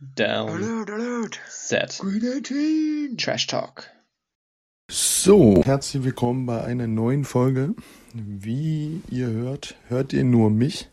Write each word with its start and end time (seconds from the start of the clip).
Down. 0.00 0.48
Alert, 0.50 0.90
alert. 0.90 1.40
Set. 1.48 1.98
Green 2.00 2.22
18. 2.42 3.16
Trash 3.16 3.46
Talk. 3.46 3.90
So, 4.90 5.62
herzlich 5.64 6.02
willkommen 6.04 6.46
bei 6.46 6.62
einer 6.62 6.86
neuen 6.88 7.24
Folge. 7.24 7.74
Wie 8.12 9.02
ihr 9.08 9.28
hört, 9.28 9.76
hört 9.88 10.12
ihr 10.12 10.24
nur 10.24 10.50
mich. 10.50 10.90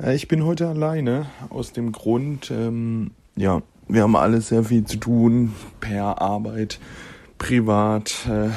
Äh, 0.00 0.14
Ich 0.14 0.28
bin 0.28 0.44
heute 0.44 0.68
alleine 0.68 1.26
aus 1.50 1.72
dem 1.72 1.90
Grund, 1.92 2.50
ähm, 2.50 3.10
ja, 3.36 3.62
wir 3.88 4.02
haben 4.02 4.16
alle 4.16 4.40
sehr 4.40 4.64
viel 4.64 4.84
zu 4.84 4.98
tun 4.98 5.52
per 5.80 6.20
Arbeit, 6.22 6.78
privat 7.38 8.26
äh, 8.28 8.50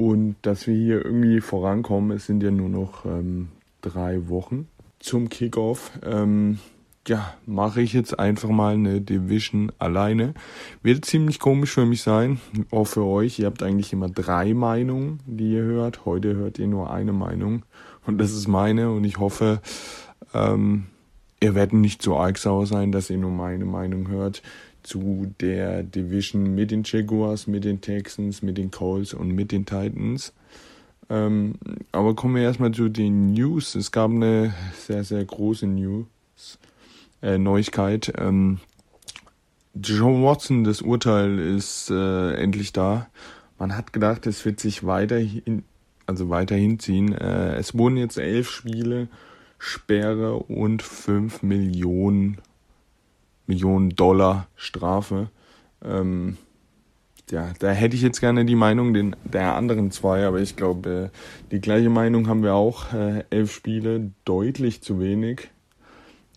und 0.00 0.36
dass 0.42 0.66
wir 0.66 0.74
hier 0.74 1.04
irgendwie 1.04 1.40
vorankommen. 1.40 2.16
Es 2.16 2.26
sind 2.26 2.42
ja 2.42 2.50
nur 2.52 2.68
noch 2.68 3.04
ähm, 3.04 3.48
drei 3.82 4.28
Wochen 4.28 4.68
zum 5.00 5.28
Kickoff. 5.28 5.90
Ähm, 6.04 6.60
ja, 7.06 7.34
mache 7.46 7.80
ich 7.80 7.92
jetzt 7.92 8.18
einfach 8.18 8.48
mal 8.48 8.74
eine 8.74 9.00
Division 9.00 9.72
alleine. 9.78 10.34
Wird 10.82 11.04
ziemlich 11.04 11.38
komisch 11.38 11.72
für 11.72 11.86
mich 11.86 12.02
sein, 12.02 12.40
auch 12.70 12.86
für 12.86 13.04
euch. 13.04 13.38
Ihr 13.38 13.46
habt 13.46 13.62
eigentlich 13.62 13.92
immer 13.92 14.08
drei 14.08 14.52
Meinungen, 14.54 15.20
die 15.26 15.52
ihr 15.52 15.62
hört. 15.62 16.04
Heute 16.04 16.34
hört 16.34 16.58
ihr 16.58 16.66
nur 16.66 16.90
eine 16.90 17.12
Meinung 17.12 17.62
und 18.06 18.18
das 18.18 18.32
ist 18.32 18.48
meine 18.48 18.90
und 18.90 19.04
ich 19.04 19.18
hoffe, 19.18 19.60
ähm, 20.34 20.86
ihr 21.40 21.54
werdet 21.54 21.74
nicht 21.74 22.02
so 22.02 22.16
arg 22.16 22.38
sauer 22.38 22.66
sein, 22.66 22.92
dass 22.92 23.10
ihr 23.10 23.18
nur 23.18 23.30
meine 23.30 23.64
Meinung 23.64 24.08
hört 24.08 24.42
zu 24.82 25.32
der 25.40 25.82
Division 25.82 26.54
mit 26.54 26.70
den 26.70 26.82
Jaguars, 26.84 27.46
mit 27.46 27.64
den 27.64 27.80
Texans, 27.80 28.42
mit 28.42 28.56
den 28.56 28.70
Colts 28.70 29.12
und 29.12 29.32
mit 29.32 29.52
den 29.52 29.66
Titans. 29.66 30.32
Ähm, 31.10 31.54
aber 31.92 32.14
kommen 32.14 32.36
wir 32.36 32.42
erstmal 32.42 32.72
zu 32.72 32.88
den 32.88 33.32
News. 33.32 33.74
Es 33.74 33.92
gab 33.92 34.10
eine 34.10 34.54
sehr, 34.74 35.04
sehr 35.04 35.24
große 35.24 35.66
News 35.66 36.06
äh, 37.22 37.38
Neuigkeit. 37.38 38.12
Ähm, 38.18 38.60
John 39.74 40.24
Watson, 40.24 40.64
das 40.64 40.82
Urteil 40.82 41.38
ist 41.38 41.90
äh, 41.90 42.34
endlich 42.34 42.72
da. 42.72 43.08
Man 43.58 43.76
hat 43.76 43.92
gedacht, 43.92 44.26
es 44.26 44.44
wird 44.44 44.60
sich 44.60 44.86
weiterhin, 44.86 45.64
also 46.06 46.30
weiter 46.30 46.56
hinziehen. 46.56 47.12
Äh, 47.12 47.56
es 47.56 47.76
wurden 47.76 47.96
jetzt 47.96 48.18
elf 48.18 48.50
Spiele, 48.50 49.08
Sperre 49.58 50.34
und 50.36 50.82
fünf 50.82 51.42
Millionen, 51.42 52.38
Millionen 53.46 53.90
Dollar 53.90 54.46
Strafe. 54.56 55.30
Ähm, 55.84 56.38
ja, 57.30 57.52
da 57.58 57.70
hätte 57.70 57.94
ich 57.94 58.02
jetzt 58.02 58.20
gerne 58.20 58.44
die 58.44 58.56
Meinung 58.56 58.94
den, 58.94 59.14
der 59.24 59.54
anderen 59.54 59.90
zwei, 59.90 60.26
aber 60.26 60.40
ich 60.40 60.56
glaube, 60.56 61.10
äh, 61.12 61.50
die 61.50 61.60
gleiche 61.60 61.90
Meinung 61.90 62.28
haben 62.28 62.42
wir 62.42 62.54
auch. 62.54 62.92
Äh, 62.92 63.24
elf 63.30 63.52
Spiele, 63.52 64.12
deutlich 64.24 64.82
zu 64.82 64.98
wenig 64.98 65.50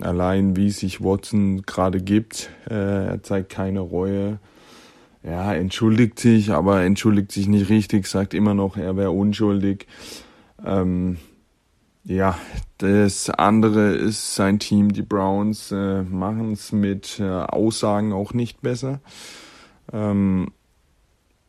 allein 0.04 0.56
wie 0.56 0.70
sich 0.70 1.04
Watson 1.04 1.64
gerade 1.64 2.02
gibt. 2.02 2.50
Äh, 2.70 3.08
er 3.08 3.24
zeigt 3.24 3.50
keine 3.50 3.80
Reue. 3.80 4.40
Ja, 5.24 5.54
entschuldigt 5.54 6.20
sich, 6.20 6.52
aber 6.52 6.82
entschuldigt 6.82 7.32
sich 7.32 7.48
nicht 7.48 7.70
richtig, 7.70 8.08
sagt 8.08 8.34
immer 8.34 8.56
noch, 8.56 8.76
er 8.78 8.98
wäre 8.98 9.12
unschuldig. 9.12 9.86
Ähm, 10.66 11.18
ja, 12.04 12.38
das 12.80 13.30
andere 13.30 13.94
ist 13.94 14.36
sein 14.36 14.58
Team, 14.58 14.92
die 14.92 15.04
Browns, 15.04 15.72
äh, 15.72 16.02
machen 16.02 16.54
es 16.54 16.72
mit 16.72 17.20
äh, 17.20 17.30
Aussagen 17.30 18.14
auch 18.14 18.34
nicht 18.34 18.62
besser. 18.62 19.00
Ähm, 19.94 20.52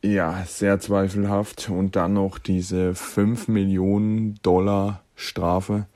ja, 0.03 0.43
sehr 0.45 0.79
zweifelhaft. 0.79 1.69
Und 1.69 1.95
dann 1.95 2.13
noch 2.13 2.37
diese 2.37 2.93
5 2.93 3.47
Millionen 3.47 4.35
Dollar 4.43 5.01
Strafe 5.15 5.87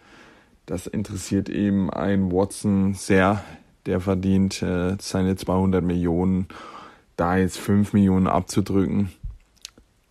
das 0.67 0.85
interessiert 0.85 1.49
eben 1.49 1.89
ein 1.89 2.31
Watson 2.31 2.93
sehr. 2.93 3.43
Der 3.87 4.01
verdient 4.01 4.61
äh, 4.61 4.97
seine 4.99 5.37
200 5.37 5.83
Millionen. 5.83 6.47
Da 7.15 7.37
jetzt 7.37 7.57
5 7.57 7.93
Millionen 7.93 8.27
abzudrücken. 8.27 9.09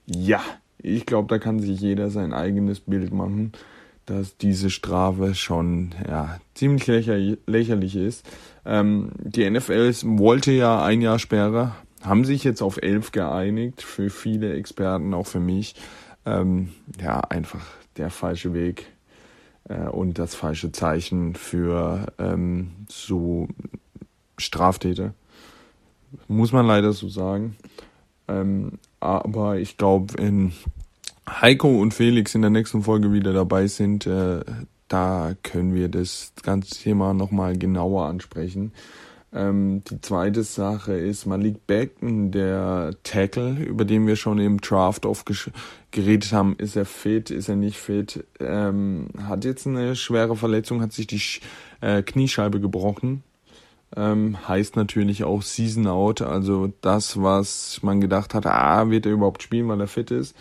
Ja, 0.07 0.41
ich 0.79 1.05
glaube, 1.05 1.29
da 1.29 1.39
kann 1.39 1.61
sich 1.61 1.81
jeder 1.81 2.11
sein 2.11 2.33
eigenes 2.33 2.81
Bild 2.81 3.12
machen, 3.12 3.53
dass 4.06 4.39
diese 4.39 4.71
Strafe 4.71 5.34
schon 5.34 5.95
ja, 6.09 6.41
ziemlich 6.55 6.87
lächer 6.87 7.19
lächerlich 7.47 7.95
ist. 7.95 8.27
Ähm, 8.65 9.11
die 9.19 9.49
NFL 9.49 9.93
wollte 10.05 10.53
ja 10.53 10.83
ein 10.83 11.03
Jahr 11.03 11.19
Sperre, 11.19 11.72
haben 12.03 12.25
sich 12.25 12.45
jetzt 12.45 12.62
auf 12.62 12.78
11 12.81 13.12
geeinigt. 13.12 13.83
Für 13.83 14.09
viele 14.09 14.55
Experten, 14.55 15.12
auch 15.12 15.27
für 15.27 15.41
mich. 15.41 15.75
Ähm, 16.25 16.71
ja, 17.00 17.21
einfach 17.21 17.65
der 17.99 18.11
falsche 18.11 18.55
Weg 18.55 18.87
äh, 19.69 19.88
und 19.88 20.19
das 20.19 20.34
falsche 20.34 20.72
Zeichen 20.72 21.34
für 21.34 22.06
ähm, 22.19 22.71
so 22.88 23.49
Straftäter. 24.38 25.15
Muss 26.28 26.53
man 26.53 26.66
leider 26.66 26.93
so 26.93 27.09
sagen. 27.09 27.56
Ähm, 28.28 28.78
aber 29.00 29.59
ich 29.59 29.77
glaube, 29.77 30.15
wenn 30.19 30.53
Heiko 31.28 31.81
und 31.81 31.94
Felix 31.94 32.34
in 32.34 32.43
der 32.43 32.50
nächsten 32.50 32.82
Folge 32.82 33.12
wieder 33.12 33.32
dabei 33.32 33.66
sind, 33.66 34.06
äh, 34.06 34.41
da 34.88 35.32
können 35.43 35.75
wir 35.75 35.88
das 35.88 36.33
ganze 36.43 36.75
Thema 36.77 37.12
nochmal 37.12 37.59
genauer 37.59 38.06
ansprechen. 38.06 38.72
Ähm, 39.33 39.83
die 39.91 40.00
zweite 40.00 40.44
Sache 40.44 40.94
ist 40.94 41.27
Malik 41.27 41.66
Beckton, 41.66 42.31
der 42.31 42.94
Tackle, 43.03 43.56
über 43.59 43.84
den 43.84 44.06
wir 44.06 44.16
schon 44.16 44.38
im 44.38 44.60
Draft 44.60 45.04
oft 45.04 45.27
geredet 45.97 46.33
haben. 46.33 46.55
Ist 46.59 46.77
er 46.77 46.84
fit? 46.84 47.31
Ist 47.31 47.49
er 47.49 47.57
nicht 47.57 47.79
fit? 47.79 48.25
Ähm, 48.39 49.09
hat 49.27 49.45
jetzt 49.45 49.67
eine 49.67 49.97
schwere 49.97 50.37
Verletzung, 50.37 50.81
hat 50.81 50.93
sich 50.93 51.09
die 51.09 51.21
äh, 51.81 52.03
Kniescheibe 52.03 52.61
gebrochen. 52.61 53.25
Ähm, 53.97 54.37
heißt 54.47 54.77
natürlich 54.77 55.25
auch 55.25 55.43
Season 55.43 55.87
Out, 55.87 56.21
also 56.21 56.73
das, 56.81 57.23
was 57.23 57.81
man 57.83 58.01
gedacht 58.01 58.34
hat, 58.34 58.45
ah, 58.45 58.91
wird 58.91 59.07
er 59.07 59.12
überhaupt 59.12 59.43
spielen, 59.43 59.69
weil 59.69 59.81
er 59.81 59.87
fit 59.87 60.11
ist. 60.11 60.37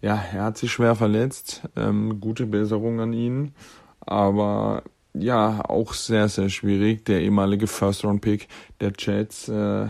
Ja, 0.00 0.22
er 0.32 0.44
hat 0.44 0.58
sich 0.58 0.70
schwer 0.70 0.94
verletzt. 0.94 1.62
Ähm, 1.76 2.20
gute 2.20 2.46
Besserung 2.46 3.00
an 3.00 3.12
ihn. 3.12 3.52
Aber 4.00 4.82
ja, 5.12 5.62
auch 5.68 5.92
sehr, 5.92 6.28
sehr 6.28 6.48
schwierig. 6.48 7.04
Der 7.04 7.20
ehemalige 7.20 7.66
First-Round-Pick 7.66 8.48
der 8.80 8.92
Jets 8.96 9.48
äh, 9.48 9.88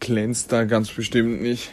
glänzt 0.00 0.52
da 0.52 0.64
ganz 0.64 0.90
bestimmt 0.90 1.40
nicht. 1.40 1.70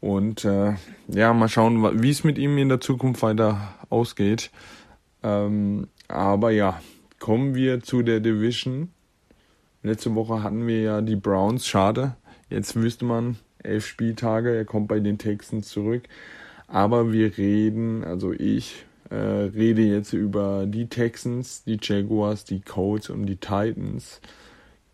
Und 0.00 0.44
äh, 0.44 0.74
ja, 1.14 1.32
mal 1.32 1.48
schauen, 1.48 2.02
wie 2.02 2.10
es 2.10 2.24
mit 2.24 2.38
ihm 2.38 2.58
in 2.58 2.68
der 2.68 2.80
Zukunft 2.80 3.22
weiter 3.22 3.74
ausgeht. 3.90 4.50
Ähm, 5.22 5.88
aber 6.08 6.50
ja, 6.50 6.80
kommen 7.18 7.54
wir 7.54 7.82
zu 7.82 8.02
der 8.02 8.20
Division. 8.20 8.90
Letzte 9.82 10.14
Woche 10.14 10.42
hatten 10.42 10.66
wir 10.66 10.80
ja 10.80 11.00
die 11.00 11.16
Browns, 11.16 11.66
schade. 11.66 12.16
Jetzt 12.48 12.76
wüsste 12.76 13.04
man, 13.04 13.36
elf 13.62 13.86
Spieltage, 13.86 14.54
er 14.54 14.64
kommt 14.64 14.88
bei 14.88 15.00
den 15.00 15.18
Texans 15.18 15.68
zurück. 15.68 16.04
Aber 16.66 17.12
wir 17.12 17.36
reden, 17.36 18.04
also 18.04 18.32
ich 18.32 18.84
äh, 19.10 19.14
rede 19.16 19.82
jetzt 19.82 20.12
über 20.12 20.64
die 20.66 20.86
Texans, 20.86 21.64
die 21.64 21.78
Jaguars, 21.80 22.44
die 22.44 22.60
Colts 22.60 23.10
und 23.10 23.26
die 23.26 23.36
Titans. 23.36 24.20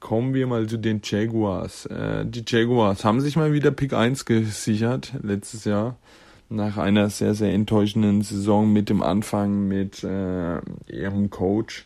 Kommen 0.01 0.33
wir 0.33 0.47
mal 0.47 0.67
zu 0.69 0.77
den 0.77 1.01
Jaguars. 1.03 1.87
Äh, 1.87 2.25
die 2.25 2.45
Jaguars 2.47 3.05
haben 3.05 3.21
sich 3.21 3.37
mal 3.37 3.53
wieder 3.53 3.73
Pick 3.73 3.93
1 3.93 4.25
gesichert 4.25 5.13
letztes 5.23 5.65
Jahr. 5.65 5.97
Nach 6.49 6.79
einer 6.79 7.11
sehr, 7.11 7.35
sehr 7.35 7.53
enttäuschenden 7.53 8.23
Saison 8.23 8.73
mit 8.73 8.89
dem 8.89 9.03
Anfang 9.03 9.67
mit 9.67 10.05
äh, 10.05 10.61
ihrem 10.87 11.31
Coach, 11.31 11.85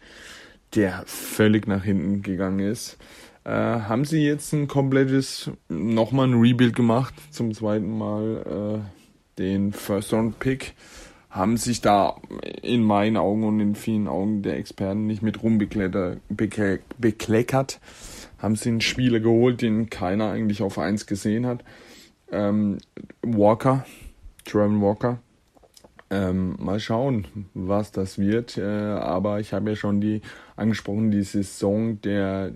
der 0.75 1.03
völlig 1.06 1.67
nach 1.67 1.83
hinten 1.83 2.23
gegangen 2.23 2.61
ist. 2.61 2.99
Äh, 3.45 3.50
haben 3.50 4.05
sie 4.05 4.25
jetzt 4.25 4.53
ein 4.53 4.69
komplettes, 4.69 5.50
nochmal 5.69 6.29
ein 6.29 6.41
Rebuild 6.41 6.77
gemacht, 6.77 7.15
zum 7.31 7.53
zweiten 7.55 7.97
Mal 7.97 8.83
äh, 8.84 9.39
den 9.41 9.73
First 9.73 10.12
Round 10.12 10.39
Pick 10.39 10.75
haben 11.32 11.56
sich 11.56 11.81
da 11.81 12.16
in 12.60 12.84
meinen 12.84 13.16
Augen 13.16 13.44
und 13.44 13.59
in 13.59 13.75
vielen 13.75 14.06
Augen 14.06 14.43
der 14.43 14.59
Experten 14.59 15.06
nicht 15.06 15.22
mit 15.22 15.43
rumbekleckert, 15.43 16.20
bekleckert. 16.98 17.81
Haben 18.38 18.54
sie 18.54 18.69
einen 18.69 18.82
Spieler 18.82 19.19
geholt, 19.19 19.62
den 19.62 19.88
keiner 19.88 20.31
eigentlich 20.31 20.62
auf 20.62 20.79
eins 20.79 21.06
gesehen 21.06 21.46
hat. 21.46 21.64
Ähm, 22.31 22.79
Walker, 23.23 23.87
Trevor 24.44 24.81
Walker. 24.82 25.19
Ähm, 26.11 26.56
mal 26.58 26.79
schauen, 26.79 27.26
was 27.55 27.93
das 27.93 28.19
wird. 28.19 28.58
Äh, 28.58 28.62
aber 28.62 29.40
ich 29.40 29.55
habe 29.55 29.70
ja 29.70 29.76
schon 29.76 30.02
die 30.02 30.20
angesprochen, 30.56 31.11
die 31.11 31.23
Saison 31.23 31.99
der 32.02 32.52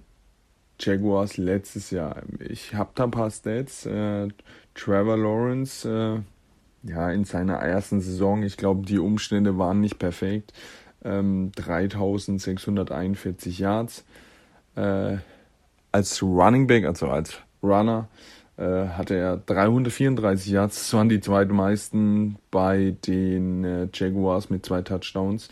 Jaguars 0.79 1.38
letztes 1.38 1.90
Jahr. 1.90 2.22
Ich 2.40 2.75
habe 2.75 2.90
da 2.94 3.05
ein 3.05 3.11
paar 3.11 3.31
Stats. 3.31 3.87
Äh, 3.87 4.29
Trevor 4.75 5.17
Lawrence, 5.17 5.88
äh, 5.88 6.20
ja, 6.88 7.11
in 7.11 7.25
seiner 7.25 7.56
ersten 7.56 8.00
Saison, 8.00 8.43
ich 8.43 8.56
glaube, 8.56 8.87
die 8.87 8.99
Umstände 8.99 9.59
waren 9.59 9.81
nicht 9.81 9.99
perfekt. 9.99 10.53
Ähm, 11.05 11.53
3641 11.56 13.59
Yards. 13.59 14.05
Äh, 14.77 15.17
als 15.93 16.23
Running 16.23 16.67
Back, 16.67 16.85
also 16.85 17.09
als 17.09 17.38
Runner, 17.62 18.09
äh, 18.56 18.88
hatte 18.88 19.15
er 19.15 19.37
334 19.38 20.53
Yards. 20.53 20.77
Das 20.77 20.94
waren 20.94 21.09
die 21.09 21.21
zweitmeisten 21.21 22.37
bei 22.50 22.97
den 23.06 23.65
äh, 23.65 23.89
Jaguars 23.93 24.50
mit 24.50 24.67
zwei 24.67 24.82
Touchdowns. 24.82 25.49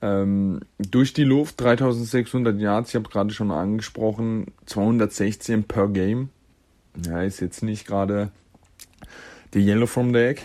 Ähm, 0.00 0.60
durch 0.78 1.12
die 1.12 1.24
Luft 1.24 1.60
3600 1.60 2.60
Yards, 2.60 2.90
ich 2.90 2.96
habe 2.96 3.08
gerade 3.08 3.30
schon 3.30 3.50
angesprochen, 3.50 4.46
216 4.66 5.64
per 5.64 5.88
Game. 5.88 6.30
Ja, 7.04 7.22
ist 7.22 7.40
jetzt 7.40 7.62
nicht 7.62 7.86
gerade 7.86 8.30
die 9.54 9.60
Yellow 9.60 9.86
from 9.86 10.12
the 10.12 10.20
Egg. 10.20 10.42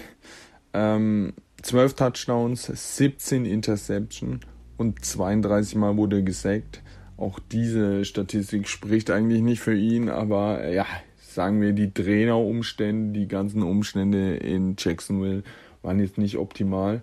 Ähm, 0.74 1.34
12 1.62 1.94
Touchdowns, 1.94 2.66
17 2.66 3.46
Interception 3.46 4.42
und 4.78 5.04
32 5.04 5.76
Mal 5.76 5.98
wurde 5.98 6.24
gesackt. 6.24 6.82
Auch 7.18 7.40
diese 7.40 8.06
Statistik 8.06 8.68
spricht 8.68 9.10
eigentlich 9.12 9.42
nicht 9.42 9.62
für 9.62 9.76
ihn, 9.76 10.10
aber 10.10 10.68
ja, 10.70 10.86
sagen 11.22 11.62
wir, 11.62 11.74
die 11.74 11.94
Trainerumstände, 11.94 13.18
die 13.18 13.28
ganzen 13.28 13.64
Umstände 13.64 14.36
in 14.36 14.76
Jacksonville 14.78 15.44
waren 15.82 16.00
jetzt 16.00 16.18
nicht 16.18 16.38
optimal. 16.38 17.02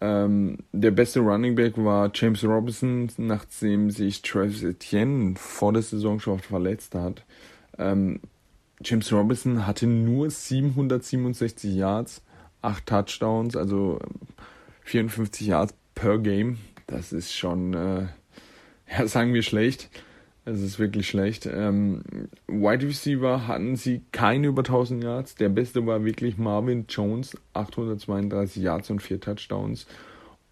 Ähm, 0.00 0.58
der 0.72 0.90
beste 0.90 1.20
Running 1.20 1.54
Back 1.54 1.78
war 1.78 2.10
James 2.12 2.44
Robinson, 2.44 3.08
nachdem 3.16 3.90
sich 3.90 4.20
Travis 4.22 4.62
Etienne 4.62 5.34
vor 5.36 5.72
der 5.72 5.82
Saison 5.82 6.20
schon 6.20 6.38
verletzt 6.40 6.94
hat. 6.94 7.24
Ähm, 7.78 8.20
James 8.82 9.12
Robinson 9.12 9.66
hatte 9.66 9.86
nur 9.86 10.30
767 10.30 11.74
Yards, 11.74 12.22
8 12.62 12.86
Touchdowns, 12.86 13.56
also 13.56 13.98
54 14.82 15.46
Yards 15.46 15.74
per 15.94 16.18
Game. 16.18 16.58
Das 16.86 17.12
ist 17.12 17.32
schon, 17.32 17.74
äh, 17.74 18.06
ja, 18.98 19.06
sagen 19.06 19.34
wir 19.34 19.42
schlecht. 19.42 19.90
Es 20.44 20.60
ist 20.60 20.78
wirklich 20.78 21.08
schlecht. 21.08 21.46
Ähm, 21.46 22.02
Wide 22.46 22.86
Receiver 22.86 23.48
hatten 23.48 23.74
sie 23.74 24.02
keine 24.12 24.46
über 24.46 24.60
1000 24.60 25.02
Yards. 25.02 25.34
Der 25.34 25.48
beste 25.48 25.84
war 25.86 26.04
wirklich 26.04 26.38
Marvin 26.38 26.84
Jones, 26.88 27.36
832 27.52 28.62
Yards 28.62 28.90
und 28.90 29.02
4 29.02 29.20
Touchdowns. 29.20 29.86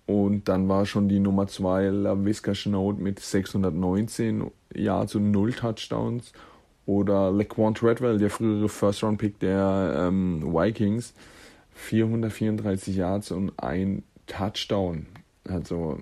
Und 0.06 0.48
dann 0.48 0.68
war 0.68 0.84
schon 0.84 1.08
die 1.08 1.20
Nummer 1.20 1.46
2 1.46 1.90
LaVisca 1.90 2.52
Chenault 2.54 2.98
mit 2.98 3.20
619 3.20 4.50
Yards 4.74 5.14
und 5.14 5.30
0 5.30 5.52
Touchdowns. 5.52 6.32
Oder 6.86 7.32
LeQuant 7.32 7.82
Redwell, 7.82 8.18
der 8.18 8.30
frühere 8.30 8.68
First-Round-Pick 8.68 9.38
der 9.38 10.06
ähm, 10.08 10.42
Vikings, 10.42 11.14
434 11.74 12.96
Yards 12.96 13.30
und 13.30 13.52
ein 13.56 14.02
Touchdown. 14.26 15.06
Also, 15.48 15.98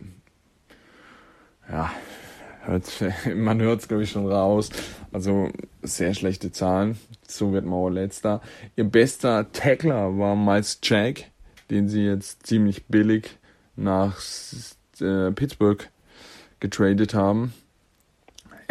ja, 1.71 1.91
hört, 2.63 2.85
man 3.35 3.61
hört 3.61 3.81
es, 3.81 3.89
glaube 3.89 4.03
ich, 4.03 4.11
schon 4.11 4.27
raus. 4.27 4.71
Also 5.13 5.51
sehr 5.83 6.15
schlechte 6.15 6.53
Zahlen. 6.53 6.99
So 7.27 7.53
wird 7.53 7.65
Mauer 7.65 7.91
letzter. 7.91 8.41
Ihr 8.77 8.85
bester 8.85 9.53
Tackler 9.53 10.19
war 10.19 10.37
Miles 10.37 10.79
Jack, 10.83 11.31
den 11.71 11.89
sie 11.89 12.05
jetzt 12.05 12.47
ziemlich 12.47 12.87
billig 12.87 13.39
nach 13.77 14.21
äh, 15.01 15.31
Pittsburgh 15.33 15.89
getradet 16.61 17.15
haben. 17.15 17.53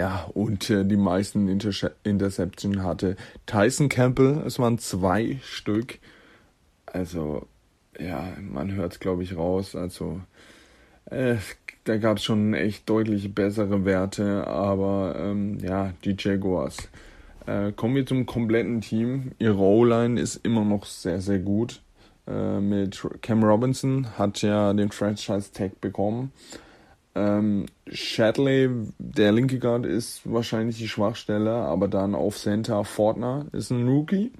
Ja, 0.01 0.27
und 0.33 0.68
äh, 0.71 0.83
die 0.83 0.98
meisten 0.98 1.48
Inter 1.48 1.92
Interception 2.03 2.81
hatte 2.81 3.15
Tyson 3.45 3.88
Campbell. 3.88 4.42
Es 4.48 4.57
waren 4.57 4.80
zwei 4.80 5.38
Stück. 5.44 6.00
Also, 6.88 7.45
ja, 8.00 8.33
man 8.42 8.71
hört 8.71 8.94
es, 8.94 9.00
glaube 9.00 9.21
ich, 9.21 9.38
raus. 9.38 9.75
Also, 9.75 10.19
äh, 11.06 11.36
da 11.83 11.98
gab 11.98 12.18
es 12.18 12.24
schon 12.24 12.56
echt 12.56 12.89
deutlich 12.89 13.36
bessere 13.36 13.86
Werte, 13.86 14.48
aber 14.48 15.18
ähm, 15.19 15.59
ja, 15.59 15.94
die 16.03 16.15
Jaguars. 16.18 16.89
Äh, 17.45 17.71
kommen 17.71 17.94
wir 17.94 18.07
zum 18.07 18.25
kompletten 18.25 18.81
Team. 18.81 19.33
Ihre 19.38 19.59
O-Line 19.59 20.19
ist 20.19 20.38
immer 20.38 20.65
noch 20.65 20.86
sehr, 20.88 21.21
sehr 21.21 21.38
gut. 21.38 21.83
Äh, 22.25 22.59
mit 22.59 23.07
Cam 23.21 23.44
Robinson 23.44 24.18
hat 24.18 24.42
ja 24.42 24.74
den 24.74 24.89
Franchise 24.92 25.51
Tag 25.53 25.80
bekommen. 25.80 26.31
Ähm, 27.13 27.65
Shadley, 27.87 28.69
der 28.97 29.31
linke 29.31 29.59
Guard, 29.59 29.85
ist 29.85 30.21
wahrscheinlich 30.23 30.77
die 30.77 30.87
Schwachstelle, 30.87 31.51
aber 31.51 31.87
dann 31.87 32.15
auf 32.15 32.37
Center 32.37 32.83
Fortner 32.85 33.45
ist 33.51 33.71
ein 33.71 33.87
Rookie. 33.87 34.31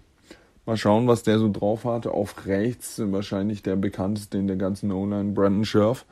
Mal 0.66 0.78
schauen, 0.78 1.08
was 1.08 1.24
der 1.24 1.40
so 1.40 1.52
drauf 1.52 1.86
hat. 1.86 2.08
Auf 2.08 2.46
rechts 2.46 3.02
wahrscheinlich 3.04 3.64
der 3.64 3.76
bekannteste 3.76 4.38
in 4.38 4.48
der 4.48 4.58
ganzen 4.58 4.92
O-Line, 4.92 5.34
Brandon 5.34 5.66
Scherf 5.66 6.06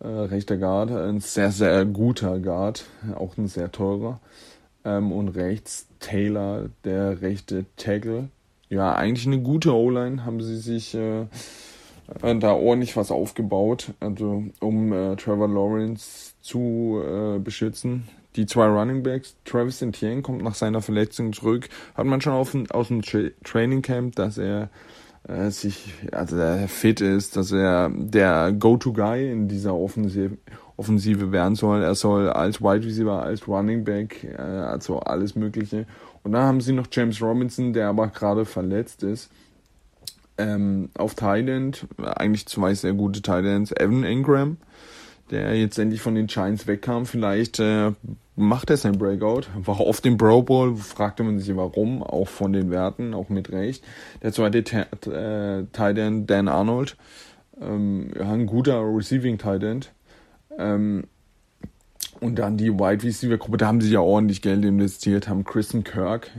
äh, 0.00 0.08
rechter 0.08 0.56
Guard, 0.56 0.90
ein 0.90 1.20
sehr, 1.20 1.52
sehr 1.52 1.84
guter 1.84 2.38
Guard, 2.38 2.84
auch 3.14 3.36
ein 3.36 3.48
sehr 3.48 3.70
teurer. 3.70 4.20
Ähm, 4.84 5.12
und 5.12 5.28
rechts 5.28 5.86
Taylor, 6.00 6.70
der 6.84 7.20
rechte 7.20 7.66
Tackle. 7.76 8.28
Ja, 8.70 8.94
eigentlich 8.94 9.26
eine 9.26 9.40
gute 9.40 9.74
O-Line, 9.74 10.24
haben 10.24 10.40
sie 10.40 10.56
sich 10.56 10.94
äh, 10.94 11.26
da 12.40 12.52
ordentlich 12.52 12.96
was 12.96 13.10
aufgebaut, 13.10 13.92
also 14.00 14.44
um 14.60 14.92
äh, 14.92 15.16
Trevor 15.16 15.48
Lawrence 15.48 16.34
zu 16.40 17.02
äh, 17.04 17.38
beschützen. 17.38 18.08
Die 18.36 18.46
zwei 18.46 18.66
Running 18.66 19.02
Backs, 19.02 19.36
Travis 19.44 19.82
Etienne 19.82 20.22
kommt 20.22 20.42
nach 20.42 20.54
seiner 20.54 20.82
Verletzung 20.82 21.32
zurück, 21.32 21.68
hat 21.94 22.06
man 22.06 22.20
schon 22.20 22.32
auf, 22.32 22.56
aus 22.70 22.88
dem 22.88 23.02
Tra 23.02 23.28
Training 23.42 23.82
Camp, 23.82 24.14
dass 24.14 24.38
er 24.38 24.70
äh, 25.26 25.50
sich, 25.50 25.94
also 26.12 26.36
der 26.36 26.68
fit 26.68 27.00
ist, 27.00 27.36
dass 27.36 27.52
er 27.52 27.90
der 27.92 28.52
Go-To-Guy 28.52 29.30
in 29.30 29.48
dieser 29.48 29.74
Offensive, 29.74 30.38
Offensive 30.76 31.32
werden 31.32 31.56
soll. 31.56 31.82
Er 31.82 31.94
soll 31.94 32.30
als 32.30 32.62
Wide 32.62 32.86
Receiver, 32.86 33.20
als 33.20 33.46
Running 33.46 33.84
Back, 33.84 34.24
äh, 34.24 34.40
also 34.40 35.00
alles 35.00 35.34
Mögliche. 35.34 35.86
Und 36.22 36.32
dann 36.32 36.42
haben 36.42 36.60
sie 36.60 36.72
noch 36.72 36.86
James 36.90 37.20
Robinson, 37.20 37.72
der 37.72 37.88
aber 37.88 38.08
gerade 38.08 38.44
verletzt 38.44 39.02
ist. 39.02 39.30
Ähm, 40.40 40.88
auf 40.94 41.14
Thailand, 41.14 41.86
eigentlich 41.98 42.46
zwei 42.46 42.72
sehr 42.74 42.94
gute 42.94 43.20
Thailands, 43.20 43.72
Evan 43.72 44.04
Ingram, 44.04 44.56
der 45.30 45.54
jetzt 45.54 45.78
endlich 45.78 46.00
von 46.00 46.14
den 46.14 46.28
Giants 46.28 46.66
wegkam. 46.66 47.04
Vielleicht 47.04 47.60
äh, 47.60 47.92
macht 48.36 48.70
er 48.70 48.78
sein 48.78 48.96
Breakout. 48.98 49.42
War 49.54 49.80
oft 49.80 50.04
im 50.06 50.16
Pro 50.16 50.42
Bowl, 50.42 50.76
fragte 50.76 51.22
man 51.22 51.38
sich 51.38 51.54
warum, 51.54 52.02
auch 52.02 52.28
von 52.28 52.52
den 52.52 52.70
Werten, 52.70 53.12
auch 53.12 53.28
mit 53.28 53.52
Recht. 53.52 53.84
Der 54.22 54.32
zweite 54.32 54.58
äh, 54.58 55.64
Tight 55.72 55.98
Dan 56.30 56.48
Arnold, 56.48 56.96
ähm, 57.60 58.10
ein 58.18 58.46
guter 58.46 58.80
Receiving 58.80 59.36
Tight 59.36 59.62
End. 59.62 59.92
Ähm, 60.58 61.04
und 62.20 62.38
dann 62.38 62.56
die 62.56 62.72
Wide 62.72 63.04
Receiver 63.04 63.38
Gruppe, 63.38 63.58
da 63.58 63.66
haben 63.66 63.80
sie 63.80 63.92
ja 63.92 64.00
ordentlich 64.00 64.42
Geld 64.42 64.64
investiert, 64.64 65.28
haben 65.28 65.44
Kristen 65.44 65.84
Kirk, 65.84 66.30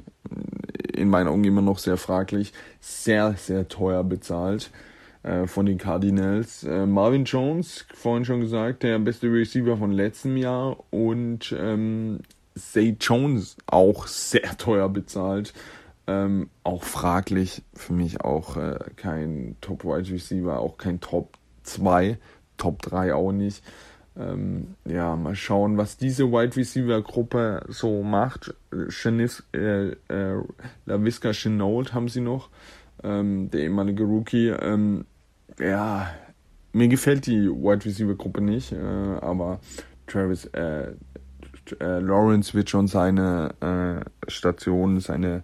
in 0.95 1.09
meinen 1.09 1.27
Augen 1.27 1.43
immer 1.43 1.61
noch 1.61 1.79
sehr 1.79 1.97
fraglich, 1.97 2.53
sehr, 2.79 3.35
sehr 3.37 3.67
teuer 3.67 4.03
bezahlt. 4.03 4.71
Äh, 5.23 5.45
von 5.45 5.67
den 5.67 5.77
Cardinals. 5.77 6.63
Äh, 6.63 6.87
Marvin 6.87 7.25
Jones, 7.25 7.85
vorhin 7.93 8.25
schon 8.25 8.41
gesagt, 8.41 8.81
der 8.81 8.97
beste 8.97 9.27
Receiver 9.31 9.77
von 9.77 9.91
letztem 9.91 10.35
Jahr 10.35 10.77
und 10.89 11.55
ähm, 11.59 12.21
Zay 12.55 12.97
Jones 12.99 13.55
auch 13.67 14.07
sehr 14.07 14.41
teuer 14.57 14.89
bezahlt. 14.89 15.53
Ähm, 16.07 16.49
auch 16.63 16.83
fraglich, 16.83 17.61
für 17.75 17.93
mich 17.93 18.21
auch 18.21 18.57
äh, 18.57 18.79
kein 18.95 19.57
Top 19.61 19.85
Wide 19.85 20.11
Receiver, 20.11 20.59
auch 20.59 20.77
kein 20.77 20.99
Top 20.99 21.37
2, 21.63 22.17
Top 22.57 22.81
3 22.81 23.13
auch 23.13 23.31
nicht. 23.31 23.63
Ähm, 24.17 24.75
ja, 24.85 25.15
mal 25.15 25.35
schauen, 25.35 25.77
was 25.77 25.97
diese 25.97 26.31
Wide 26.31 26.57
Receiver 26.57 27.01
Gruppe 27.01 27.63
so 27.69 28.03
macht. 28.03 28.53
Chanis, 28.89 29.43
äh, 29.53 29.91
äh, 30.09 30.43
LaVisca 30.85 31.31
Chenault 31.31 31.93
haben 31.93 32.09
sie 32.09 32.19
noch, 32.19 32.49
ähm, 33.03 33.49
der 33.51 33.61
ehemalige 33.61 34.03
Rookie. 34.03 34.49
Ähm, 34.49 35.05
ja, 35.59 36.09
mir 36.73 36.87
gefällt 36.89 37.25
die 37.25 37.49
Wide 37.49 37.85
Receiver 37.85 38.15
Gruppe 38.15 38.41
nicht, 38.41 38.73
äh, 38.73 38.77
aber 39.21 39.59
Travis 40.07 40.45
äh, 40.45 40.91
äh, 41.79 41.99
Lawrence 41.99 42.53
wird 42.53 42.69
schon 42.69 42.87
seine 42.87 43.53
äh, 43.61 44.29
Station, 44.29 44.99
seine 44.99 45.43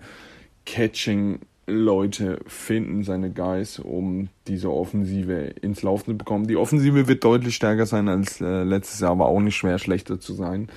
Catching 0.65 1.39
Leute 1.67 2.39
finden, 2.47 3.03
seine 3.03 3.29
Guys, 3.29 3.79
um 3.79 4.29
diese 4.47 4.71
Offensive 4.71 5.53
ins 5.61 5.83
Laufen 5.83 6.11
zu 6.11 6.17
bekommen. 6.17 6.47
Die 6.47 6.55
Offensive 6.55 7.07
wird 7.07 7.23
deutlich 7.23 7.55
stärker 7.55 7.85
sein 7.85 8.07
als 8.07 8.39
äh, 8.39 8.63
letztes 8.63 9.01
Jahr, 9.01 9.11
aber 9.11 9.27
auch 9.27 9.41
nicht 9.41 9.57
schwer 9.57 9.77
schlechter 9.77 10.19
zu 10.19 10.33
sein. 10.33 10.69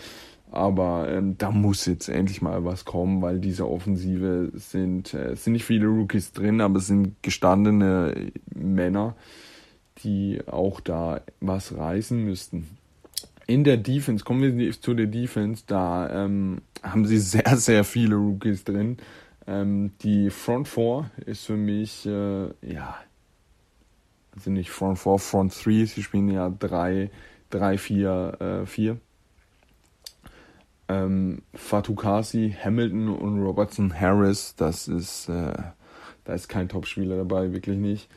Aber 0.50 1.08
ähm, 1.08 1.38
da 1.38 1.52
muss 1.52 1.86
jetzt 1.86 2.08
endlich 2.08 2.42
mal 2.42 2.64
was 2.64 2.84
kommen, 2.84 3.22
weil 3.22 3.38
diese 3.38 3.68
Offensive 3.68 4.50
sind, 4.54 5.14
äh, 5.14 5.36
sind 5.36 5.52
nicht 5.52 5.64
viele 5.64 5.86
Rookies 5.86 6.32
drin, 6.32 6.60
aber 6.60 6.78
es 6.78 6.88
sind 6.88 7.22
gestandene 7.22 8.32
Männer, 8.52 9.14
die 10.02 10.40
auch 10.46 10.80
da 10.80 11.20
was 11.40 11.76
reißen 11.76 12.24
müssten. 12.24 12.66
In 13.46 13.62
der 13.62 13.76
Defense, 13.76 14.24
kommen 14.24 14.58
wir 14.58 14.80
zu 14.80 14.94
der 14.94 15.06
Defense, 15.06 15.62
da 15.68 16.24
ähm, 16.24 16.62
haben 16.82 17.06
sie 17.06 17.18
sehr, 17.18 17.56
sehr 17.56 17.84
viele 17.84 18.16
Rookies 18.16 18.64
drin. 18.64 18.96
Ähm, 19.50 19.90
die 20.02 20.30
Front 20.30 20.68
4 20.68 21.10
ist 21.26 21.46
für 21.46 21.56
mich, 21.56 22.06
äh, 22.06 22.50
ja, 22.62 22.96
also 24.32 24.48
nicht 24.50 24.70
Front 24.70 25.00
4, 25.00 25.18
Front 25.18 25.64
3, 25.64 25.86
sie 25.86 26.02
spielen 26.04 26.30
ja 26.30 26.48
3, 26.48 27.10
3, 27.50 27.78
4, 27.78 28.62
äh, 28.62 28.66
4 28.66 28.96
ähm, 30.88 31.42
Fatukasi, 31.52 32.56
Hamilton 32.64 33.08
und 33.08 33.42
Robertson 33.42 33.92
Harris, 33.92 34.54
das 34.56 34.86
ist, 34.86 35.28
äh, 35.28 35.52
da 36.24 36.32
ist 36.32 36.48
kein 36.48 36.68
Topspieler 36.68 37.16
dabei, 37.16 37.52
wirklich 37.52 37.78
nicht. 37.78 38.08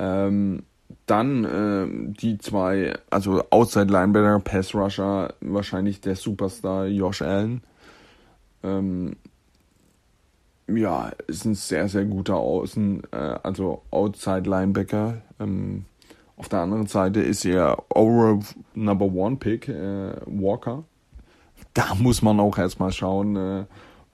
Ähm, 0.00 0.64
dann 1.06 1.44
äh, 1.44 2.12
die 2.20 2.38
zwei, 2.38 2.94
also 3.08 3.44
Outside 3.50 3.92
Linebacker, 3.92 4.40
Pass 4.40 4.74
Rusher, 4.74 5.34
wahrscheinlich 5.40 6.00
der 6.00 6.16
Superstar 6.16 6.86
Josh 6.86 7.22
Allen. 7.22 7.62
Ähm, 8.64 9.16
ja, 10.68 11.12
ist 11.26 11.44
ein 11.44 11.54
sehr, 11.54 11.88
sehr 11.88 12.04
guter 12.04 12.36
Außen, 12.36 13.02
äh, 13.12 13.16
also 13.16 13.82
Outside 13.90 14.48
Linebacker. 14.48 15.22
Ähm, 15.40 15.84
auf 16.36 16.48
der 16.48 16.60
anderen 16.60 16.86
Seite 16.86 17.20
ist 17.20 17.44
er 17.44 17.84
Overall 17.94 18.40
Number 18.74 19.06
One 19.06 19.36
Pick, 19.36 19.68
äh, 19.68 20.14
Walker. 20.26 20.84
Da 21.74 21.94
muss 21.94 22.22
man 22.22 22.40
auch 22.40 22.58
erstmal 22.58 22.92
schauen, 22.92 23.36
äh, 23.36 23.64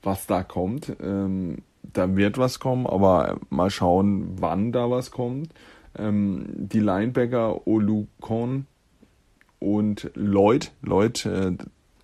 was 0.02 0.26
da 0.26 0.42
kommt. 0.42 0.94
Ähm, 1.00 1.58
da 1.82 2.16
wird 2.16 2.38
was 2.38 2.60
kommen, 2.60 2.86
aber 2.86 3.38
mal 3.50 3.70
schauen, 3.70 4.36
wann 4.40 4.72
da 4.72 4.90
was 4.90 5.10
kommt. 5.10 5.52
Ähm, 5.96 6.46
die 6.54 6.80
Linebacker 6.80 7.66
Olukon 7.66 8.66
und 9.58 10.10
Lloyd, 10.14 10.72
Lloyd 10.82 11.26
äh, 11.26 11.52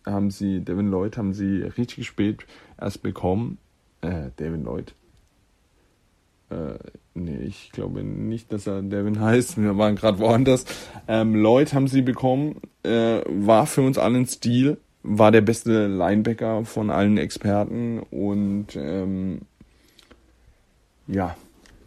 haben 0.06 0.30
sie, 0.30 0.60
Devin 0.60 0.90
Lloyd 0.90 1.16
haben 1.16 1.32
sie 1.32 1.62
richtig 1.62 2.06
spät 2.06 2.46
erst 2.80 3.02
bekommen. 3.02 3.58
Äh, 4.04 4.30
Devin 4.38 4.64
Lloyd. 4.64 4.94
Äh, 6.50 6.78
nee, 7.14 7.38
ich 7.38 7.72
glaube 7.72 8.02
nicht, 8.02 8.52
dass 8.52 8.66
er 8.66 8.82
Devin 8.82 9.20
heißt. 9.20 9.60
Wir 9.60 9.76
waren 9.78 9.96
gerade 9.96 10.18
woanders. 10.18 10.66
Ähm, 11.08 11.34
Lloyd 11.34 11.72
haben 11.72 11.88
sie 11.88 12.02
bekommen. 12.02 12.60
Äh, 12.82 13.22
war 13.26 13.66
für 13.66 13.82
uns 13.82 13.98
allen 13.98 14.26
Stil. 14.26 14.78
War 15.02 15.32
der 15.32 15.40
beste 15.40 15.86
Linebacker 15.86 16.64
von 16.64 16.90
allen 16.90 17.18
Experten. 17.18 18.00
Und 18.10 18.76
ähm, 18.76 19.42
ja, 21.06 21.36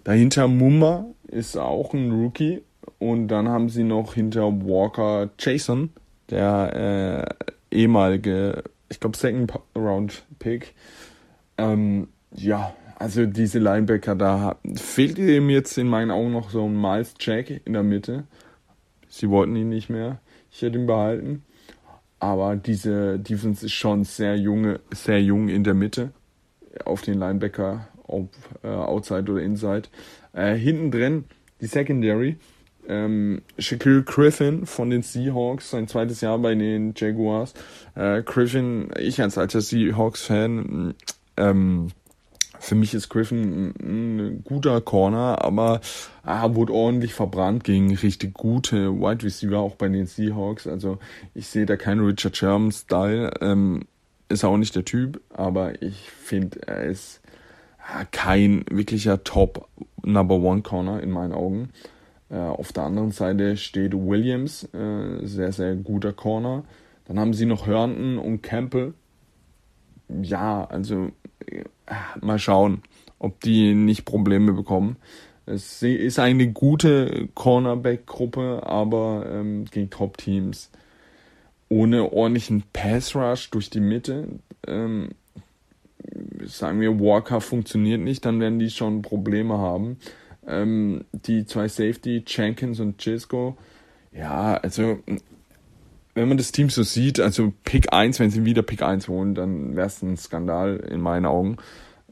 dahinter 0.04 0.48
Mumma 0.48 1.06
ist 1.28 1.58
auch 1.58 1.94
ein 1.94 2.12
Rookie. 2.12 2.64
Und 3.00 3.28
dann 3.28 3.48
haben 3.48 3.70
sie 3.70 3.84
noch 3.84 4.16
hinter 4.16 4.46
Walker 4.66 5.30
Jason, 5.38 5.92
der 6.32 7.28
äh, 7.72 7.76
ehemalige, 7.76 8.64
ich 8.90 9.00
glaube, 9.00 9.18
Second 9.18 9.52
Round 9.76 10.26
Pick. 10.40 10.74
Ähm, 11.58 12.08
ja, 12.32 12.74
also 13.00 13.26
diese 13.26 13.60
Linebacker, 13.60 14.16
da 14.16 14.58
fehlt 14.76 15.18
ihm 15.20 15.50
jetzt 15.50 15.78
in 15.78 15.88
meinen 15.88 16.12
Augen 16.12 16.32
noch 16.32 16.50
so 16.50 16.66
ein 16.66 16.80
Miles 16.80 17.14
Jack 17.20 17.62
in 17.66 17.74
der 17.74 17.84
Mitte. 17.84 18.26
Sie 19.08 19.30
wollten 19.30 19.56
ihn 19.56 19.70
nicht 19.70 19.90
mehr. 19.90 20.20
Ich 20.52 20.62
hätte 20.62 20.78
ihn 20.78 20.88
behalten. 20.88 21.44
Aber 22.20 22.56
diese 22.56 23.20
Defense 23.20 23.66
ist 23.66 23.74
schon 23.74 24.04
sehr 24.04 24.38
junge, 24.38 24.80
sehr 24.92 25.22
jung 25.22 25.50
in 25.50 25.64
der 25.64 25.76
Mitte. 25.76 26.12
Auf 26.86 27.02
den 27.02 27.20
Linebacker, 27.20 27.88
ob 28.04 28.30
äh, 28.64 28.68
Outside 28.68 29.32
oder 29.32 29.42
Inside. 29.42 29.90
Äh, 30.34 30.56
hinten 30.56 30.92
drin 30.92 31.26
die 31.62 31.68
Secondary. 31.68 32.38
Ähm, 32.88 33.42
Shaquille 33.60 34.04
Griffin 34.04 34.66
von 34.66 34.90
den 34.90 35.02
Seahawks, 35.02 35.72
sein 35.72 35.88
zweites 35.88 36.22
Jahr 36.22 36.40
bei 36.40 36.56
den 36.56 36.94
Jaguars. 36.96 37.54
Äh, 37.96 38.24
Griffin, 38.24 38.90
ich 38.98 39.22
als 39.22 39.38
alter 39.38 39.62
Seahawks-Fan, 39.62 40.96
ähm, 41.38 41.90
für 42.60 42.76
mich 42.76 42.94
ist 42.94 43.10
Griffin 43.10 43.74
ein, 43.80 44.44
guter 44.44 44.82
Corner, 44.82 45.44
aber 45.44 45.80
er 46.26 46.56
wurde 46.56 46.74
ordentlich 46.74 47.14
verbrannt 47.14 47.64
gegen 47.64 47.96
richtig 47.96 48.34
gute 48.34 48.94
Wide 48.94 49.24
Receiver, 49.24 49.60
auch 49.60 49.76
bei 49.76 49.88
den 49.90 50.08
Seahawks. 50.08 50.68
Also 50.68 50.98
ich 51.34 51.48
sehe 51.48 51.66
da 51.66 51.78
keinen 51.78 52.06
Richard 52.06 52.36
Sherman-Style. 52.36 53.32
Ähm, 53.42 53.86
ist 54.30 54.44
auch 54.44 54.58
nicht 54.58 54.76
der 54.76 54.86
Typ, 54.86 55.22
aber 55.34 55.82
ich 55.82 56.10
finde, 56.12 56.68
er 56.68 56.84
ist 56.84 57.22
kein 58.12 58.66
wirklicher 58.70 59.24
Top 59.24 59.70
Number 60.04 60.36
One 60.36 60.62
Corner 60.62 61.02
in 61.02 61.12
meinen 61.12 61.34
Augen. 61.34 61.70
Äh, 62.30 62.38
auf 62.38 62.74
der 62.74 62.84
anderen 62.84 63.12
Seite 63.12 63.56
steht 63.56 63.94
Williams, 63.94 64.66
äh, 64.74 65.26
sehr, 65.26 65.52
sehr 65.54 65.76
guter 65.76 66.12
Corner. 66.12 66.66
Dann 67.06 67.20
haben 67.20 67.34
sie 67.34 67.46
noch 67.46 67.68
Herndon 67.68 68.18
und 68.18 68.42
Campbell. 68.44 68.94
Ja, 70.22 70.66
also 70.66 71.12
mal 72.22 72.40
schauen, 72.40 72.84
ob 73.20 73.42
die 73.42 73.74
nicht 73.74 74.06
Probleme 74.06 74.54
bekommen. 74.54 74.98
Es 75.46 75.82
ist 75.82 76.20
eine 76.20 76.52
gute 76.52 77.30
Cornerback-Gruppe, 77.34 78.64
aber 78.66 79.26
ähm, 79.32 79.66
gegen 79.66 79.90
Top-Teams 79.90 80.70
ohne 81.70 82.12
ordentlichen 82.12 82.64
Pass-Rush 82.74 83.50
durch 83.52 83.70
die 83.70 83.80
Mitte, 83.80 84.28
ähm, 84.68 85.10
sagen 86.46 86.80
wir, 86.80 87.00
Walker 87.00 87.42
funktioniert 87.42 88.02
nicht, 88.02 88.26
dann 88.26 88.40
werden 88.40 88.60
die 88.60 88.70
schon 88.70 89.02
Probleme 89.02 89.58
haben. 89.58 89.98
Ähm, 90.46 91.04
die 91.12 91.46
zwei 91.46 91.68
Safety, 91.68 92.24
Jenkins 92.26 92.80
und 92.80 92.98
Chisco, 92.98 93.58
ja, 94.14 94.56
also 94.56 95.00
wenn 96.18 96.28
man 96.28 96.38
das 96.38 96.52
Team 96.52 96.70
so 96.70 96.84
sieht, 96.84 97.20
also 97.20 97.54
Pick 97.64 97.94
1, 97.94 98.20
wenn 98.20 98.32
sie 98.32 98.44
wieder 98.44 98.64
Pick 98.64 98.82
1 98.82 99.08
holen, 99.08 99.36
dann 99.36 99.76
wäre 99.76 99.88
es 99.88 100.02
ein 100.02 100.18
Skandal 100.18 100.78
in 100.78 101.00
meinen 101.00 101.28
Augen. 101.28 101.58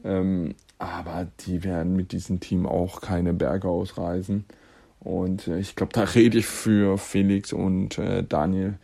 Ähm, 0.04 0.54
aber 0.78 1.26
die 1.40 1.64
werden 1.64 1.96
mit 1.96 2.12
diesem 2.12 2.38
Team 2.38 2.66
auch 2.66 3.00
keine 3.00 3.34
Berge 3.34 3.68
ausreisen. 3.68 4.44
Und 5.00 5.48
äh, 5.48 5.58
ich 5.58 5.74
glaube, 5.74 5.92
da 5.92 6.04
rede 6.04 6.38
ich 6.38 6.46
für 6.46 6.98
Felix 6.98 7.52
und 7.52 7.98
äh, 7.98 8.22
Daniel, 8.22 8.74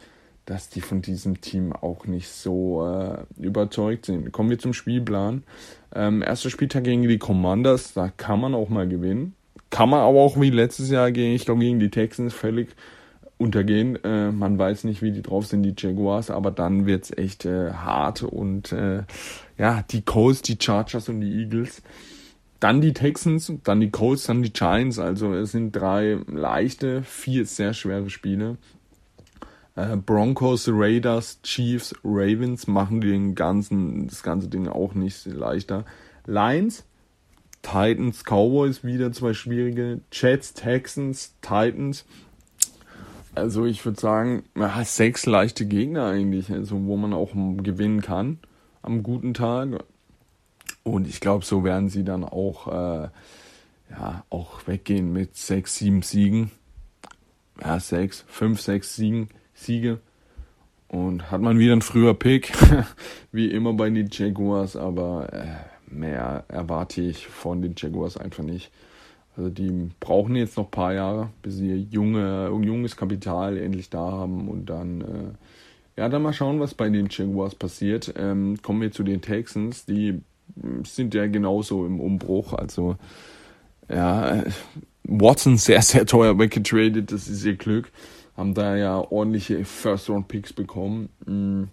dass 0.44 0.68
die 0.68 0.80
von 0.80 1.02
diesem 1.02 1.40
Team 1.40 1.72
auch 1.72 2.06
nicht 2.06 2.28
so 2.28 2.84
äh, 2.84 3.18
überzeugt 3.40 4.06
sind. 4.06 4.32
Kommen 4.32 4.50
wir 4.50 4.58
zum 4.58 4.72
Spielplan. 4.72 5.44
Ähm, 5.94 6.22
erster 6.22 6.50
Spieltag 6.50 6.84
gegen 6.84 7.02
die 7.02 7.18
Commanders, 7.18 7.94
da 7.94 8.08
kann 8.08 8.40
man 8.40 8.54
auch 8.54 8.68
mal 8.68 8.88
gewinnen. 8.88 9.36
Kann 9.70 9.88
man 9.88 10.00
aber 10.00 10.18
auch 10.18 10.40
wie 10.40 10.50
letztes 10.50 10.90
Jahr 10.90 11.12
gegen, 11.12 11.34
ich 11.34 11.44
glaube, 11.44 11.60
gegen 11.60 11.78
die 11.78 11.90
Texans 11.90 12.34
völlig 12.34 12.74
untergehen. 13.42 14.02
Äh, 14.04 14.30
man 14.32 14.58
weiß 14.58 14.84
nicht, 14.84 15.02
wie 15.02 15.12
die 15.12 15.22
drauf 15.22 15.46
sind, 15.46 15.62
die 15.62 15.74
Jaguars, 15.76 16.30
aber 16.30 16.50
dann 16.50 16.86
wird 16.86 17.04
es 17.04 17.18
echt 17.18 17.44
äh, 17.44 17.72
hart 17.72 18.22
und 18.22 18.72
äh, 18.72 19.02
ja, 19.58 19.82
die 19.90 20.02
Colts, 20.02 20.42
die 20.42 20.56
Chargers 20.60 21.08
und 21.08 21.20
die 21.20 21.32
Eagles. 21.32 21.82
Dann 22.60 22.80
die 22.80 22.92
Texans, 22.92 23.52
dann 23.64 23.80
die 23.80 23.90
Colts, 23.90 24.24
dann 24.24 24.42
die 24.42 24.52
Giants. 24.52 24.98
Also 24.98 25.34
es 25.34 25.50
sind 25.50 25.72
drei 25.72 26.18
leichte, 26.28 27.02
vier 27.02 27.44
sehr 27.44 27.74
schwere 27.74 28.08
Spiele. 28.08 28.56
Äh, 29.74 29.96
Broncos, 29.96 30.68
Raiders, 30.70 31.40
Chiefs, 31.42 31.94
Ravens 32.04 32.66
machen 32.66 33.00
den 33.00 33.34
ganzen, 33.34 34.06
das 34.06 34.22
ganze 34.22 34.48
Ding 34.48 34.68
auch 34.68 34.94
nicht 34.94 35.26
leichter. 35.26 35.84
Lions, 36.26 36.84
Titans, 37.62 38.24
Cowboys 38.24 38.84
wieder 38.84 39.12
zwei 39.12 39.32
schwierige. 39.34 40.00
Jets, 40.12 40.52
Texans, 40.52 41.34
Titans, 41.40 42.04
also 43.34 43.64
ich 43.64 43.84
würde 43.84 44.00
sagen, 44.00 44.44
ja, 44.56 44.84
sechs 44.84 45.26
leichte 45.26 45.66
Gegner 45.66 46.06
eigentlich, 46.06 46.50
also 46.50 46.84
wo 46.84 46.96
man 46.96 47.12
auch 47.12 47.32
gewinnen 47.32 48.02
kann 48.02 48.38
am 48.82 49.02
guten 49.02 49.34
Tag. 49.34 49.84
Und 50.82 51.08
ich 51.08 51.20
glaube, 51.20 51.44
so 51.44 51.64
werden 51.64 51.88
sie 51.88 52.04
dann 52.04 52.24
auch, 52.24 52.66
äh, 52.68 53.08
ja, 53.90 54.24
auch 54.30 54.66
weggehen 54.66 55.12
mit 55.12 55.36
sechs, 55.36 55.76
sieben 55.76 56.02
Siegen. 56.02 56.50
Ja, 57.60 57.78
sechs, 57.78 58.24
fünf, 58.26 58.60
sechs 58.60 58.96
Siegen, 58.96 59.28
Siege. 59.54 60.00
Und 60.88 61.30
hat 61.30 61.40
man 61.40 61.58
wieder 61.58 61.72
ein 61.74 61.82
früher 61.82 62.14
Pick, 62.14 62.52
wie 63.32 63.50
immer 63.50 63.72
bei 63.72 63.88
den 63.88 64.08
Jaguars, 64.10 64.76
aber 64.76 65.32
äh, 65.32 65.46
mehr 65.86 66.44
erwarte 66.48 67.00
ich 67.00 67.26
von 67.28 67.62
den 67.62 67.74
Jaguars 67.76 68.16
einfach 68.16 68.42
nicht. 68.42 68.70
Also 69.36 69.48
die 69.48 69.90
brauchen 69.98 70.36
jetzt 70.36 70.56
noch 70.56 70.66
ein 70.66 70.70
paar 70.70 70.92
Jahre, 70.92 71.30
bis 71.42 71.56
sie 71.56 71.86
junge, 71.90 72.50
junges 72.62 72.96
Kapital 72.96 73.56
endlich 73.56 73.88
da 73.88 73.98
haben 73.98 74.48
und 74.48 74.66
dann, 74.66 75.00
äh, 75.00 76.00
ja, 76.00 76.08
dann 76.08 76.22
mal 76.22 76.32
schauen, 76.32 76.60
was 76.60 76.74
bei 76.74 76.88
den 76.90 77.08
Jaguars 77.10 77.54
passiert. 77.54 78.12
Ähm, 78.16 78.58
kommen 78.62 78.82
wir 78.82 78.92
zu 78.92 79.02
den 79.02 79.22
Texans, 79.22 79.86
die 79.86 80.20
sind 80.84 81.14
ja 81.14 81.26
genauso 81.28 81.86
im 81.86 81.98
Umbruch. 81.98 82.52
Also, 82.52 82.96
ja, 83.88 84.40
äh, 84.40 84.50
Watson 85.04 85.56
sehr, 85.56 85.80
sehr 85.82 86.04
teuer 86.04 86.38
weggetradet, 86.38 87.10
das 87.10 87.28
ist 87.28 87.44
ihr 87.44 87.56
Glück. 87.56 87.90
Haben 88.36 88.54
da 88.54 88.76
ja 88.76 88.98
ordentliche 88.98 89.64
First-Round-Picks 89.64 90.52
bekommen. 90.52 91.08
Mhm 91.26 91.68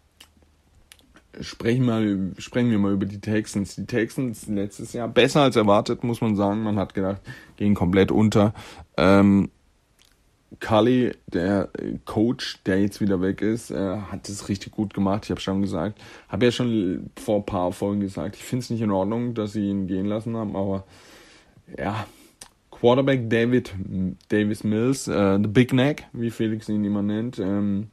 sprechen, 1.41 1.85
mal, 1.85 2.31
sprechen 2.37 2.71
wir 2.71 2.79
mal 2.79 2.93
über 2.93 3.05
die 3.05 3.21
Texans. 3.21 3.75
Die 3.75 3.85
Texans 3.85 4.47
letztes 4.47 4.93
Jahr 4.93 5.07
besser 5.07 5.41
als 5.41 5.55
erwartet, 5.55 6.03
muss 6.03 6.21
man 6.21 6.35
sagen. 6.35 6.63
Man 6.63 6.77
hat 6.77 6.93
gedacht, 6.93 7.21
gehen 7.57 7.75
komplett 7.75 8.11
unter. 8.11 8.53
Ähm, 8.97 9.49
Cully, 10.59 11.11
der 11.27 11.69
Coach, 12.05 12.61
der 12.65 12.81
jetzt 12.81 13.01
wieder 13.01 13.21
weg 13.21 13.41
ist, 13.41 13.69
äh, 13.69 13.97
hat 13.97 14.27
es 14.27 14.49
richtig 14.49 14.71
gut 14.71 14.93
gemacht. 14.93 15.25
Ich 15.25 15.31
habe 15.31 15.39
schon 15.39 15.61
gesagt, 15.61 16.01
habe 16.27 16.45
ja 16.45 16.51
schon 16.51 17.11
vor 17.15 17.37
ein 17.37 17.45
paar 17.45 17.71
Folgen 17.71 17.99
gesagt, 17.99 18.35
ich 18.35 18.43
finde 18.43 18.63
es 18.63 18.69
nicht 18.69 18.81
in 18.81 18.91
Ordnung, 18.91 19.35
dass 19.35 19.53
sie 19.53 19.69
ihn 19.69 19.87
gehen 19.87 20.05
lassen 20.05 20.35
haben, 20.35 20.55
aber 20.55 20.85
ja, 21.77 22.07
Quarterback 22.71 23.29
David 23.29 23.73
Davis 24.29 24.63
Mills, 24.63 25.07
äh, 25.07 25.37
The 25.39 25.47
Big 25.47 25.71
Neck, 25.71 26.07
wie 26.13 26.31
Felix 26.31 26.67
ihn 26.67 26.83
immer 26.83 27.03
nennt, 27.03 27.37
ähm, 27.37 27.89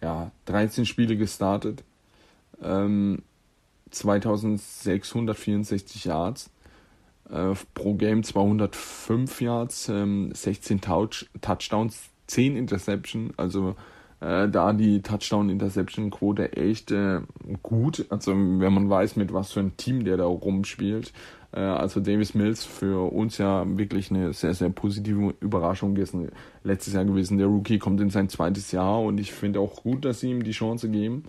ja, 0.00 0.32
13 0.46 0.86
Spiele 0.86 1.16
gestartet, 1.16 1.84
ähm, 2.62 3.22
2664 3.90 6.04
Yards. 6.04 6.50
äh, 7.30 7.54
pro 7.74 7.94
Game 7.94 8.22
205 8.22 9.40
Yards, 9.40 9.88
ähm, 9.88 10.30
16 10.34 10.80
Touch 10.80 11.26
Touchdowns, 11.40 12.10
10 12.26 12.56
Interception, 12.56 13.32
also 13.36 13.74
äh, 14.20 14.48
da 14.48 14.72
die 14.72 15.02
Touchdown-Interception-Quote 15.02 16.56
echt 16.56 16.90
äh, 16.92 17.20
gut. 17.62 18.06
Also 18.10 18.32
wenn 18.32 18.72
man 18.72 18.88
weiß, 18.88 19.16
mit 19.16 19.32
was 19.32 19.52
für 19.52 19.60
ein 19.60 19.76
Team 19.76 20.04
der 20.04 20.16
da 20.16 20.24
rumspielt. 20.26 21.12
Äh, 21.52 21.60
also 21.60 22.00
Davis 22.00 22.34
Mills 22.34 22.64
für 22.64 23.12
uns 23.12 23.38
ja 23.38 23.64
wirklich 23.66 24.10
eine 24.10 24.32
sehr, 24.32 24.54
sehr 24.54 24.70
positive 24.70 25.34
Überraschung 25.40 25.94
gewesen. 25.94 26.30
Letztes 26.62 26.94
Jahr 26.94 27.04
gewesen. 27.04 27.38
Der 27.38 27.48
Rookie 27.48 27.78
kommt 27.78 28.00
in 28.00 28.10
sein 28.10 28.28
zweites 28.28 28.70
Jahr 28.70 29.02
und 29.02 29.18
ich 29.18 29.32
finde 29.32 29.58
auch 29.58 29.82
gut, 29.82 30.04
dass 30.04 30.20
sie 30.20 30.30
ihm 30.30 30.44
die 30.44 30.52
Chance 30.52 30.88
geben. 30.88 31.24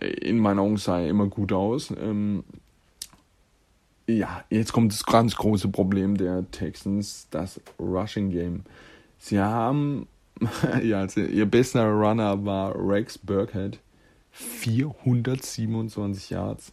In 0.00 0.38
meinen 0.38 0.58
Augen 0.58 0.76
sah 0.76 1.00
er 1.00 1.08
immer 1.08 1.26
gut 1.26 1.52
aus. 1.52 1.90
Ähm, 1.90 2.44
ja, 4.06 4.44
jetzt 4.50 4.72
kommt 4.72 4.92
das 4.92 5.04
ganz 5.04 5.36
große 5.36 5.68
Problem 5.68 6.16
der 6.16 6.48
Texans, 6.50 7.28
das 7.30 7.60
Rushing 7.78 8.30
Game. 8.30 8.64
Sie 9.18 9.40
haben 9.40 10.06
ja, 10.82 11.06
ihr 11.16 11.46
bester 11.46 11.90
Runner 11.90 12.44
war 12.44 12.74
Rex 12.76 13.18
Burkhead. 13.18 13.80
427 14.30 16.30
Yards 16.30 16.72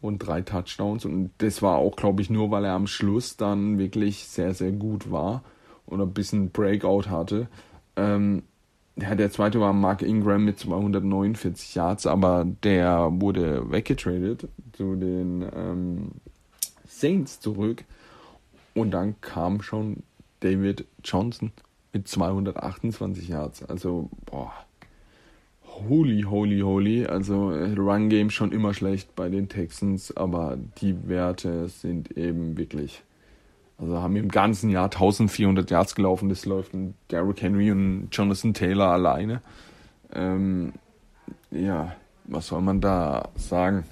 und 0.00 0.18
drei 0.18 0.42
Touchdowns. 0.42 1.04
Und 1.04 1.32
das 1.38 1.60
war 1.60 1.78
auch, 1.78 1.96
glaube 1.96 2.22
ich, 2.22 2.30
nur, 2.30 2.52
weil 2.52 2.64
er 2.64 2.74
am 2.74 2.86
Schluss 2.86 3.36
dann 3.36 3.78
wirklich 3.78 4.28
sehr, 4.28 4.54
sehr 4.54 4.70
gut 4.70 5.10
war 5.10 5.42
oder 5.86 6.04
ein 6.04 6.14
bisschen 6.14 6.50
Breakout 6.50 7.10
hatte. 7.10 7.48
Ähm, 7.96 8.44
ja, 8.96 9.14
der 9.14 9.30
zweite 9.30 9.60
war 9.60 9.72
Mark 9.72 10.02
Ingram 10.02 10.44
mit 10.44 10.58
249 10.58 11.74
Yards, 11.74 12.06
aber 12.06 12.46
der 12.62 13.10
wurde 13.12 13.70
weggetradet 13.70 14.48
zu 14.72 14.94
den 14.94 15.44
ähm, 15.54 16.10
Saints 16.86 17.40
zurück. 17.40 17.84
Und 18.74 18.92
dann 18.92 19.20
kam 19.20 19.62
schon 19.62 20.02
David 20.40 20.84
Johnson 21.02 21.52
mit 21.92 22.06
228 22.06 23.28
Yards. 23.28 23.64
Also, 23.64 24.10
boah. 24.26 24.52
Holy, 25.88 26.22
holy, 26.22 26.60
holy. 26.60 27.06
Also, 27.06 27.48
Run 27.50 28.08
Game 28.08 28.30
schon 28.30 28.52
immer 28.52 28.74
schlecht 28.74 29.16
bei 29.16 29.28
den 29.28 29.48
Texans, 29.48 30.16
aber 30.16 30.56
die 30.80 31.08
Werte 31.08 31.68
sind 31.68 32.16
eben 32.16 32.56
wirklich. 32.56 33.02
Also 33.78 34.00
haben 34.00 34.16
im 34.16 34.28
ganzen 34.28 34.70
Jahr 34.70 34.84
1400 34.84 35.70
Yards 35.70 35.94
gelaufen. 35.94 36.28
Das 36.28 36.46
läuft 36.46 36.74
ein 36.74 36.94
Derrick 37.10 37.42
Henry 37.42 37.70
und 37.70 38.08
Jonathan 38.12 38.54
Taylor 38.54 38.88
alleine. 38.88 39.40
Ähm, 40.12 40.72
ja, 41.50 41.94
was 42.24 42.48
soll 42.48 42.60
man 42.62 42.80
da 42.80 43.30
sagen? 43.34 43.84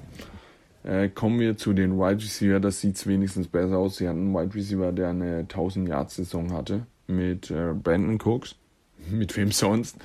Äh, 0.85 1.09
kommen 1.09 1.41
wir 1.41 1.57
zu 1.57 1.73
den 1.73 1.99
Wide 1.99 2.23
Receiver. 2.23 2.61
Das 2.61 2.81
sieht 2.81 3.05
wenigstens 3.07 3.49
besser 3.49 3.79
aus. 3.79 3.97
Sie 3.97 4.09
hatten 4.09 4.35
einen 4.35 4.35
Wide 4.35 4.55
Receiver, 4.55 4.93
der 4.93 5.11
eine 5.11 5.39
1000 5.41 5.89
Yards 5.89 6.17
Saison 6.17 6.53
hatte 6.53 6.87
mit 7.07 7.51
äh, 7.51 7.73
Brandon 7.75 8.19
Cooks, 8.21 8.57
mit 9.11 9.37
wem 9.37 9.53
sonst, 9.53 9.97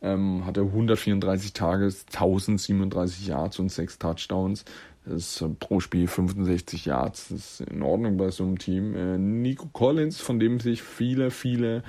ähm, 0.00 0.44
hatte 0.46 0.62
134 0.62 1.52
Tage, 1.52 1.84
1037 1.84 3.26
Yards 3.26 3.58
und 3.58 3.70
6 3.70 3.98
Touchdowns. 3.98 4.64
Das 5.04 5.42
ist 5.42 5.58
pro 5.58 5.80
Spiel 5.80 6.06
65 6.06 6.86
Yards. 6.86 7.28
Das 7.28 7.60
ist 7.60 7.60
in 7.62 7.82
Ordnung 7.82 8.16
bei 8.16 8.30
so 8.30 8.44
einem 8.44 8.58
Team. 8.58 8.94
Äh, 8.94 9.18
Nico 9.18 9.68
Collins, 9.72 10.20
von 10.20 10.38
dem 10.38 10.60
sich 10.60 10.82
viele, 10.82 11.30
viele, 11.30 11.82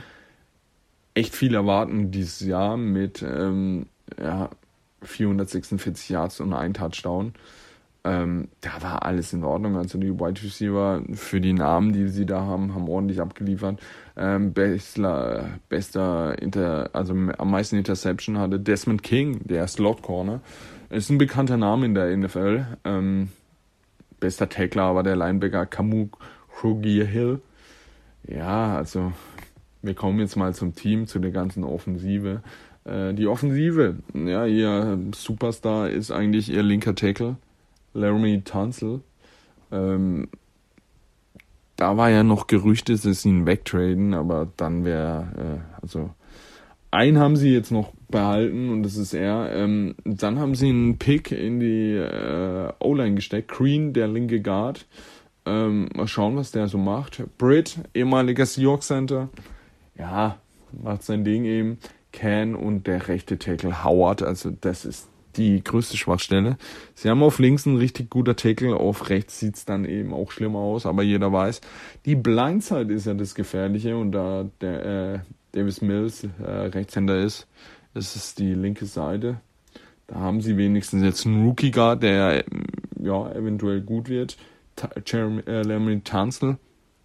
echt 1.13 1.35
viel 1.35 1.53
erwarten 1.53 2.11
dieses 2.11 2.39
Jahr 2.39 2.75
mit 2.75 3.21
ähm, 3.21 3.85
ja, 4.19 4.49
446 5.03 6.09
Yards 6.09 6.39
und 6.39 6.53
ein 6.53 6.73
Touchdown. 6.73 7.33
Ähm, 8.05 8.49
da 8.59 8.81
war 8.81 9.05
alles 9.05 9.31
in 9.31 9.43
Ordnung. 9.43 9.77
Also 9.77 9.97
die 9.97 10.19
Wide 10.19 10.43
Receiver 10.43 11.03
für 11.13 11.39
die 11.39 11.53
Namen, 11.53 11.93
die 11.93 12.07
sie 12.09 12.25
da 12.25 12.41
haben, 12.41 12.75
haben 12.75 12.89
ordentlich 12.89 13.21
abgeliefert. 13.21 13.79
Ähm, 14.17 14.53
bester, 14.53 15.59
bester 15.69 16.41
Inter, 16.41 16.89
also 16.93 17.13
am 17.13 17.51
meisten 17.51 17.77
Interception 17.77 18.37
hatte 18.37 18.59
Desmond 18.59 19.03
King, 19.03 19.41
der 19.45 19.67
Slot 19.67 20.01
Corner. 20.01 20.41
Ist 20.93 21.09
ein 21.09 21.17
bekannter 21.17 21.57
Name 21.57 21.87
in 21.87 21.95
der 21.95 22.15
NFL. 22.15 22.65
Ähm, 22.83 23.29
bester 24.19 24.47
Tackler 24.47 24.93
war 24.93 25.01
der 25.01 25.15
Linebacker 25.15 25.65
Krugier 25.65 27.05
Hill. 27.05 27.41
Ja, 28.27 28.77
also 28.77 29.11
wir 29.81 29.95
kommen 29.95 30.19
jetzt 30.19 30.35
mal 30.35 30.53
zum 30.53 30.75
Team, 30.75 31.07
zu 31.07 31.17
der 31.17 31.31
ganzen 31.31 31.63
Offensive. 31.63 32.43
Äh, 32.85 33.15
die 33.15 33.25
Offensive, 33.25 33.95
ja, 34.13 34.45
ihr 34.45 34.99
Superstar 35.15 35.89
ist 35.89 36.11
eigentlich 36.11 36.51
ihr 36.51 36.61
linker 36.61 36.93
Tackle 36.93 37.37
Laramie 37.95 38.41
Tunzel. 38.41 39.01
Ähm, 39.71 40.27
da 41.75 41.97
war 41.97 42.11
ja 42.11 42.21
noch 42.21 42.45
Gerüchte, 42.45 42.93
dass 42.93 43.23
sie 43.23 43.29
ihn 43.29 43.47
wegtraden, 43.47 44.13
aber 44.13 44.47
dann 44.57 44.85
wäre, 44.85 45.25
äh, 45.37 45.81
also 45.81 46.11
einen 46.91 47.17
haben 47.17 47.35
sie 47.35 47.51
jetzt 47.51 47.71
noch 47.71 47.93
behalten 48.13 48.69
und 48.69 48.83
das 48.83 48.95
ist 48.95 49.13
er. 49.13 49.51
Ähm, 49.53 49.95
dann 50.05 50.39
haben 50.39 50.55
sie 50.55 50.69
einen 50.69 50.97
Pick 50.97 51.31
in 51.31 51.59
die 51.59 51.95
äh, 51.95 52.71
O-Line 52.79 53.15
gesteckt. 53.15 53.49
Green, 53.49 53.91
der 53.91 54.07
linke 54.07 54.39
Guard. 54.39 54.85
Ähm, 55.45 55.89
mal 55.93 56.07
schauen, 56.07 56.37
was 56.37 56.51
der 56.51 56.69
so 56.69 56.77
macht. 56.77 57.21
Britt, 57.37 57.79
ehemaliger 57.93 58.45
Seahawks 58.45 58.87
Center. 58.87 59.29
Ja, 59.97 60.37
macht 60.71 61.03
sein 61.03 61.25
Ding 61.25 61.43
eben. 61.43 61.79
Can 62.13 62.55
und 62.55 62.87
der 62.87 63.09
rechte 63.09 63.37
Tackle 63.37 63.83
Howard. 63.83 64.21
Also 64.21 64.51
das 64.51 64.85
ist 64.85 65.09
die 65.35 65.63
größte 65.63 65.97
Schwachstelle. 65.97 66.57
Sie 66.93 67.09
haben 67.09 67.23
auf 67.23 67.39
links 67.39 67.65
einen 67.65 67.77
richtig 67.77 68.09
guter 68.09 68.35
Tackle, 68.35 68.75
auf 68.75 69.09
rechts 69.09 69.39
sieht's 69.39 69.65
dann 69.65 69.83
eben 69.83 70.13
auch 70.13 70.31
schlimmer 70.31 70.59
aus, 70.59 70.85
aber 70.85 71.01
jeder 71.01 71.33
weiß, 71.33 71.61
die 72.05 72.15
Blindside 72.15 72.93
ist 72.93 73.07
ja 73.07 73.15
das 73.15 73.33
Gefährliche 73.33 73.97
und 73.97 74.11
da 74.11 74.45
der 74.61 74.85
äh, 74.85 75.19
Davis 75.53 75.81
Mills 75.81 76.23
äh, 76.23 76.49
Rechtshänder 76.49 77.17
ist, 77.17 77.47
ist 77.93 78.15
es 78.15 78.35
die 78.35 78.53
linke 78.53 78.85
Seite. 78.85 79.39
Da 80.07 80.15
haben 80.15 80.41
sie 80.41 80.57
wenigstens 80.57 81.03
jetzt 81.03 81.25
einen 81.25 81.45
Rookie 81.45 81.71
Guard, 81.71 82.03
der 82.03 82.43
ja 83.01 83.31
eventuell 83.31 83.81
gut 83.81 84.09
wird. 84.09 84.37
Jeremy 85.05 85.93
äh, 85.93 85.99
Tunzel. 85.99 86.57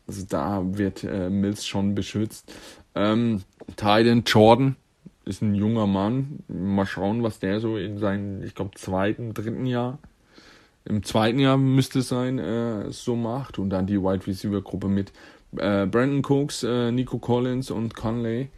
Also 0.06 0.24
da 0.28 0.62
wird 0.64 1.04
äh, 1.04 1.28
Mills 1.28 1.66
schon 1.66 1.94
beschützt. 1.94 2.52
Ähm, 2.94 3.42
Tyden 3.76 4.24
Jordan, 4.24 4.76
ist 5.28 5.42
ein 5.42 5.54
junger 5.54 5.86
Mann. 5.86 6.40
Mal 6.48 6.86
schauen, 6.86 7.22
was 7.22 7.38
der 7.38 7.60
so 7.60 7.76
in 7.76 7.98
seinem, 7.98 8.42
ich 8.42 8.54
glaube, 8.54 8.70
zweiten, 8.74 9.34
dritten 9.34 9.66
Jahr, 9.66 9.98
im 10.86 11.02
zweiten 11.02 11.38
Jahr 11.38 11.58
müsste 11.58 11.98
es 11.98 12.08
sein, 12.08 12.38
äh, 12.38 12.90
so 12.90 13.14
macht. 13.14 13.58
Und 13.58 13.70
dann 13.70 13.86
die 13.86 14.00
Wide 14.00 14.26
Receiver 14.26 14.62
Gruppe 14.62 14.88
mit 14.88 15.12
äh, 15.56 15.86
Brandon 15.86 16.22
Cooks, 16.24 16.62
äh, 16.62 16.90
Nico 16.90 17.18
Collins 17.18 17.70
und 17.70 17.94
Conley. 17.94 18.48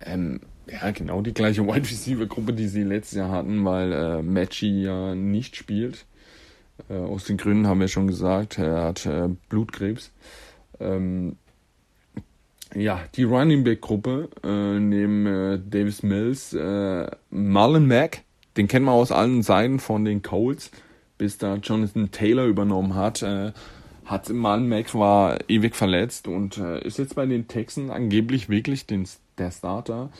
Ähm, 0.00 0.40
ja, 0.68 0.90
genau 0.90 1.22
die 1.22 1.34
gleiche 1.34 1.66
Wide 1.66 1.88
Receiver 1.88 2.26
Gruppe, 2.26 2.52
die 2.52 2.68
sie 2.68 2.82
letztes 2.82 3.18
Jahr 3.18 3.30
hatten, 3.30 3.64
weil 3.64 3.92
äh, 3.92 4.22
Matchy 4.22 4.82
ja 4.82 5.14
nicht 5.14 5.56
spielt. 5.56 6.06
Äh, 6.88 6.94
aus 6.94 7.24
den 7.24 7.36
Gründen 7.36 7.66
haben 7.66 7.80
wir 7.80 7.88
schon 7.88 8.06
gesagt, 8.06 8.58
er 8.58 8.82
hat 8.82 9.06
äh, 9.06 9.28
Blutkrebs. 9.48 10.12
Ähm, 10.80 11.36
ja, 12.74 13.00
die 13.14 13.22
Running 13.22 13.64
Back 13.64 13.80
Gruppe 13.80 14.28
äh, 14.42 14.78
neben 14.80 15.26
äh, 15.26 15.58
Davis 15.58 16.02
Mills, 16.02 16.52
äh, 16.52 17.06
Marlon 17.30 17.86
Mack, 17.86 18.22
den 18.56 18.66
kennt 18.68 18.84
man 18.84 18.94
aus 18.94 19.12
allen 19.12 19.42
Seiten 19.42 19.78
von 19.78 20.04
den 20.04 20.22
Colts, 20.22 20.70
bis 21.16 21.38
da 21.38 21.56
Jonathan 21.56 22.10
Taylor 22.10 22.46
übernommen 22.46 22.94
hat. 22.94 23.22
Äh, 23.22 23.52
hat 24.04 24.28
Marlon 24.30 24.68
Mack 24.68 24.94
war 24.94 25.38
ewig 25.48 25.74
verletzt 25.74 26.28
und 26.28 26.58
äh, 26.58 26.80
ist 26.84 26.98
jetzt 26.98 27.14
bei 27.14 27.26
den 27.26 27.48
Texans 27.48 27.90
angeblich 27.90 28.48
wirklich 28.48 28.86
den, 28.86 29.06
der 29.38 29.50
Starter. 29.50 30.10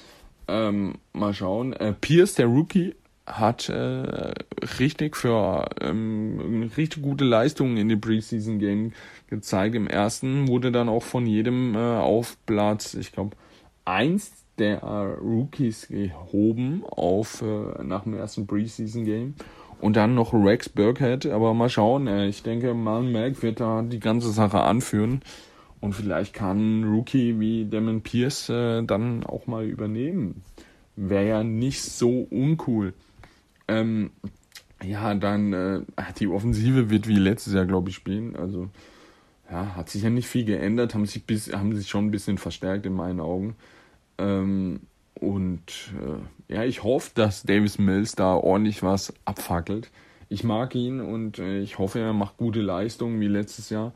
Ähm, 0.48 0.94
mal 1.12 1.34
schauen. 1.34 1.72
Äh, 1.72 1.92
Pierce, 1.92 2.34
der 2.34 2.46
Rookie, 2.46 2.94
hat 3.26 3.68
äh, 3.68 4.32
richtig 4.78 5.16
für 5.16 5.68
ähm, 5.80 6.70
richtig 6.76 7.02
gute 7.02 7.24
Leistungen 7.24 7.76
in 7.76 7.88
den 7.88 8.00
Preseason 8.00 8.58
Game 8.58 8.92
gezeigt. 9.28 9.74
Im 9.74 9.88
ersten 9.88 10.46
wurde 10.48 10.70
dann 10.70 10.88
auch 10.88 11.02
von 11.02 11.26
jedem 11.26 11.74
äh, 11.74 11.78
auf 11.78 12.36
Platz, 12.46 12.94
ich 12.94 13.12
glaube, 13.12 13.36
eins 13.84 14.32
der 14.58 14.82
äh, 14.82 15.18
Rookies 15.20 15.88
gehoben 15.88 16.84
auf 16.86 17.42
äh, 17.42 17.82
nach 17.82 18.04
dem 18.04 18.14
ersten 18.14 18.46
Preseason 18.46 19.04
Game. 19.04 19.34
Und 19.78 19.96
dann 19.96 20.14
noch 20.14 20.32
Rex 20.32 20.70
Burkhead, 20.70 21.26
aber 21.26 21.52
mal 21.52 21.68
schauen. 21.68 22.06
Äh, 22.06 22.28
ich 22.28 22.42
denke, 22.42 22.74
Marlon 22.74 23.12
Mack 23.12 23.42
wird 23.42 23.60
da 23.60 23.82
die 23.82 24.00
ganze 24.00 24.30
Sache 24.30 24.60
anführen. 24.60 25.20
Und 25.80 25.92
vielleicht 25.92 26.32
kann 26.32 26.84
Rookie 26.84 27.38
wie 27.38 27.66
Damon 27.68 28.02
Pierce 28.02 28.48
äh, 28.48 28.82
dann 28.82 29.24
auch 29.24 29.46
mal 29.46 29.64
übernehmen. 29.64 30.42
Wäre 30.96 31.28
ja 31.28 31.44
nicht 31.44 31.82
so 31.82 32.26
uncool. 32.30 32.94
Ähm, 33.68 34.10
ja, 34.82 35.14
dann 35.14 35.52
äh, 35.52 35.80
die 36.18 36.28
Offensive 36.28 36.90
wird 36.90 37.08
wie 37.08 37.16
letztes 37.16 37.52
Jahr, 37.52 37.66
glaube 37.66 37.90
ich, 37.90 37.96
spielen. 37.96 38.36
Also 38.36 38.68
ja, 39.50 39.76
hat 39.76 39.90
sich 39.90 40.02
ja 40.02 40.10
nicht 40.10 40.28
viel 40.28 40.44
geändert, 40.44 40.94
haben 40.94 41.06
sich 41.06 41.24
bis, 41.24 41.52
haben 41.52 41.74
sich 41.74 41.88
schon 41.88 42.06
ein 42.06 42.10
bisschen 42.10 42.38
verstärkt 42.38 42.86
in 42.86 42.94
meinen 42.94 43.20
Augen. 43.20 43.56
Ähm, 44.18 44.80
und 45.14 45.92
äh, 46.00 46.54
ja, 46.54 46.64
ich 46.64 46.82
hoffe, 46.82 47.10
dass 47.14 47.42
Davis 47.42 47.78
Mills 47.78 48.14
da 48.14 48.34
ordentlich 48.34 48.82
was 48.82 49.14
abfackelt. 49.24 49.90
Ich 50.28 50.44
mag 50.44 50.74
ihn 50.74 51.00
und 51.00 51.38
äh, 51.38 51.60
ich 51.60 51.78
hoffe, 51.78 52.00
er 52.00 52.12
macht 52.12 52.36
gute 52.36 52.60
Leistungen 52.60 53.20
wie 53.20 53.28
letztes 53.28 53.70
Jahr. 53.70 53.92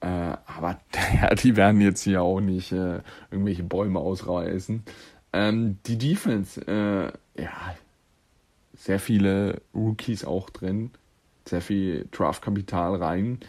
Äh, 0.00 0.06
aber 0.46 0.80
ja, 1.14 1.34
die 1.34 1.56
werden 1.56 1.80
jetzt 1.80 2.02
hier 2.02 2.22
auch 2.22 2.40
nicht 2.40 2.72
äh, 2.72 3.00
irgendwelche 3.30 3.62
Bäume 3.62 3.98
ausreißen. 4.00 4.82
Ähm, 5.32 5.78
die 5.86 5.98
Defense, 5.98 6.60
äh, 6.66 7.42
ja, 7.42 7.74
sehr 8.74 9.00
viele 9.00 9.62
Rookies 9.74 10.24
auch 10.24 10.50
drin, 10.50 10.90
sehr 11.46 11.60
viel 11.60 12.06
Draftkapital 12.12 12.96
rein 12.96 13.40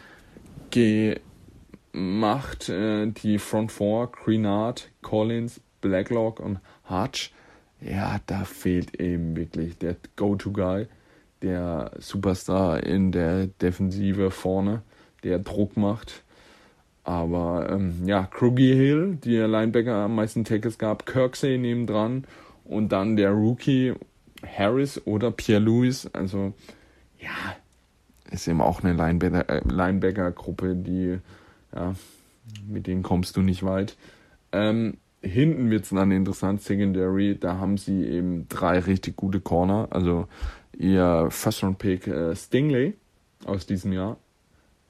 gemacht. 0.70 2.68
Äh, 2.68 3.06
die 3.08 3.38
Front 3.38 3.72
Four, 3.72 4.12
Greenard, 4.12 4.90
Collins, 5.02 5.60
Blacklock 5.80 6.40
und 6.40 6.60
Hutch. 6.88 7.32
Ja, 7.80 8.20
da 8.26 8.44
fehlt 8.44 9.00
eben 9.00 9.36
wirklich 9.36 9.78
der 9.78 9.96
Go-To-Guy, 10.16 10.88
der 11.42 11.92
Superstar 11.98 12.82
in 12.82 13.12
der 13.12 13.46
Defensive 13.46 14.30
vorne, 14.30 14.82
der 15.22 15.38
Druck 15.38 15.76
macht. 15.76 16.24
Aber 17.08 17.70
ähm, 17.70 18.02
ja, 18.04 18.26
Kruggy 18.26 18.74
Hill, 18.74 19.16
der 19.24 19.48
Linebacker 19.48 19.94
am 19.94 20.16
meisten 20.16 20.44
Tackles 20.44 20.76
gab, 20.76 21.06
Kirksey 21.06 21.56
nebendran 21.56 22.26
und 22.64 22.92
dann 22.92 23.16
der 23.16 23.30
Rookie 23.30 23.94
Harris 24.46 25.00
oder 25.06 25.30
Pierre 25.30 25.62
Lewis. 25.62 26.06
Also 26.12 26.52
ja, 27.18 27.30
ist 28.30 28.46
eben 28.46 28.60
auch 28.60 28.84
eine 28.84 29.48
äh, 29.48 29.62
Linebacker-Gruppe, 29.66 30.76
die 30.76 31.18
ja, 31.74 31.94
mit 32.68 32.86
denen 32.86 33.02
kommst 33.02 33.38
du 33.38 33.40
nicht 33.40 33.62
weit. 33.62 33.96
Ähm, 34.52 34.98
hinten 35.22 35.70
wird 35.70 35.84
es 35.84 35.88
dann 35.88 36.10
interessant, 36.10 36.60
Secondary, 36.60 37.38
da 37.40 37.56
haben 37.56 37.78
sie 37.78 38.04
eben 38.04 38.50
drei 38.50 38.80
richtig 38.80 39.16
gute 39.16 39.40
Corner. 39.40 39.88
Also 39.88 40.28
ihr 40.76 41.28
First-Round-Pick 41.30 42.06
äh, 42.06 42.36
Stingley 42.36 42.98
aus 43.46 43.64
diesem 43.64 43.94
Jahr 43.94 44.18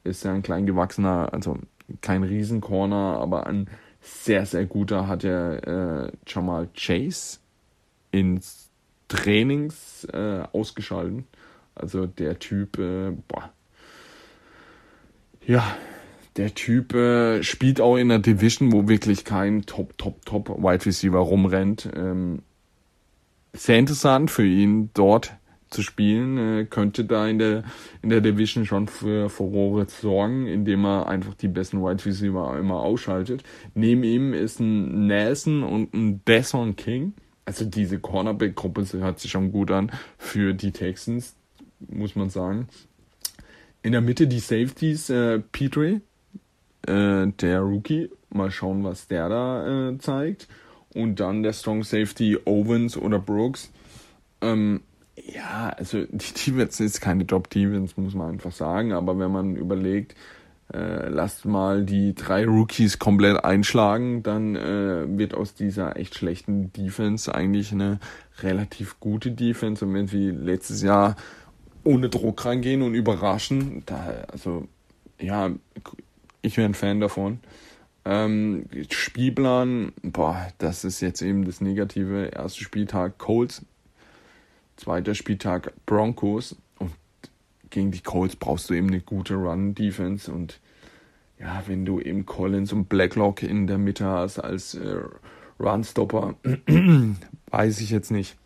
ist 0.03 0.25
ja 0.25 0.33
ein 0.33 0.43
klein 0.43 0.67
gewachsener, 0.67 1.33
also 1.33 1.59
kein 2.01 2.23
Riesencorner, 2.23 3.19
aber 3.21 3.47
ein 3.47 3.69
sehr, 4.01 4.47
sehr 4.47 4.67
guter 4.67 5.07
hat 5.07 5.25
er 5.25 6.07
äh, 6.07 6.13
Jamal 6.27 6.69
Chase 6.75 7.39
ins 8.11 8.71
Trainings 9.09 10.07
äh, 10.13 10.43
ausgeschalten. 10.53 11.27
Also 11.75 12.07
der 12.07 12.39
Typ, 12.39 12.79
äh, 12.79 13.11
boah. 13.29 13.51
Ja, 15.47 15.77
der 16.37 16.55
Typ 16.55 16.95
äh, 16.95 17.43
spielt 17.43 17.81
auch 17.81 17.97
in 17.97 18.11
einer 18.11 18.21
Division, 18.21 18.73
wo 18.73 18.89
wirklich 18.89 19.25
kein 19.25 19.63
Top, 19.63 19.97
Top, 19.99 20.25
Top 20.25 20.49
Wide 20.49 20.87
Receiver 20.87 21.19
rumrennt. 21.19 21.89
Ähm, 21.97 22.43
sehr 23.53 23.79
interessant 23.79 24.31
für 24.31 24.45
ihn 24.45 24.91
dort 24.95 25.33
zu 25.71 25.83
spielen, 25.83 26.39
äh, 26.39 26.65
könnte 26.65 27.05
da 27.05 27.27
in 27.29 27.39
der, 27.39 27.65
in 28.03 28.11
der 28.11 28.21
Division 28.21 28.65
schon 28.65 28.89
für 28.89 29.29
Furore 29.29 29.87
sorgen, 29.89 30.47
indem 30.47 30.85
er 30.85 31.09
einfach 31.09 31.35
die 31.35 31.49
besten 31.49 31.83
Wide 31.83 32.05
Receiver 32.05 32.59
immer 32.59 32.81
ausschaltet. 32.81 33.43
Neben 33.75 34.03
ihm 34.03 34.35
ist 34.35 34.61
ein 34.61 35.07
Nelson 35.07 35.63
und 35.63 35.95
ein 35.95 36.25
Desson 36.25 36.77
King. 36.77 37.15
Also 37.45 37.65
diese 37.65 37.99
Cornerback-Gruppe 37.99 38.85
hört 38.93 39.21
sich 39.21 39.31
schon 39.31 39.53
gut 39.53 39.71
an 39.71 39.91
für 40.19 40.53
die 40.53 40.71
Texans, 40.71 41.35
muss 41.81 42.15
man 42.15 42.29
sagen. 42.29 42.69
In 43.83 43.93
der 43.93 44.01
Mitte 44.01 44.27
die 44.27 44.41
Safeties, 44.41 45.09
äh, 45.09 45.39
Petrie, 45.39 46.01
äh, 46.87 47.27
der 47.27 47.61
Rookie. 47.61 48.11
Mal 48.31 48.51
schauen, 48.51 48.85
was 48.85 49.09
der 49.09 49.29
da 49.31 49.89
äh, 49.89 49.99
zeigt. 49.99 50.49
Und 50.93 51.21
dann 51.21 51.43
der 51.43 51.53
Strong 51.55 51.85
Safety 51.85 52.39
Owens 52.45 52.97
oder 52.97 53.19
Brooks. 53.19 53.71
Ähm, 54.41 54.83
ja, 55.27 55.71
also 55.71 56.05
die 56.11 56.33
Defense 56.33 56.85
ist 56.85 57.01
keine 57.01 57.27
Top-Defense, 57.27 58.01
muss 58.01 58.15
man 58.15 58.31
einfach 58.31 58.53
sagen. 58.53 58.93
Aber 58.93 59.19
wenn 59.19 59.33
man 59.33 59.57
überlegt, 59.57 60.15
äh, 60.73 61.09
lasst 61.09 61.45
mal 61.45 61.85
die 61.85 62.15
drei 62.15 62.45
Rookies 62.45 62.99
komplett 62.99 63.45
einschlagen, 63.45 64.23
dann 64.23 64.55
äh, 64.57 65.19
wird 65.19 65.35
aus 65.35 65.55
dieser 65.55 65.97
echt 65.97 66.15
schlechten 66.15 66.73
Defense 66.73 67.35
eigentlich 67.35 67.73
eine 67.73 68.01
relativ 68.41 69.01
gute 69.01 69.31
Defense. 69.31 69.85
Und 69.85 69.95
wenn 69.95 70.13
wir 70.13 70.33
letztes 70.33 70.83
Jahr 70.83 71.17
ohne 71.85 72.09
Druck 72.09 72.45
reingehen 72.45 72.83
und 72.83 72.95
überraschen, 72.95 73.83
da, 73.87 74.25
also, 74.31 74.69
ja, 75.19 75.51
ich 76.43 76.57
wäre 76.57 76.69
ein 76.69 76.75
Fan 76.75 77.01
davon. 77.01 77.41
Ähm, 78.05 78.67
Spielplan, 78.91 79.93
boah, 80.03 80.49
das 80.59 80.85
ist 80.85 81.01
jetzt 81.01 81.23
eben 81.23 81.45
das 81.45 81.61
Negative. 81.61 82.31
Erster 82.35 82.63
Spieltag 82.63 83.19
Colts 83.19 83.65
Zweiter 84.79 85.15
Spieltag 85.15 85.73
Broncos 85.87 86.57
und 86.79 86.93
gegen 87.69 87.91
die 87.91 88.01
Colts 88.01 88.37
brauchst 88.37 88.71
du 88.71 88.75
eben 88.75 88.89
eine 88.89 89.01
gute 89.01 89.35
Run-Defense 89.35 90.33
und 90.33 90.61
ja, 91.41 91.63
wenn 91.67 91.85
du 91.85 92.01
eben 92.01 92.27
Collins 92.27 92.73
und 92.73 92.89
Blacklock 92.89 93.43
in 93.43 93.67
der 93.67 93.79
Mitte 93.79 94.07
hast 94.07 94.39
als 94.39 94.75
äh, 94.75 95.01
Runstopper, 95.61 96.35
weiß 97.51 97.81
ich 97.81 97.91
jetzt 97.91 98.11
nicht. 98.11 98.37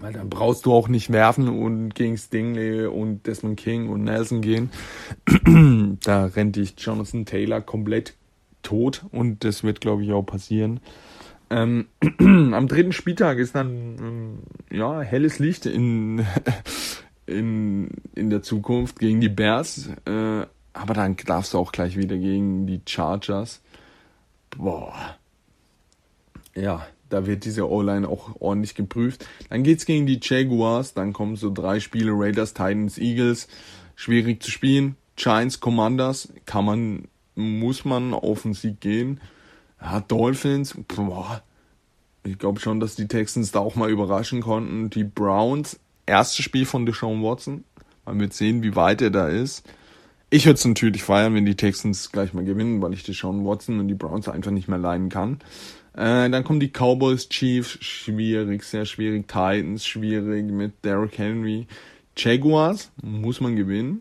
Weil 0.00 0.12
dann 0.12 0.30
brauchst 0.30 0.66
du 0.66 0.72
auch 0.72 0.88
nicht 0.88 1.12
werfen 1.12 1.48
und 1.48 1.94
gegen 1.94 2.16
Stingley 2.16 2.86
und 2.86 3.26
Desmond 3.26 3.58
King 3.58 3.88
und 3.88 4.04
Nelson 4.04 4.40
gehen. 4.40 4.70
da 6.04 6.26
rennt 6.26 6.56
dich 6.56 6.74
Jonathan 6.78 7.24
Taylor 7.24 7.60
komplett 7.60 8.14
tot 8.62 9.04
und 9.12 9.44
das 9.44 9.62
wird, 9.62 9.80
glaube 9.80 10.02
ich, 10.02 10.12
auch 10.12 10.22
passieren. 10.22 10.80
Ähm, 11.52 11.86
am 12.54 12.66
dritten 12.66 12.92
Spieltag 12.92 13.38
ist 13.38 13.54
dann 13.54 13.96
ähm, 14.00 14.38
ja 14.70 15.00
helles 15.02 15.38
Licht 15.38 15.66
in, 15.66 16.26
in, 17.26 17.90
in 18.14 18.30
der 18.30 18.42
Zukunft 18.42 18.98
gegen 18.98 19.20
die 19.20 19.28
Bears. 19.28 19.90
Äh, 20.06 20.46
aber 20.72 20.94
dann 20.94 21.16
darfst 21.26 21.52
du 21.52 21.58
auch 21.58 21.70
gleich 21.70 21.98
wieder 21.98 22.16
gegen 22.16 22.66
die 22.66 22.80
Chargers. 22.86 23.60
Boah. 24.56 24.94
Ja, 26.54 26.86
da 27.10 27.26
wird 27.26 27.44
diese 27.44 27.68
O-Line 27.70 28.08
auch 28.08 28.40
ordentlich 28.40 28.74
geprüft. 28.74 29.26
Dann 29.50 29.62
geht's 29.62 29.84
gegen 29.84 30.06
die 30.06 30.20
Jaguars, 30.22 30.94
dann 30.94 31.12
kommen 31.12 31.36
so 31.36 31.52
drei 31.52 31.80
Spiele 31.80 32.12
Raiders, 32.14 32.54
Titans, 32.54 32.96
Eagles. 32.96 33.48
Schwierig 33.94 34.42
zu 34.42 34.50
spielen. 34.50 34.96
Giants, 35.16 35.60
Commanders, 35.60 36.32
kann 36.46 36.64
man, 36.64 37.08
muss 37.34 37.84
man 37.84 38.14
auf 38.14 38.42
den 38.42 38.54
Sieg 38.54 38.80
gehen. 38.80 39.20
Ja, 39.82 40.00
Dolphins, 40.00 40.76
boah, 40.86 41.42
ich 42.24 42.38
glaube 42.38 42.60
schon, 42.60 42.78
dass 42.78 42.94
die 42.94 43.08
Texans 43.08 43.50
da 43.50 43.58
auch 43.58 43.74
mal 43.74 43.90
überraschen 43.90 44.40
konnten. 44.40 44.90
Die 44.90 45.04
Browns, 45.04 45.80
erstes 46.06 46.44
Spiel 46.44 46.66
von 46.66 46.86
Deshaun 46.86 47.22
Watson. 47.22 47.64
Man 48.04 48.20
wird 48.20 48.32
sehen, 48.32 48.62
wie 48.62 48.76
weit 48.76 49.02
er 49.02 49.10
da 49.10 49.28
ist. 49.28 49.68
Ich 50.30 50.46
würde 50.46 50.54
es 50.54 50.64
natürlich 50.64 51.02
feiern, 51.02 51.34
wenn 51.34 51.44
die 51.44 51.56
Texans 51.56 52.12
gleich 52.12 52.32
mal 52.32 52.44
gewinnen, 52.44 52.80
weil 52.80 52.94
ich 52.94 53.02
Deshaun 53.02 53.44
Watson 53.44 53.80
und 53.80 53.88
die 53.88 53.94
Browns 53.94 54.28
einfach 54.28 54.52
nicht 54.52 54.68
mehr 54.68 54.78
leiden 54.78 55.08
kann. 55.08 55.40
Äh, 55.94 56.30
dann 56.30 56.44
kommen 56.44 56.60
die 56.60 56.70
Cowboys, 56.70 57.28
Chiefs, 57.28 57.76
schwierig, 57.84 58.62
sehr 58.62 58.86
schwierig. 58.86 59.28
Titans, 59.28 59.84
schwierig 59.84 60.50
mit 60.50 60.84
Derrick 60.84 61.18
Henry. 61.18 61.66
Jaguars, 62.16 62.92
muss 63.02 63.40
man 63.40 63.56
gewinnen. 63.56 64.00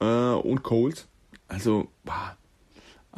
Äh, 0.00 0.04
und 0.06 0.62
Colts. 0.62 1.06
Also, 1.46 1.88
bah, 2.04 2.36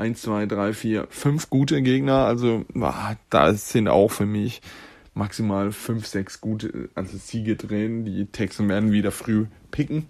1, 0.01 0.23
2, 0.23 0.47
3, 0.47 0.73
4, 0.73 1.07
5 1.09 1.51
gute 1.51 1.83
Gegner. 1.83 2.25
Also 2.25 2.65
ah, 2.81 3.15
da 3.29 3.53
sind 3.55 3.89
auch 3.89 4.11
für 4.11 4.27
mich 4.27 4.63
maximal 5.15 5.73
5, 5.73 6.07
6 6.07 6.41
gute 6.41 6.89
also 6.95 7.17
Siege 7.19 7.57
drin. 7.57 8.05
Die 8.05 8.27
Texans 8.27 8.69
werden 8.69 8.93
wieder 8.93 9.11
früh 9.11 9.47
picken, 9.71 10.07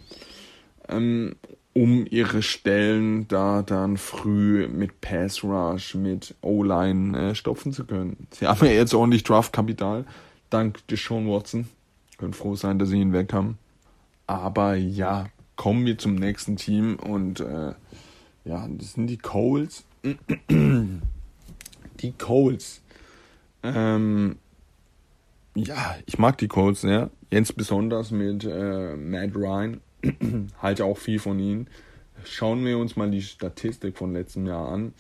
ähm, 0.88 1.34
um 1.74 2.06
ihre 2.08 2.42
Stellen 2.42 3.26
da 3.28 3.62
dann 3.62 3.96
früh 3.96 4.68
mit 4.68 5.00
Pass 5.00 5.42
Rush, 5.42 5.94
mit 5.94 6.34
O-Line 6.40 7.30
äh, 7.30 7.34
stopfen 7.34 7.72
zu 7.72 7.84
können. 7.84 8.28
Sie 8.30 8.46
haben 8.46 8.64
ja 8.64 8.72
jetzt 8.72 8.94
ordentlich 8.94 9.24
Draft-Kapital, 9.24 10.04
dank 10.50 10.86
Deshaun 10.88 11.28
Watson. 11.28 11.68
Können 12.18 12.34
froh 12.34 12.54
sein, 12.54 12.78
dass 12.78 12.90
sie 12.90 13.00
ihn 13.00 13.12
weg 13.12 13.32
haben. 13.32 13.58
Aber 14.26 14.74
ja, 14.76 15.26
kommen 15.56 15.86
wir 15.86 15.98
zum 15.98 16.14
nächsten 16.14 16.56
Team 16.56 16.96
und 16.96 17.40
äh, 17.40 17.72
ja, 18.44 18.66
das 18.68 18.94
sind 18.94 19.06
die 19.06 19.18
Coles. 19.18 19.84
Die 22.00 22.12
Coles. 22.12 22.80
Ähm, 23.62 24.38
ja, 25.54 25.96
ich 26.06 26.18
mag 26.18 26.38
die 26.38 26.48
Coles 26.48 26.80
sehr. 26.80 27.10
Jetzt 27.30 27.56
besonders 27.56 28.10
mit 28.10 28.44
äh, 28.44 28.96
Matt 28.96 29.34
Ryan. 29.34 29.80
Halte 30.62 30.86
auch 30.86 30.96
viel 30.96 31.18
von 31.18 31.38
ihnen. 31.38 31.68
Schauen 32.24 32.64
wir 32.64 32.78
uns 32.78 32.96
mal 32.96 33.10
die 33.10 33.20
Statistik 33.22 33.98
von 33.98 34.14
letztem 34.14 34.46
Jahr 34.46 34.68
an. 34.68 34.94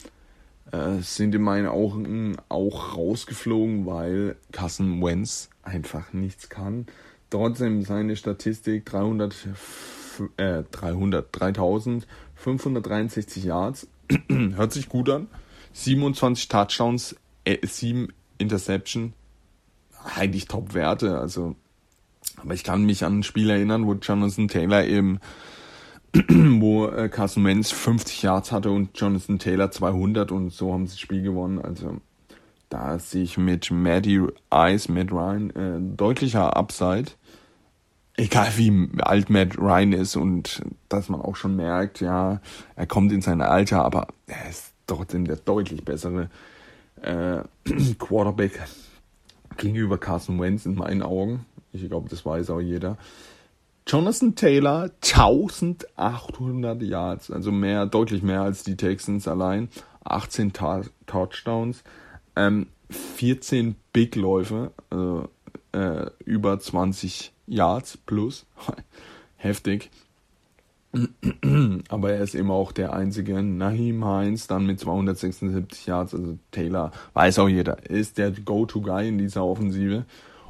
Äh, 0.72 1.00
sind 1.00 1.34
in 1.34 1.42
meinen 1.42 1.66
Augen 1.66 2.36
auch 2.48 2.96
rausgeflogen, 2.96 3.86
weil 3.86 4.36
Carson 4.52 5.02
Wentz 5.02 5.48
einfach 5.62 6.12
nichts 6.12 6.48
kann. 6.48 6.86
Trotzdem 7.30 7.82
seine 7.82 8.16
Statistik 8.16 8.86
300, 8.86 9.34
äh, 10.36 10.62
300, 10.70 11.28
3563 11.32 13.44
Yards. 13.44 13.88
Hört 14.28 14.72
sich 14.72 14.88
gut 14.88 15.10
an. 15.10 15.28
27 15.72 16.48
Touchdowns, 16.48 17.16
äh, 17.44 17.64
7 17.64 18.08
Interception. 18.38 19.12
Eigentlich 20.16 20.46
Top-Werte. 20.46 21.18
Also, 21.18 21.54
aber 22.36 22.54
ich 22.54 22.64
kann 22.64 22.84
mich 22.84 23.04
an 23.04 23.20
ein 23.20 23.22
Spiel 23.22 23.50
erinnern, 23.50 23.86
wo 23.86 23.94
Jonathan 23.94 24.48
Taylor 24.48 24.84
eben 24.84 25.20
wo 26.28 26.88
äh, 26.88 27.08
Carson 27.08 27.44
Wentz 27.44 27.70
50 27.70 28.22
Yards 28.22 28.50
hatte 28.50 28.70
und 28.70 28.98
Jonathan 28.98 29.38
Taylor 29.38 29.70
200 29.70 30.32
und 30.32 30.50
so 30.50 30.72
haben 30.72 30.86
sie 30.86 30.94
das 30.94 31.00
Spiel 31.00 31.22
gewonnen. 31.22 31.60
Also 31.60 31.98
da 32.68 32.98
sehe 32.98 33.22
ich 33.22 33.38
mit 33.38 33.70
Maddie 33.70 34.26
Ice, 34.52 34.90
Matt 34.90 35.12
Ryan, 35.12 35.50
äh, 35.50 35.96
deutlicher 35.96 36.56
Upside. 36.56 37.12
Egal 38.20 38.52
wie 38.58 38.90
alt 39.00 39.30
Matt 39.30 39.56
Ryan 39.56 39.94
ist 39.94 40.14
und 40.14 40.60
dass 40.90 41.08
man 41.08 41.22
auch 41.22 41.36
schon 41.36 41.56
merkt, 41.56 42.02
ja, 42.02 42.42
er 42.76 42.86
kommt 42.86 43.12
in 43.12 43.22
sein 43.22 43.40
Alter, 43.40 43.82
aber 43.82 44.08
er 44.26 44.50
ist 44.50 44.74
trotzdem 44.86 45.26
der 45.26 45.36
deutlich 45.36 45.86
bessere 45.86 46.28
äh, 47.00 47.38
Quarterback 47.98 48.60
gegenüber 49.56 49.96
Carson 49.96 50.38
Wentz 50.38 50.66
in 50.66 50.74
meinen 50.74 51.00
Augen. 51.00 51.46
Ich 51.72 51.88
glaube, 51.88 52.10
das 52.10 52.26
weiß 52.26 52.50
auch 52.50 52.60
jeder. 52.60 52.98
Jonathan 53.86 54.34
Taylor 54.34 54.90
1800 55.00 56.82
Yards, 56.82 57.30
also 57.30 57.50
mehr, 57.50 57.86
deutlich 57.86 58.22
mehr 58.22 58.42
als 58.42 58.64
die 58.64 58.76
Texans 58.76 59.28
allein. 59.28 59.70
18 60.04 60.52
Ta 60.52 60.82
Touchdowns, 61.06 61.84
ähm, 62.36 62.66
14 62.90 63.76
Big 63.94 64.14
Läufe, 64.14 64.72
also, 64.90 65.26
äh, 65.72 66.10
über 66.26 66.60
20 66.60 67.32
Yards 67.50 67.96
plus. 67.98 68.46
Heftig. 69.36 69.90
Aber 71.88 72.12
er 72.12 72.22
ist 72.22 72.34
eben 72.34 72.50
auch 72.50 72.72
der 72.72 72.92
einzige. 72.92 73.42
Nahim 73.42 74.04
Heinz 74.04 74.46
dann 74.46 74.66
mit 74.66 74.80
276 74.80 75.86
Yards, 75.86 76.14
also 76.14 76.38
Taylor, 76.50 76.92
weiß 77.14 77.38
auch 77.38 77.48
jeder, 77.48 77.88
ist 77.88 78.18
der 78.18 78.32
Go-To-Guy 78.32 79.08
in 79.08 79.18
dieser 79.18 79.44
Offensive. 79.44 80.04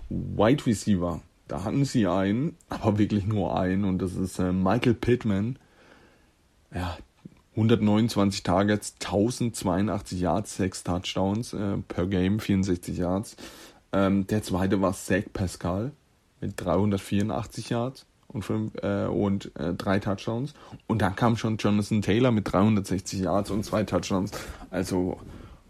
Wide 0.08 0.66
Receiver, 0.66 1.20
da 1.46 1.64
hatten 1.64 1.84
sie 1.84 2.06
einen, 2.06 2.56
aber 2.68 2.98
wirklich 2.98 3.26
nur 3.26 3.58
einen, 3.58 3.84
und 3.84 4.00
das 4.00 4.14
ist 4.14 4.38
äh, 4.38 4.52
Michael 4.52 4.94
Pittman. 4.94 5.58
Ja, 6.74 6.96
129 7.54 8.42
Targets, 8.42 8.94
1082 9.00 10.20
Yards, 10.20 10.56
6 10.56 10.84
Touchdowns 10.84 11.52
äh, 11.52 11.76
per 11.86 12.06
Game, 12.06 12.40
64 12.40 12.96
Yards. 12.96 13.36
Ähm, 13.92 14.26
der 14.26 14.42
zweite 14.42 14.80
war 14.80 14.94
Zach 14.94 15.24
Pascal 15.32 15.92
mit 16.40 16.55
384 16.57 17.70
Yards 17.70 18.07
und, 18.29 18.44
fünf, 18.44 18.72
äh, 18.83 19.07
und 19.07 19.55
äh, 19.57 19.74
drei 19.74 19.98
Touchdowns. 19.98 20.55
Und 20.87 21.03
dann 21.03 21.16
kam 21.16 21.37
schon 21.37 21.57
Jonathan 21.57 22.03
Taylor 22.03 22.31
mit 22.31 22.50
360 22.50 23.20
Yards 23.20 23.50
und 23.50 23.64
zwei 23.64 23.85
Touchdowns. 23.85 24.33
Also 24.70 25.18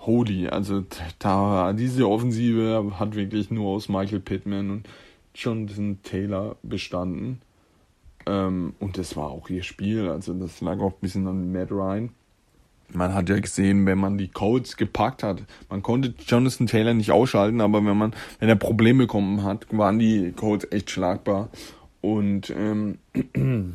holy, 0.01 0.49
also 0.49 0.85
da 1.19 1.73
diese 1.73 2.09
Offensive 2.09 2.93
hat 2.99 3.15
wirklich 3.15 3.51
nur 3.51 3.69
aus 3.69 3.89
Michael 3.89 4.21
Pittman 4.21 4.71
und 4.71 4.89
Jonathan 5.35 5.99
Taylor 6.03 6.57
bestanden. 6.63 7.41
Ähm, 8.27 8.75
und 8.79 8.99
das 8.99 9.17
war 9.17 9.31
auch 9.31 9.49
ihr 9.49 9.63
Spiel. 9.63 10.09
Also 10.09 10.35
das 10.35 10.61
lag 10.61 10.79
auch 10.81 10.93
ein 10.93 11.01
bisschen 11.01 11.27
an 11.27 11.53
Matt 11.53 11.71
Ryan. 11.71 12.11
Man 12.92 13.14
hat 13.14 13.29
ja 13.29 13.38
gesehen, 13.38 13.87
wenn 13.87 13.98
man 13.98 14.18
die 14.18 14.29
Codes 14.29 14.76
gepackt 14.76 15.22
hat, 15.22 15.42
man 15.68 15.83
konnte 15.83 16.14
Jonathan 16.26 16.66
Taylor 16.66 16.94
nicht 16.94 17.12
ausschalten, 17.12 17.61
aber 17.61 17.85
wenn 17.85 17.96
man, 17.96 18.14
wenn 18.38 18.48
er 18.48 18.57
Probleme 18.57 19.05
bekommen 19.05 19.44
hat, 19.44 19.66
waren 19.70 19.98
die 19.98 20.33
Codes 20.33 20.68
echt 20.72 20.90
schlagbar. 20.90 21.50
Und 22.00 22.50
ähm, 22.50 22.98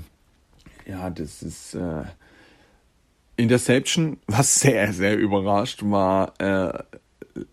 ja, 0.88 1.10
das 1.10 1.44
ist 1.44 1.76
äh, 1.76 2.04
Interception, 3.38 4.18
was 4.28 4.60
sehr, 4.60 4.94
sehr 4.94 5.18
überrascht 5.18 5.82
war 5.84 6.34
äh, 6.40 6.74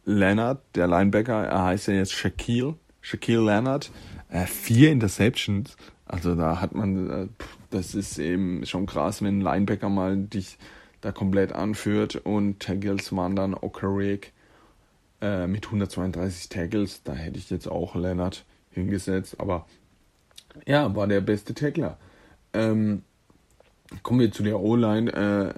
Leonard, 0.04 0.60
der 0.74 0.86
Linebacker, 0.86 1.44
er 1.44 1.64
heißt 1.64 1.88
ja 1.88 1.94
jetzt 1.94 2.12
Shaquille, 2.12 2.74
Shaquille 3.00 3.44
Leonard, 3.44 3.90
äh, 4.28 4.46
vier 4.46 4.92
Interceptions. 4.92 5.76
Also 6.06 6.34
da 6.34 6.60
hat 6.60 6.74
man, 6.74 7.10
äh, 7.10 7.28
das 7.70 7.94
ist 7.94 8.18
eben 8.18 8.64
schon 8.66 8.86
krass, 8.86 9.22
wenn 9.22 9.38
ein 9.38 9.40
Linebacker 9.40 9.88
mal 9.88 10.16
dich 10.16 10.58
da 11.02 11.12
komplett 11.12 11.52
anführt 11.52 12.16
und 12.16 12.60
Tackles 12.60 13.14
waren 13.14 13.36
dann 13.36 13.54
Okerek 13.54 14.32
äh, 15.20 15.46
mit 15.46 15.66
132 15.66 16.48
Tackles. 16.48 17.02
Da 17.02 17.12
hätte 17.12 17.38
ich 17.38 17.50
jetzt 17.50 17.68
auch 17.68 17.94
Leonard 17.94 18.44
hingesetzt, 18.70 19.38
aber 19.38 19.66
ja, 20.66 20.94
war 20.96 21.06
der 21.06 21.20
beste 21.20 21.54
Tackler. 21.54 21.98
Ähm, 22.54 23.02
kommen 24.02 24.20
wir 24.20 24.32
zu 24.32 24.42
der 24.42 24.60
O-Line. 24.60 25.12
Äh, 25.12 25.54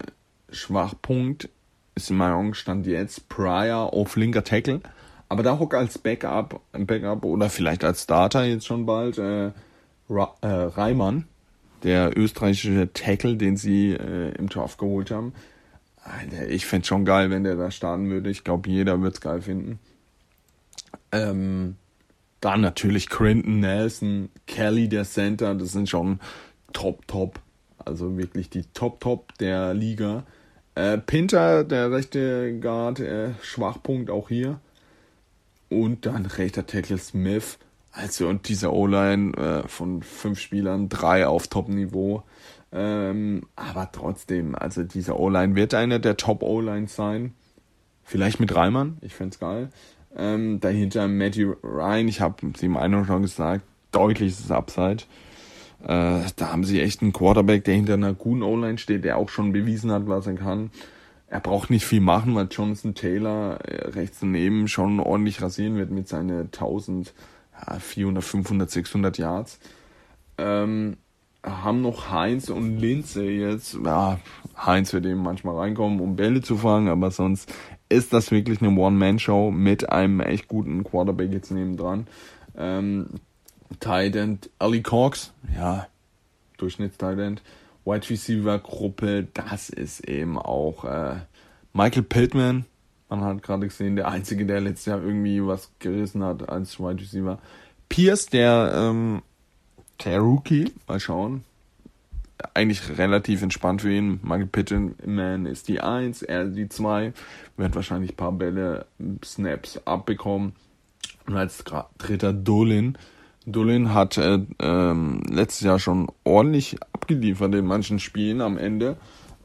Schwachpunkt 0.53 1.49
ist 1.95 2.11
in 2.11 2.17
meinem 2.17 2.35
Augen 2.35 2.55
stand 2.55 2.87
jetzt 2.87 3.29
Pryor 3.29 3.93
auf 3.93 4.17
linker 4.17 4.45
Tackle. 4.45 4.81
Aber 5.29 5.43
da 5.43 5.59
hock 5.59 5.75
als 5.75 5.99
Backup, 5.99 6.61
Backup 6.73 7.25
oder 7.25 7.51
vielleicht 7.51 7.85
als 7.85 8.05
Starter 8.05 8.45
jetzt 8.45 8.67
schon 8.67 8.87
bald 8.87 9.19
äh, 9.19 9.53
Ra 10.09 10.35
äh, 10.43 10.47
Reimann, 10.47 11.27
der 11.85 12.17
österreichische 12.17 12.93
Tackle, 12.93 13.37
den 13.37 13.57
sie 13.57 13.93
äh, 13.93 14.35
im 14.37 14.49
Draft 14.49 14.79
geholt 14.79 15.11
haben. 15.11 15.35
Alter, 16.03 16.49
ich 16.49 16.67
fände 16.67 16.87
schon 16.87 17.05
geil, 17.05 17.31
wenn 17.31 17.45
der 17.45 17.57
da 17.57 17.71
starten 17.71 18.11
würde. 18.11 18.31
Ich 18.31 18.45
glaube, 18.45 18.69
jeder 18.69 19.01
wird 19.01 19.15
es 19.15 19.21
geil 19.21 19.41
finden. 19.43 19.79
Ähm, 21.13 21.77
dann 22.41 22.61
natürlich 22.61 23.09
Crinton 23.09 23.61
Nelson, 23.61 24.29
Kelly 24.47 24.89
der 24.89 25.05
Center, 25.05 25.55
das 25.55 25.73
sind 25.73 25.89
schon 25.89 26.21
top, 26.73 27.07
top. 27.07 27.41
Also 27.79 28.17
wirklich 28.17 28.51
die 28.51 28.65
Top, 28.75 29.01
Top 29.01 29.37
der 29.39 29.75
Liga. 29.75 30.25
Äh, 30.75 30.99
Pinter, 30.99 31.65
der 31.65 31.91
rechte 31.91 32.59
Guard, 32.59 33.01
äh, 33.01 33.31
Schwachpunkt 33.43 34.11
auch 34.11 34.29
hier. 34.29 34.61
Und 35.69 36.07
dann 36.07 36.27
rechter 36.27 36.67
Tackle 36.67 36.99
Smith. 36.99 37.59
Also 37.95 38.27
und 38.27 38.49
dieser 38.49 38.73
O-Line 38.73 39.37
äh, 39.37 39.69
von 39.69 40.03
fünf 40.03 40.41
Spielern, 40.41 40.89
drei 40.89 41.29
auf 41.29 41.47
Top-Niveau. 41.47 42.25
Ähm, 42.73 43.43
aber 43.55 43.91
trotzdem, 43.93 44.57
also 44.57 44.83
dieser 44.83 45.19
O-Line 45.21 45.55
wird 45.55 45.75
einer 45.75 46.01
der 46.01 46.17
Top-O-Lines 46.17 46.97
sein. 46.97 47.35
Vielleicht 48.03 48.41
mit 48.41 48.55
Reimann, 48.55 48.99
ich 49.01 49.15
fände 49.15 49.39
geil. 49.39 49.71
Ähm, 50.17 50.59
dahinter 50.59 51.07
Matty 51.07 51.45
Ryan, 51.45 52.09
ich 52.09 52.21
habe 52.21 52.53
sie 52.57 52.67
im 52.67 52.77
einen 52.77 53.07
schon 53.07 53.23
gesagt, 53.23 53.63
deutliches 53.93 54.51
Upside. 54.51 55.05
Äh, 55.85 56.21
da 56.35 56.51
haben 56.51 56.65
sie 56.65 56.81
echt 56.81 57.01
einen 57.01 57.13
Quarterback, 57.13 57.63
der 57.63 57.75
hinter 57.75 57.95
einer 57.95 58.13
guten 58.13 58.43
O-Line 58.43 58.79
steht, 58.79 59.05
der 59.05 59.19
auch 59.19 59.29
schon 59.29 59.53
bewiesen 59.53 59.93
hat, 59.93 60.09
was 60.09 60.27
er 60.27 60.35
kann. 60.35 60.71
Er 61.29 61.41
braucht 61.41 61.71
nicht 61.71 61.87
viel 61.87 62.01
machen, 62.01 62.35
weil 62.35 62.49
Jonathan 62.51 62.97
Taylor 62.97 63.61
äh, 63.61 63.91
rechts 63.91 64.19
daneben 64.19 64.67
schon 64.67 64.99
ordentlich 64.99 65.41
rasieren 65.41 65.77
wird 65.77 65.93
mit 65.93 66.09
seinen 66.09 66.47
1000, 66.47 67.15
ja, 67.67 67.79
400, 67.79 68.25
500, 68.25 68.71
600 68.71 69.19
Yards. 69.19 69.59
Ähm, 70.39 70.97
haben 71.45 71.83
noch 71.83 72.11
Heinz 72.11 72.49
und 72.49 72.79
Lindsay 72.79 73.41
jetzt. 73.41 73.79
Ja, 73.85 74.19
Heinz 74.57 74.93
wird 74.93 75.05
eben 75.07 75.23
manchmal 75.23 75.57
reinkommen, 75.57 76.01
um 76.01 76.17
Bälle 76.17 76.41
zu 76.41 76.57
fangen, 76.57 76.89
aber 76.89 77.11
sonst 77.11 77.53
ist 77.89 78.13
das 78.13 78.31
wirklich 78.31 78.63
eine 78.63 78.79
One-Man-Show 78.79 79.51
mit 79.51 79.91
einem 79.91 80.21
echt 80.21 80.49
guten 80.49 80.85
Quarterback 80.85 81.33
jetzt 81.33 81.51
nebendran. 81.51 82.07
Ähm, 82.57 83.07
Tight 83.81 84.51
Ali 84.59 84.83
Cox, 84.83 85.33
ja, 85.55 85.87
Durchschnitts-Tight 86.57 87.19
End. 87.19 87.43
Wide 87.85 88.09
Receiver 88.09 88.59
Gruppe, 88.59 89.29
das 89.35 89.69
ist 89.69 90.09
eben 90.09 90.39
auch 90.39 90.85
äh, 90.85 91.17
Michael 91.75 92.05
Pittman. 92.05 92.65
Man 93.09 93.21
hat 93.21 93.43
gerade 93.43 93.67
gesehen, 93.67 93.97
der 93.97 94.09
einzige, 94.09 94.47
der 94.47 94.61
letztes 94.61 94.87
Jahr 94.87 95.03
irgendwie 95.03 95.45
was 95.47 95.71
gerissen 95.79 96.25
hat 96.25 96.49
als 96.49 96.81
Wide 96.81 97.01
Receiver. 97.01 97.39
Pierce, 97.89 98.27
der, 98.27 98.73
ähm, 98.75 99.23
der 100.05 100.21
Rookie, 100.21 100.73
mal 100.89 100.99
schauen, 100.99 101.45
eigentlich 102.53 102.99
relativ 102.99 103.43
entspannt 103.43 103.83
für 103.83 103.93
ihn. 103.93 104.21
Michael 104.23 104.47
Pittman 104.47 105.47
ist 105.47 105.69
die 105.69 105.81
1, 105.81 106.23
er 106.23 106.47
die 106.47 106.69
2, 106.69 107.13
wird 107.57 107.75
wahrscheinlich 107.75 108.13
ein 108.13 108.17
paar 108.17 108.33
Bälle, 108.33 108.87
Snaps 109.25 109.81
abbekommen. 109.85 110.53
Und 111.27 111.37
als 111.37 111.65
dritter 111.99 112.33
Dolin. 112.33 112.99
Dolin 113.47 113.95
hat 113.95 114.19
äh, 114.19 114.41
ähm, 114.59 115.23
letztes 115.29 115.61
Jahr 115.61 115.79
schon 115.79 116.09
ordentlich 116.25 116.77
abgeliefert 116.93 117.55
in 117.55 117.67
manchen 117.67 117.99
Spielen 117.99 118.41
am 118.41 118.59
Ende. 118.59 118.97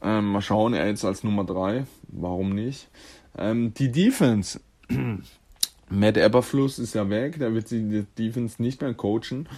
Ähm, 0.02 0.32
mal 0.32 0.40
schauen, 0.40 0.72
er 0.72 0.86
jetzt 0.88 1.04
als 1.04 1.22
Nummer 1.24 1.44
3, 1.44 1.84
warum 2.08 2.54
nicht. 2.54 2.88
Ähm, 3.36 3.74
die 3.74 3.90
Defense. 3.90 4.60
Matt 5.90 6.16
Eberfluss 6.16 6.78
ist 6.78 6.94
ja 6.94 7.10
weg, 7.10 7.38
der 7.38 7.52
wird 7.52 7.70
die 7.70 8.06
Defense 8.16 8.62
nicht 8.62 8.80
mehr 8.80 8.94
coachen. 8.94 9.48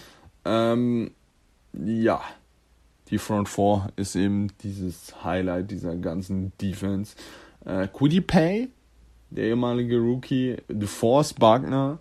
Ähm, 0.45 1.11
ja, 1.73 2.21
die 3.09 3.19
Front 3.19 3.49
Four 3.49 3.89
ist 3.95 4.15
eben 4.15 4.47
dieses 4.63 5.23
Highlight 5.23 5.69
dieser 5.69 5.95
ganzen 5.95 6.51
Defense. 6.59 7.15
Äh, 7.65 7.87
Quiddy 7.87 8.21
Pay, 8.21 8.69
der 9.29 9.45
ehemalige 9.45 9.97
Rookie, 9.97 10.57
DeForce 10.67 11.35
Wagner, 11.39 11.99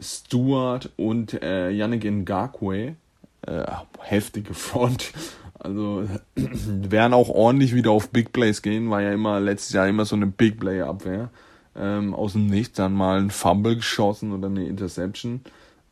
Stewart 0.00 0.90
und 0.96 1.40
äh, 1.42 1.70
Yannick 1.70 2.04
Ngakwe. 2.04 2.96
Äh, 3.42 3.66
heftige 4.00 4.52
Front. 4.54 5.12
Also 5.58 6.08
werden 6.36 7.14
auch 7.14 7.28
ordentlich 7.28 7.74
wieder 7.74 7.90
auf 7.90 8.10
Big 8.10 8.32
Plays 8.32 8.62
gehen, 8.62 8.90
war 8.90 9.02
ja 9.02 9.12
immer 9.12 9.40
letztes 9.40 9.72
Jahr 9.72 9.88
immer 9.88 10.04
so 10.04 10.16
eine 10.16 10.26
Big 10.26 10.60
Play 10.60 10.82
Abwehr. 10.82 11.30
Ähm, 11.76 12.14
aus 12.14 12.32
dem 12.32 12.46
Nichts 12.46 12.76
dann 12.76 12.92
mal 12.92 13.20
ein 13.20 13.30
Fumble 13.30 13.76
geschossen 13.76 14.32
oder 14.32 14.48
eine 14.48 14.66
Interception. 14.66 15.42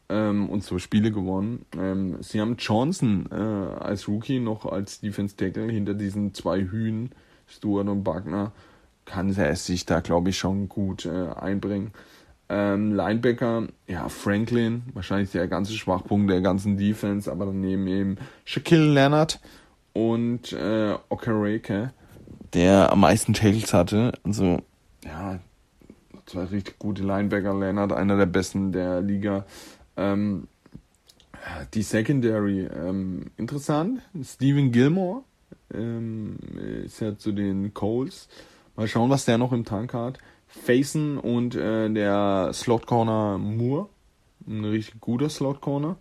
ähm, 0.08 0.48
und 0.48 0.62
zwei 0.62 0.78
Spiele 0.78 1.10
gewonnen. 1.10 1.64
Ähm, 1.76 2.16
sie 2.20 2.40
haben 2.40 2.56
Johnson 2.58 3.26
äh, 3.30 3.34
als 3.34 4.08
Rookie 4.08 4.40
noch 4.40 4.66
als 4.66 5.00
Defense 5.00 5.36
Tackle 5.36 5.70
hinter 5.70 5.94
diesen 5.94 6.34
zwei 6.34 6.60
Hühn, 6.60 7.10
Stuart 7.46 7.88
und 7.88 8.06
Wagner, 8.06 8.52
kann 9.04 9.34
er 9.36 9.54
sich 9.56 9.86
da, 9.86 10.00
glaube 10.00 10.30
ich, 10.30 10.38
schon 10.38 10.68
gut 10.68 11.06
äh, 11.06 11.28
einbringen. 11.28 11.92
Ähm, 12.48 12.94
Linebacker, 12.94 13.66
ja, 13.88 14.08
Franklin, 14.08 14.84
wahrscheinlich 14.94 15.32
der 15.32 15.48
ganze 15.48 15.72
Schwachpunkt 15.72 16.30
der 16.30 16.40
ganzen 16.40 16.76
Defense, 16.76 17.30
aber 17.30 17.46
daneben 17.46 17.88
eben 17.88 18.16
Shaquille 18.44 18.92
Leonard 18.92 19.40
und 19.92 20.52
äh, 20.52 20.94
Okereke, 21.08 21.92
der 22.52 22.92
am 22.92 23.00
meisten 23.00 23.32
Tackles 23.34 23.74
hatte. 23.74 24.12
Also, 24.22 24.60
ja, 25.04 25.40
zwei 26.26 26.44
richtig 26.44 26.78
gute 26.78 27.02
Linebacker. 27.02 27.58
Leonard, 27.58 27.92
einer 27.92 28.16
der 28.16 28.26
besten 28.26 28.72
der 28.72 29.00
Liga. 29.00 29.44
Ähm, 29.96 30.48
die 31.74 31.82
Secondary, 31.82 32.66
ähm, 32.66 33.30
interessant. 33.36 34.00
Steven 34.22 34.72
Gilmore 34.72 35.22
ähm, 35.72 36.36
ist 36.84 37.00
ja 37.00 37.16
zu 37.16 37.32
den 37.32 37.72
Coles. 37.72 38.28
Mal 38.76 38.88
schauen, 38.88 39.10
was 39.10 39.24
der 39.24 39.38
noch 39.38 39.52
im 39.52 39.64
Tank 39.64 39.94
hat. 39.94 40.18
Faison 40.64 41.18
und 41.18 41.54
äh, 41.54 41.88
der 41.90 42.50
Slot 42.52 42.86
Corner 42.86 43.38
Moore. 43.38 43.88
Ein 44.46 44.64
richtig 44.64 45.00
guter 45.00 45.28
Slot 45.28 45.60
Corner. 45.60 45.96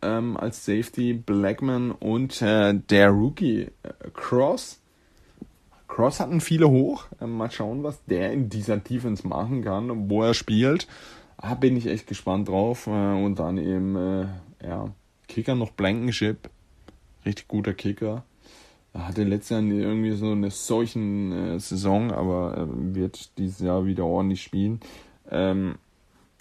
Ähm, 0.00 0.36
als 0.36 0.64
Safety 0.64 1.12
Blackman 1.12 1.90
und 1.90 2.40
äh, 2.40 2.74
der 2.74 3.10
Rookie 3.10 3.68
äh, 3.82 4.10
Cross. 4.14 4.80
Cross 5.88 6.20
hatten 6.20 6.40
viele 6.40 6.68
hoch. 6.68 7.06
Ähm, 7.20 7.36
mal 7.36 7.50
schauen, 7.50 7.82
was 7.82 8.04
der 8.04 8.32
in 8.32 8.48
dieser 8.48 8.76
Defense 8.76 9.26
machen 9.26 9.64
kann, 9.64 10.08
wo 10.08 10.22
er 10.22 10.34
spielt. 10.34 10.86
Ah, 11.36 11.54
bin 11.54 11.76
ich 11.76 11.86
echt 11.86 12.06
gespannt 12.06 12.48
drauf. 12.48 12.86
Äh, 12.86 12.90
und 12.90 13.38
dann 13.38 13.58
eben, 13.58 13.96
äh, 13.96 14.26
ja, 14.62 14.90
Kicker 15.26 15.54
noch 15.54 15.72
Blankenship. 15.72 16.50
Richtig 17.24 17.48
guter 17.48 17.74
Kicker. 17.74 18.24
Hatte 18.98 19.24
letztes 19.24 19.50
Jahr 19.50 19.62
irgendwie 19.62 20.12
so 20.12 20.32
eine 20.32 20.50
solchen 20.50 21.32
äh, 21.32 21.60
Saison, 21.60 22.12
aber 22.12 22.56
äh, 22.58 22.94
wird 22.94 23.38
dieses 23.38 23.60
Jahr 23.60 23.86
wieder 23.86 24.04
ordentlich 24.04 24.42
spielen. 24.42 24.80
Ähm, 25.30 25.76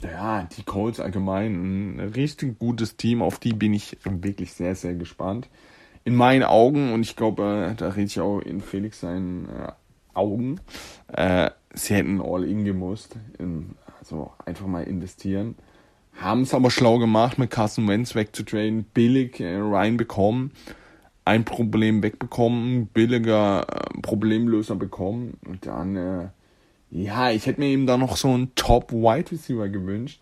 ja, 0.03 0.43
die 0.43 0.63
Colts 0.63 0.99
allgemein, 0.99 1.95
ein 1.95 1.99
richtig 1.99 2.59
gutes 2.59 2.97
Team, 2.97 3.21
auf 3.21 3.39
die 3.39 3.53
bin 3.53 3.73
ich 3.73 3.97
wirklich 4.03 4.53
sehr, 4.53 4.75
sehr 4.75 4.95
gespannt. 4.95 5.49
In 6.03 6.15
meinen 6.15 6.43
Augen, 6.43 6.93
und 6.93 7.01
ich 7.01 7.15
glaube, 7.15 7.71
äh, 7.71 7.75
da 7.75 7.89
rede 7.89 8.07
ich 8.07 8.19
auch 8.19 8.39
in 8.39 8.61
Felix 8.61 9.01
seinen 9.01 9.49
äh, 9.49 9.71
Augen, 10.13 10.59
äh, 11.11 11.49
sie 11.73 11.95
hätten 11.95 12.21
All-In 12.21 12.63
gemusst, 12.63 13.15
in, 13.39 13.71
also 13.99 14.31
einfach 14.45 14.67
mal 14.67 14.83
investieren. 14.83 15.55
Haben 16.15 16.41
es 16.41 16.53
aber 16.53 16.71
schlau 16.71 16.97
gemacht, 16.97 17.37
mit 17.37 17.51
Carson 17.51 17.87
Wentz 17.87 18.15
wegzutraden, 18.15 18.83
billig 18.83 19.39
äh, 19.39 19.57
reinbekommen, 19.57 20.51
ein 21.27 21.45
Problem 21.45 22.01
wegbekommen, 22.01 22.87
billiger 22.87 23.67
äh, 23.69 24.01
Problemlöser 24.01 24.75
bekommen 24.75 25.37
und 25.45 25.65
dann 25.65 25.95
äh, 25.95 26.27
ja, 26.89 27.31
ich 27.31 27.45
hätte 27.45 27.59
mir 27.59 27.67
eben 27.67 27.85
da 27.85 27.97
noch 27.97 28.15
so 28.15 28.29
einen 28.29 28.55
Top-Wide 28.55 29.31
Receiver 29.31 29.67
gewünscht. 29.67 30.21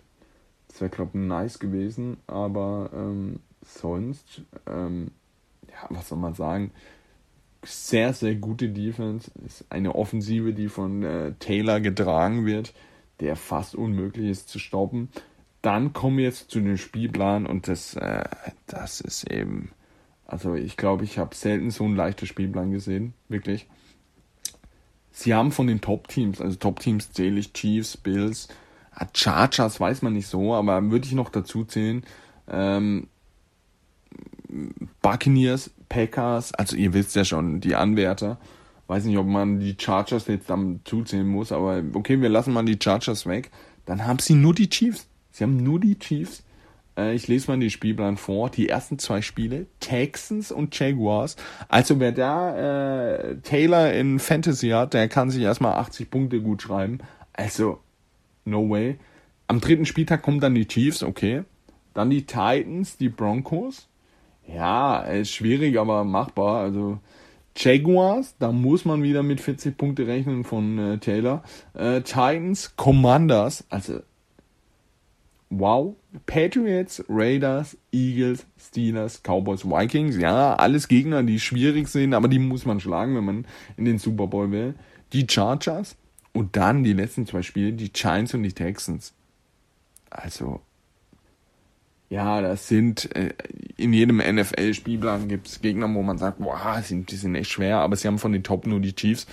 Das 0.67 0.81
wäre, 0.81 0.89
glaube 0.89 1.11
ich, 1.13 1.25
nice 1.25 1.59
gewesen. 1.59 2.17
Aber 2.27 2.89
ähm, 2.93 3.39
sonst, 3.61 4.41
ähm, 4.67 5.11
ja, 5.69 5.87
was 5.89 6.09
soll 6.09 6.17
man 6.17 6.33
sagen? 6.33 6.71
Sehr, 7.63 8.13
sehr 8.13 8.35
gute 8.35 8.69
Defense. 8.69 9.31
Ist 9.45 9.65
eine 9.69 9.95
Offensive, 9.95 10.53
die 10.53 10.69
von 10.69 11.03
äh, 11.03 11.33
Taylor 11.39 11.79
getragen 11.79 12.45
wird, 12.45 12.73
der 13.19 13.35
fast 13.35 13.75
unmöglich 13.75 14.29
ist 14.29 14.49
zu 14.49 14.59
stoppen. 14.59 15.09
Dann 15.61 15.93
kommen 15.93 16.17
wir 16.17 16.25
jetzt 16.25 16.51
zu 16.51 16.59
dem 16.59 16.77
Spielplan 16.77 17.45
und 17.45 17.67
das, 17.67 17.95
äh, 17.95 18.23
das 18.67 19.01
ist 19.01 19.31
eben, 19.31 19.71
also 20.25 20.55
ich 20.55 20.77
glaube, 20.77 21.03
ich 21.03 21.17
habe 21.17 21.35
selten 21.35 21.71
so 21.71 21.83
einen 21.83 21.95
leichten 21.95 22.25
Spielplan 22.25 22.71
gesehen, 22.71 23.13
wirklich 23.29 23.67
sie 25.15 25.33
haben 25.33 25.51
von 25.51 25.67
den 25.67 25.81
Top-Teams, 25.81 26.41
also 26.41 26.57
Top-Teams 26.57 27.13
zähle 27.13 27.39
ich 27.39 27.53
Chiefs, 27.53 27.97
Bills, 27.97 28.49
Chargers 29.13 29.79
weiß 29.79 30.01
man 30.01 30.13
nicht 30.13 30.27
so, 30.27 30.53
aber 30.53 30.91
würde 30.91 31.07
ich 31.07 31.13
noch 31.13 31.29
dazu 31.29 31.63
zählen, 31.63 32.03
ähm, 32.49 33.07
Buccaneers, 35.01 35.71
Packers, 35.89 36.53
also 36.53 36.75
ihr 36.75 36.93
wisst 36.93 37.15
ja 37.15 37.25
schon, 37.25 37.61
die 37.61 37.75
Anwärter. 37.75 38.37
Weiß 38.87 39.05
nicht, 39.05 39.17
ob 39.17 39.25
man 39.25 39.59
die 39.59 39.75
Chargers 39.79 40.27
jetzt 40.27 40.49
dann 40.49 40.81
zuzählen 40.83 41.27
muss, 41.27 41.51
aber 41.51 41.81
okay, 41.93 42.21
wir 42.21 42.29
lassen 42.29 42.53
mal 42.53 42.63
die 42.63 42.77
Chargers 42.81 43.25
weg. 43.25 43.49
Dann 43.85 44.05
haben 44.05 44.19
sie 44.19 44.35
nur 44.35 44.53
die 44.53 44.69
Chiefs. 44.69 45.07
Sie 45.31 45.43
haben 45.43 45.57
nur 45.57 45.79
die 45.79 45.97
Chiefs. 45.97 46.43
Äh, 46.97 47.15
ich 47.15 47.27
lese 47.27 47.49
mal 47.49 47.59
den 47.59 47.69
Spielplan 47.69 48.17
vor. 48.17 48.49
Die 48.49 48.69
ersten 48.69 48.99
zwei 48.99 49.21
Spiele, 49.21 49.67
Texans 49.79 50.51
und 50.51 50.77
Jaguars. 50.77 51.35
Also 51.67 51.99
wer 51.99 52.11
da 52.11 53.11
äh, 53.15 53.37
Taylor 53.37 53.93
in 53.93 54.19
Fantasy 54.19 54.69
hat, 54.69 54.93
der 54.93 55.07
kann 55.07 55.29
sich 55.29 55.43
erstmal 55.43 55.73
80 55.73 56.09
Punkte 56.09 56.41
gut 56.41 56.61
schreiben. 56.61 56.99
Also, 57.33 57.79
no 58.45 58.69
way. 58.69 58.97
Am 59.47 59.61
dritten 59.61 59.85
Spieltag 59.85 60.21
kommen 60.21 60.39
dann 60.39 60.55
die 60.55 60.67
Chiefs, 60.67 61.03
okay. 61.03 61.43
Dann 61.93 62.09
die 62.09 62.25
Titans, 62.25 62.97
die 62.97 63.09
Broncos. 63.09 63.87
Ja, 64.47 64.99
ist 64.99 65.31
schwierig, 65.31 65.79
aber 65.79 66.03
machbar. 66.03 66.61
Also 66.61 66.99
Jaguars, 67.57 68.35
da 68.37 68.51
muss 68.51 68.85
man 68.85 69.01
wieder 69.01 69.23
mit 69.23 69.39
40 69.39 69.77
Punkte 69.77 70.07
rechnen 70.07 70.43
von 70.43 70.77
äh, 70.77 70.97
Taylor. 70.97 71.43
Äh, 71.73 72.01
Titans, 72.01 72.75
Commanders, 72.75 73.65
also 73.69 74.01
wow. 75.49 75.95
Patriots, 76.25 77.03
Raiders, 77.09 77.77
Eagles, 77.91 78.45
Steelers, 78.57 79.21
Cowboys, 79.21 79.65
Vikings, 79.65 80.17
ja, 80.17 80.55
alles 80.55 80.87
Gegner, 80.87 81.23
die 81.23 81.39
schwierig 81.39 81.87
sind, 81.87 82.13
aber 82.13 82.27
die 82.27 82.39
muss 82.39 82.65
man 82.65 82.79
schlagen, 82.79 83.15
wenn 83.15 83.25
man 83.25 83.47
in 83.77 83.85
den 83.85 83.97
Super 83.97 84.27
Bowl 84.27 84.51
will. 84.51 84.75
Die 85.13 85.27
Chargers 85.29 85.97
und 86.33 86.55
dann 86.55 86.83
die 86.83 86.93
letzten 86.93 87.27
zwei 87.27 87.41
Spiele, 87.41 87.73
die 87.73 87.91
Giants 87.91 88.33
und 88.33 88.43
die 88.43 88.53
Texans. 88.53 89.13
Also, 90.09 90.61
ja, 92.09 92.41
das 92.41 92.67
sind, 92.67 93.13
äh, 93.15 93.33
in 93.77 93.91
jedem 93.93 94.17
NFL-Spielplan 94.17 95.27
gibt 95.27 95.47
es 95.47 95.61
Gegner, 95.61 95.93
wo 95.93 96.01
man 96.01 96.17
sagt, 96.17 96.39
boah, 96.39 96.81
sind, 96.83 97.11
die 97.11 97.15
sind 97.15 97.35
echt 97.35 97.51
schwer, 97.51 97.79
aber 97.79 97.95
sie 97.95 98.07
haben 98.07 98.19
von 98.19 98.31
den 98.31 98.43
Top 98.43 98.67
nur 98.67 98.79
die 98.79 98.95
Chiefs. 98.95 99.27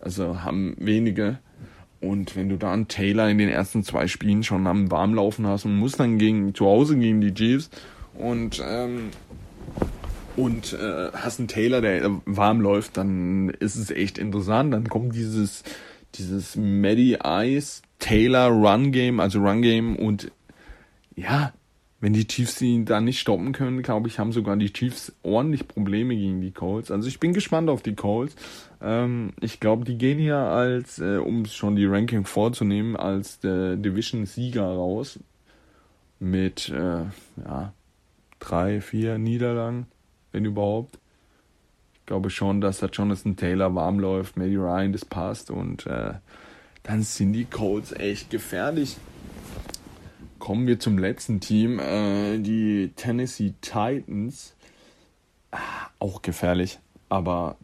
Also 0.00 0.42
haben 0.42 0.76
wenige 0.78 1.38
und 2.00 2.36
wenn 2.36 2.48
du 2.48 2.56
da 2.56 2.72
einen 2.72 2.88
Taylor 2.88 3.28
in 3.28 3.38
den 3.38 3.48
ersten 3.48 3.82
zwei 3.82 4.06
Spielen 4.06 4.42
schon 4.42 4.66
am 4.66 4.90
Warmlaufen 4.90 5.46
hast 5.46 5.64
und 5.64 5.76
musst 5.76 5.98
dann 5.98 6.18
gegen 6.18 6.54
zu 6.54 6.66
Hause 6.66 6.96
gegen 6.96 7.20
die 7.20 7.34
Chiefs 7.34 7.70
und 8.14 8.62
ähm, 8.66 9.10
und 10.36 10.72
äh, 10.74 11.10
hast 11.12 11.40
einen 11.40 11.48
Taylor, 11.48 11.80
der 11.80 12.08
warm 12.24 12.60
läuft, 12.60 12.96
dann 12.96 13.48
ist 13.48 13.74
es 13.74 13.90
echt 13.90 14.18
interessant. 14.18 14.72
Dann 14.72 14.88
kommt 14.88 15.16
dieses 15.16 15.64
dieses 16.14 16.54
Maddie 16.54 17.18
Ice 17.24 17.82
Taylor 17.98 18.48
Run 18.48 18.92
Game, 18.92 19.18
also 19.18 19.40
Run 19.40 19.62
Game 19.62 19.96
und 19.96 20.30
ja, 21.16 21.52
wenn 22.00 22.12
die 22.12 22.26
Chiefs 22.26 22.60
ihn 22.62 22.84
da 22.84 23.00
nicht 23.00 23.18
stoppen 23.18 23.52
können, 23.52 23.82
glaube 23.82 24.08
ich, 24.08 24.18
haben 24.18 24.32
sogar 24.32 24.56
die 24.56 24.72
Chiefs 24.72 25.12
ordentlich 25.22 25.66
Probleme 25.66 26.14
gegen 26.14 26.40
die 26.40 26.52
Colts. 26.52 26.90
Also 26.90 27.08
ich 27.08 27.18
bin 27.18 27.32
gespannt 27.32 27.68
auf 27.68 27.82
die 27.82 27.96
Colts. 27.96 28.36
Ähm, 28.80 29.32
ich 29.40 29.58
glaube, 29.58 29.84
die 29.84 29.98
gehen 29.98 30.18
hier 30.18 30.36
als, 30.36 31.00
äh, 31.00 31.16
um 31.16 31.44
schon 31.46 31.74
die 31.74 31.86
Ranking 31.86 32.24
vorzunehmen, 32.24 32.96
als 32.96 33.40
der 33.40 33.76
Division-Sieger 33.76 34.64
raus. 34.64 35.18
Mit, 36.20 36.68
äh, 36.68 37.04
ja, 37.44 37.72
drei, 38.38 38.80
vier 38.80 39.18
Niederlagen, 39.18 39.86
wenn 40.30 40.44
überhaupt. 40.44 40.98
Ich 41.94 42.06
glaube 42.06 42.30
schon, 42.30 42.60
dass 42.60 42.78
da 42.78 42.86
Jonathan 42.86 43.36
Taylor 43.36 43.74
warm 43.74 43.98
läuft, 43.98 44.36
Maddie 44.36 44.56
Ryan, 44.56 44.92
das 44.92 45.04
passt 45.04 45.50
und 45.50 45.86
äh, 45.86 46.14
dann 46.84 47.02
sind 47.02 47.34
die 47.34 47.44
Colts 47.44 47.92
echt 47.92 48.30
gefährlich. 48.30 48.96
Kommen 50.38 50.66
wir 50.66 50.78
zum 50.78 50.98
letzten 50.98 51.40
Team, 51.40 51.78
äh, 51.78 52.38
die 52.38 52.92
Tennessee 52.94 53.54
Titans. 53.60 54.54
Ah, 55.50 55.58
auch 55.98 56.22
gefährlich, 56.22 56.78
aber 57.08 57.56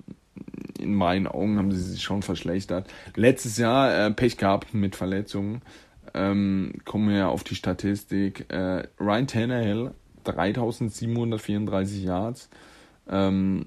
in 0.78 0.94
meinen 0.94 1.26
Augen 1.26 1.58
haben 1.58 1.72
sie 1.72 1.82
sich 1.82 2.02
schon 2.02 2.22
verschlechtert. 2.22 2.88
Letztes 3.14 3.58
Jahr 3.58 4.06
äh, 4.06 4.10
Pech 4.10 4.36
gehabt 4.36 4.74
mit 4.74 4.96
Verletzungen. 4.96 5.62
Ähm, 6.14 6.74
kommen 6.84 7.08
wir 7.08 7.28
auf 7.28 7.44
die 7.44 7.54
Statistik. 7.54 8.46
Äh, 8.52 8.86
Ryan 9.00 9.26
Tannehill, 9.26 9.90
3734 10.24 12.04
Yards, 12.04 12.48
ähm, 13.08 13.66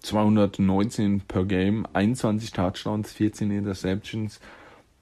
219 0.00 1.22
per 1.22 1.44
Game, 1.44 1.86
21 1.92 2.52
Touchdowns, 2.52 3.12
14 3.12 3.50
Interceptions. 3.50 4.40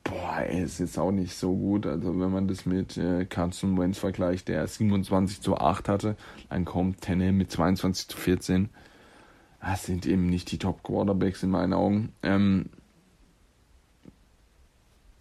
Boah, 0.09 0.41
ey, 0.41 0.63
ist 0.63 0.81
jetzt 0.81 0.99
auch 0.99 1.11
nicht 1.11 1.35
so 1.35 1.55
gut. 1.55 1.87
Also 1.87 2.19
wenn 2.19 2.31
man 2.31 2.49
das 2.49 2.67
mit 2.67 2.97
äh, 2.97 3.27
Carson 3.27 3.79
Wentz 3.79 3.99
vergleicht, 3.99 4.49
der 4.49 4.67
27 4.67 5.41
zu 5.41 5.57
8 5.57 5.89
hatte, 5.89 6.17
dann 6.49 6.65
kommt 6.65 7.03
Tannehill 7.03 7.33
mit 7.33 7.51
22 7.51 8.09
zu 8.09 8.17
14 8.17 8.71
das 9.61 9.85
sind 9.85 10.07
eben 10.07 10.27
nicht 10.27 10.51
die 10.53 10.59
Top 10.59 10.83
Quarterbacks 10.83 11.43
in 11.43 11.51
meinen 11.51 11.73
Augen. 11.73 12.13
Ähm, 12.23 12.67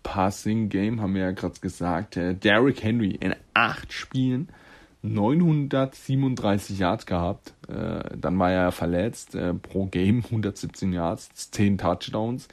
Passing 0.04 0.70
Game, 0.70 1.02
haben 1.02 1.16
wir 1.16 1.22
ja 1.24 1.32
gerade 1.32 1.60
gesagt. 1.60 2.18
Äh, 2.18 2.36
Derrick 2.36 2.84
Henry 2.84 3.12
in 3.12 3.36
acht 3.54 3.92
Spielen 3.92 4.50
937 5.02 6.80
Yards 6.80 7.06
gehabt. 7.06 7.54
Äh, 7.68 8.16
dann 8.16 8.38
war 8.40 8.52
er 8.52 8.72
verletzt. 8.72 9.36
Äh, 9.36 9.54
pro 9.54 9.88
Game 9.88 10.24
117 10.24 10.94
Yards, 10.94 11.52
10 11.52 11.78
Touchdowns. 11.78 12.48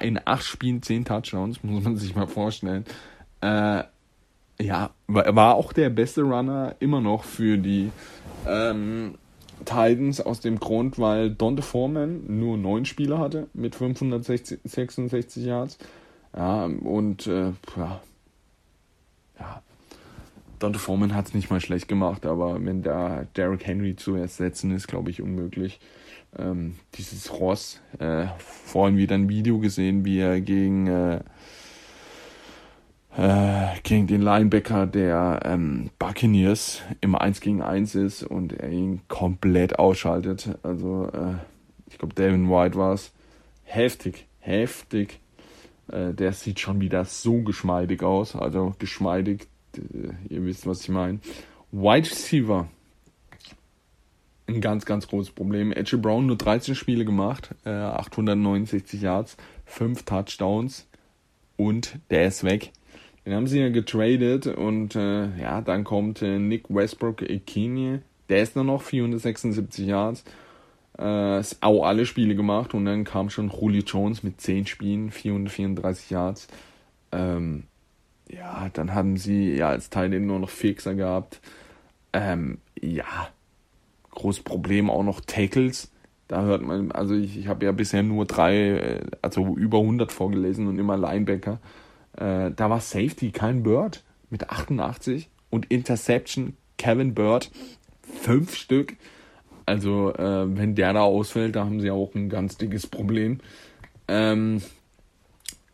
In 0.00 0.20
acht 0.24 0.44
Spielen 0.44 0.82
10 0.82 1.04
Touchdowns, 1.04 1.62
muss 1.62 1.84
man 1.84 1.96
sich 1.96 2.14
mal 2.14 2.26
vorstellen. 2.26 2.84
Äh, 3.40 3.84
ja, 4.60 4.90
war 5.06 5.54
auch 5.54 5.72
der 5.72 5.88
beste 5.88 6.22
Runner 6.22 6.76
immer 6.80 7.00
noch 7.00 7.24
für 7.24 7.56
die 7.56 7.90
ähm, 8.46 9.14
Titans 9.64 10.20
aus 10.20 10.40
dem 10.40 10.60
Grund, 10.60 10.98
weil 10.98 11.30
Dante 11.30 11.62
Foreman 11.62 12.24
nur 12.26 12.58
neun 12.58 12.84
Spieler 12.84 13.18
hatte 13.18 13.48
mit 13.54 13.74
566 13.74 15.44
Yards. 15.44 15.78
Ja, 16.36 16.64
und 16.64 17.26
äh, 17.26 17.52
ja, 17.76 19.62
Dante 20.60 20.78
Foreman 20.78 21.14
hat 21.14 21.28
es 21.28 21.34
nicht 21.34 21.50
mal 21.50 21.60
schlecht 21.60 21.88
gemacht, 21.88 22.26
aber 22.26 22.62
wenn 22.64 22.82
da 22.82 23.24
Derrick 23.36 23.66
Henry 23.66 23.96
zu 23.96 24.14
ersetzen 24.14 24.70
ist, 24.72 24.86
glaube 24.86 25.10
ich, 25.10 25.22
unmöglich. 25.22 25.80
Ähm, 26.38 26.76
dieses 26.94 27.32
Ross, 27.32 27.80
äh, 27.98 28.26
vorhin 28.38 28.96
wieder 28.96 29.16
ein 29.16 29.28
Video 29.28 29.58
gesehen, 29.58 30.04
wie 30.04 30.20
er 30.20 30.40
gegen 30.40 30.86
äh, 30.86 31.20
äh, 33.16 33.80
gegen 33.82 34.06
den 34.06 34.22
Linebacker 34.22 34.86
der 34.86 35.40
ähm, 35.44 35.90
Buccaneers 35.98 36.82
im 37.00 37.16
1 37.16 37.40
gegen 37.40 37.60
1 37.60 37.94
ist 37.96 38.22
und 38.22 38.52
er 38.52 38.70
ihn 38.70 39.00
komplett 39.08 39.78
ausschaltet. 39.78 40.56
Also 40.62 41.08
äh, 41.12 41.34
ich 41.88 41.98
glaube, 41.98 42.14
Devin 42.14 42.48
White 42.48 42.76
war 42.76 42.94
es. 42.94 43.12
Heftig, 43.64 44.26
heftig. 44.38 45.20
Äh, 45.90 46.14
der 46.14 46.32
sieht 46.32 46.60
schon 46.60 46.80
wieder 46.80 47.04
so 47.04 47.42
geschmeidig 47.42 48.02
aus. 48.02 48.36
Also 48.36 48.74
geschmeidig, 48.78 49.48
ihr 50.28 50.44
wisst, 50.44 50.66
was 50.66 50.82
ich 50.82 50.88
meine. 50.88 51.18
White 51.72 52.10
Receiver. 52.10 52.68
Ein 54.54 54.60
ganz, 54.60 54.84
ganz 54.84 55.06
großes 55.08 55.32
Problem. 55.32 55.72
Edge 55.72 55.98
Brown 55.98 56.26
nur 56.26 56.36
13 56.36 56.74
Spiele 56.74 57.04
gemacht, 57.04 57.54
869 57.64 59.00
äh, 59.00 59.04
Yards, 59.04 59.36
5 59.66 60.02
Touchdowns 60.04 60.88
und 61.56 61.98
der 62.10 62.26
ist 62.26 62.44
weg. 62.44 62.72
Den 63.24 63.34
haben 63.34 63.46
sie 63.46 63.60
ja 63.60 63.68
getradet 63.68 64.46
und 64.46 64.96
äh, 64.96 65.36
ja, 65.38 65.60
dann 65.60 65.84
kommt 65.84 66.22
äh, 66.22 66.38
Nick 66.38 66.64
Westbrook 66.68 67.22
Ekinie. 67.22 68.02
Der 68.28 68.42
ist 68.42 68.56
nur 68.56 68.64
noch 68.64 68.82
476 68.82 69.86
Yards. 69.86 70.24
Äh, 70.98 71.40
ist 71.40 71.62
auch 71.62 71.84
alle 71.84 72.06
Spiele 72.06 72.34
gemacht 72.34 72.74
und 72.74 72.86
dann 72.86 73.04
kam 73.04 73.30
schon 73.30 73.50
Julio 73.50 73.82
Jones 73.82 74.22
mit 74.22 74.40
10 74.40 74.66
Spielen, 74.66 75.10
434 75.10 76.10
Yards. 76.10 76.48
Ähm, 77.12 77.64
ja, 78.28 78.68
dann 78.72 78.94
haben 78.94 79.16
sie 79.16 79.54
ja 79.54 79.68
als 79.68 79.90
Teil 79.90 80.08
nur 80.20 80.38
noch 80.38 80.50
Fixer 80.50 80.94
gehabt. 80.94 81.40
Ähm, 82.12 82.58
ja, 82.80 83.28
großes 84.10 84.42
Problem 84.42 84.90
auch 84.90 85.02
noch 85.02 85.20
Tackles. 85.20 85.92
Da 86.28 86.42
hört 86.42 86.62
man, 86.62 86.92
also 86.92 87.14
ich, 87.14 87.36
ich 87.36 87.48
habe 87.48 87.64
ja 87.64 87.72
bisher 87.72 88.02
nur 88.02 88.24
drei, 88.24 88.56
äh, 88.56 89.00
also 89.22 89.56
über 89.56 89.78
100 89.78 90.12
vorgelesen 90.12 90.68
und 90.68 90.78
immer 90.78 90.96
Linebacker. 90.96 91.58
Äh, 92.16 92.50
da 92.52 92.70
war 92.70 92.80
Safety 92.80 93.30
kein 93.30 93.62
Bird 93.62 94.04
mit 94.30 94.50
88 94.50 95.28
und 95.50 95.66
Interception 95.70 96.56
Kevin 96.78 97.14
Bird 97.14 97.50
fünf 98.02 98.54
Stück. 98.54 98.96
Also 99.66 100.14
äh, 100.14 100.56
wenn 100.56 100.74
der 100.74 100.92
da 100.92 101.02
ausfällt, 101.02 101.56
da 101.56 101.64
haben 101.64 101.80
sie 101.80 101.90
auch 101.90 102.14
ein 102.14 102.28
ganz 102.28 102.56
dickes 102.56 102.86
Problem. 102.86 103.38
Ähm, 104.08 104.62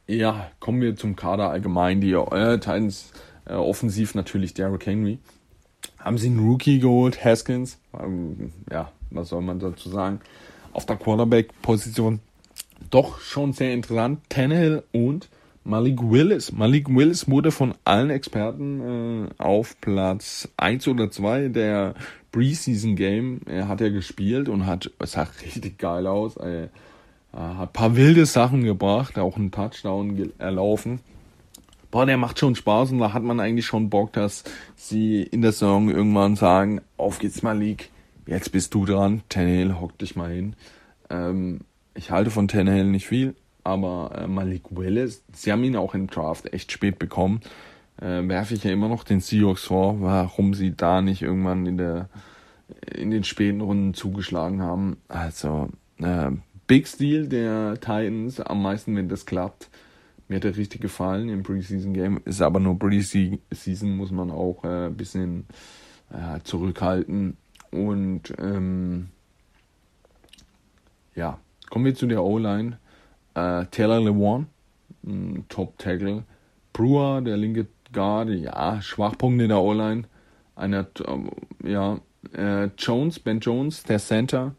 ja, 0.07 0.51
kommen 0.61 0.81
wir 0.81 0.97
zum 0.97 1.17
Kader 1.17 1.51
allgemein. 1.51 2.01
Die 2.01 2.13
äh, 2.13 2.59
Titans 2.59 3.13
äh, 3.47 3.55
offensiv 3.55 4.15
natürlich 4.15 4.55
Derrick 4.55 4.87
Henry. 4.87 5.19
Haben 6.07 6.19
sie 6.19 6.29
einen 6.29 6.39
Rookie 6.39 6.79
geholt, 6.79 7.25
Haskins. 7.25 7.79
Ähm, 8.01 8.53
ja, 8.71 8.93
was 9.11 9.31
soll 9.31 9.43
man 9.43 9.59
dazu 9.59 9.89
sagen? 9.89 10.21
Auf 10.73 10.87
der 10.87 10.95
Quarterback-Position 10.95 12.21
doch 12.91 13.19
schon 13.19 13.53
sehr 13.53 13.75
interessant. 13.75 14.21
Tannehill 14.29 14.85
und 14.93 15.29
Malik 15.65 15.99
Willis. 16.01 16.53
Malik 16.53 16.89
Willis 16.89 17.29
wurde 17.29 17.51
von 17.51 17.75
allen 17.83 18.11
Experten 18.11 19.27
äh, 19.41 19.43
auf 19.43 19.81
Platz 19.81 20.49
1 20.59 20.87
oder 20.87 21.11
2 21.11 21.49
der 21.49 21.95
Preseason 22.31 22.95
Game. 22.95 23.41
Er 23.47 23.67
hat 23.67 23.81
ja 23.81 23.89
gespielt 23.89 24.49
und 24.49 24.65
hat, 24.65 24.89
sah 25.01 25.27
richtig 25.43 25.77
geil 25.77 26.07
aus. 26.07 26.37
Er, 26.37 26.69
er 27.33 27.59
hat 27.59 27.71
ein 27.71 27.73
paar 27.73 27.97
wilde 27.97 28.27
Sachen 28.27 28.63
gebracht, 28.63 29.19
auch 29.19 29.37
einen 29.37 29.51
Touchdown 29.51 30.33
erlaufen. 30.39 31.01
Boah, 31.91 32.07
der 32.07 32.17
macht 32.17 32.39
schon 32.39 32.55
Spaß 32.55 32.93
und 32.93 32.99
da 32.99 33.13
hat 33.13 33.23
man 33.23 33.41
eigentlich 33.41 33.67
schon 33.67 33.91
Bock, 33.91 34.13
dass 34.13 34.45
sie 34.75 35.23
in 35.23 35.43
der 35.43 35.53
Saison 35.53 35.89
irgendwann 35.89 36.37
sagen, 36.37 36.81
auf 36.97 37.19
geht's 37.19 37.43
Malik, 37.43 37.91
jetzt 38.27 38.53
bist 38.53 38.75
du 38.75 38.85
dran, 38.85 39.23
Tannehill, 39.29 39.81
hock 39.81 39.97
dich 39.99 40.17
mal 40.17 40.31
hin. 40.31 40.55
Ähm, 41.11 41.61
ich 41.95 42.11
halte 42.11 42.31
von 42.31 42.49
Tannehill 42.49 42.87
nicht 42.87 43.07
viel, 43.07 43.35
aber 43.65 44.13
äh, 44.17 44.27
Malik 44.27 44.63
Willis, 44.71 45.23
sie 45.33 45.53
haben 45.53 45.65
ihn 45.65 45.77
auch 45.77 45.95
im 45.95 46.09
Draft 46.09 46.53
echt 46.53 46.73
spät 46.73 46.99
bekommen. 46.99 47.41
Äh, 48.01 48.29
werfe 48.29 48.55
ich 48.55 48.65
ja 48.65 48.73
immer 48.73 48.89
noch 48.89 49.05
den 49.05 49.21
Seahawks 49.21 49.65
vor, 49.65 50.01
warum 50.01 50.55
sie 50.55 50.77
da 50.77 51.01
nicht 51.01 51.23
irgendwann 51.23 51.67
in 51.67 51.79
der 51.79 52.09
in 52.95 53.11
den 53.11 53.25
späten 53.25 53.61
Runden 53.61 53.95
zugeschlagen 53.95 54.63
haben. 54.63 54.97
Also 55.09 55.69
äh, 55.99 56.31
Big 56.67 56.89
Steal 56.89 57.29
der 57.29 57.75
Titans, 57.75 58.41
am 58.41 58.63
meisten, 58.63 58.97
wenn 58.97 59.09
das 59.09 59.27
klappt. 59.27 59.69
Mir 60.29 60.37
hat 60.37 60.45
er 60.45 60.57
richtig 60.57 60.81
gefallen 60.81 61.29
im 61.29 61.43
Preseason 61.43 61.95
Game. 61.95 62.21
Ist 62.25 62.43
aber 62.43 62.59
nur 62.61 62.79
Preseason, 62.79 63.97
muss 63.97 64.11
man 64.11 64.31
auch 64.31 64.65
äh, 64.65 64.87
ein 64.87 64.97
bisschen 64.97 65.47
äh, 66.11 66.41
zurückhalten. 66.43 67.37
Und 67.71 68.35
ähm, 68.39 69.09
ja, 71.15 71.39
kommen 71.71 71.85
wir 71.85 71.95
zu 71.95 72.07
der 72.07 72.25
O-Line. 72.25 72.79
Äh, 73.35 73.67
Taylor 73.67 74.01
Lewan, 74.01 74.47
Top-Tackle. 75.49 76.25
Brewer, 76.73 77.23
der 77.23 77.37
linke 77.37 77.67
Guard, 77.93 78.29
ja, 78.29 78.83
Schwachpunkte 78.83 79.49
der 79.49 79.61
O-Line. 79.61 80.05
Einer, 80.57 80.87
äh, 81.63 81.71
ja, 81.71 82.01
äh, 82.33 82.71
Jones, 82.77 83.19
Ben 83.19 83.41
Jones, 83.41 83.85
der 83.85 83.99
Center. 83.99 84.55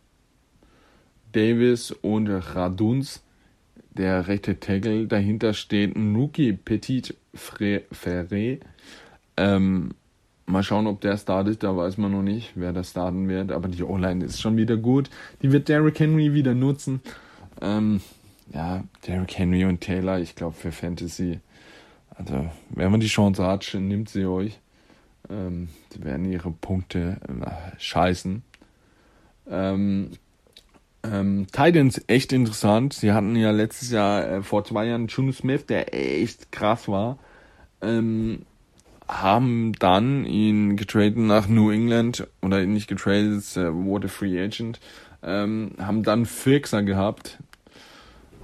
Davis 1.34 1.92
und 1.92 2.28
Raduns, 2.28 3.24
der 3.98 4.28
rechte 4.28 4.60
Tackle. 4.60 5.08
Dahinter 5.08 5.54
steht 5.54 5.98
Nuki 5.98 6.54
Petit 6.54 7.16
Ferré. 7.36 8.60
Ähm, 9.36 9.92
mal 10.46 10.64
schauen, 10.64 10.88
ob 10.88 11.02
der 11.02 11.18
startet, 11.18 11.64
da 11.64 11.76
weiß 11.76 11.98
man 11.98 12.12
noch 12.12 12.24
nicht, 12.24 12.54
wer 12.56 12.74
da 12.74 12.84
starten 12.84 13.28
wird. 13.28 13.52
Aber 13.52 13.68
die 13.68 13.84
O-Line 13.84 14.26
ist 14.26 14.42
schon 14.42 14.58
wieder 14.58 14.78
gut. 14.78 15.10
Die 15.42 15.52
wird 15.52 15.70
Derrick 15.70 16.00
Henry 16.00 16.34
wieder 16.34 16.54
nutzen. 16.54 17.02
Ähm, 17.62 18.02
ja, 18.54 18.84
Derrick 19.06 19.38
Henry 19.38 19.66
und 19.66 19.82
Taylor, 19.82 20.20
ich 20.20 20.36
glaube 20.36 20.56
für 20.56 20.72
Fantasy, 20.72 21.40
also 22.10 22.50
wenn 22.70 22.92
man 22.92 23.00
die 23.00 23.08
Chance 23.08 23.46
hat, 23.46 23.74
nimmt 23.74 24.10
sie 24.10 24.26
euch. 24.26 24.60
Ähm, 25.30 25.70
sie 25.92 26.04
werden 26.04 26.26
ihre 26.26 26.52
Punkte 26.52 27.18
äh, 27.28 27.80
scheißen. 27.80 28.42
Ähm, 29.50 30.12
ähm, 31.12 31.48
Titans 31.52 32.02
echt 32.08 32.34
interessant. 32.34 32.94
Sie 32.94 33.12
hatten 33.12 33.36
ja 33.36 33.52
letztes 33.52 33.92
Jahr, 33.92 34.28
äh, 34.28 34.42
vor 34.44 34.64
zwei 34.64 34.86
Jahren, 34.86 35.08
Juno 35.08 35.32
Smith, 35.32 35.66
der 35.66 35.94
echt 35.94 36.52
krass 36.52 36.88
war. 36.88 37.18
Ähm, 37.82 38.44
haben 39.08 39.74
dann 39.80 40.26
ihn 40.26 40.76
getradet 40.76 41.18
nach 41.18 41.48
New 41.48 41.72
England 41.72 42.28
oder 42.42 42.66
nicht 42.66 42.88
getradet, 42.88 43.56
äh, 43.56 43.74
wurde 43.74 44.10
Free 44.10 44.42
Agent. 44.42 44.80
Ähm, 45.24 45.72
haben 45.80 46.04
dann 46.04 46.26
Fixer 46.26 46.84
gehabt, 46.84 47.40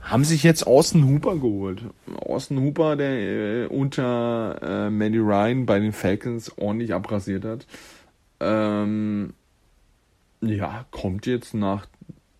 haben 0.03 0.23
sich 0.23 0.43
jetzt 0.43 0.67
Austin 0.67 1.07
Hooper 1.07 1.35
geholt. 1.35 1.83
Austin 2.25 2.59
Hooper, 2.59 2.95
der 2.95 3.11
äh, 3.11 3.65
unter 3.67 4.59
äh, 4.61 4.89
Mandy 4.89 5.19
Ryan 5.19 5.65
bei 5.65 5.79
den 5.79 5.93
Falcons 5.93 6.57
ordentlich 6.57 6.93
abrasiert 6.93 7.45
hat. 7.45 7.65
Ähm, 8.39 9.33
ja, 10.41 10.85
kommt 10.91 11.25
jetzt 11.25 11.53
nach, 11.53 11.85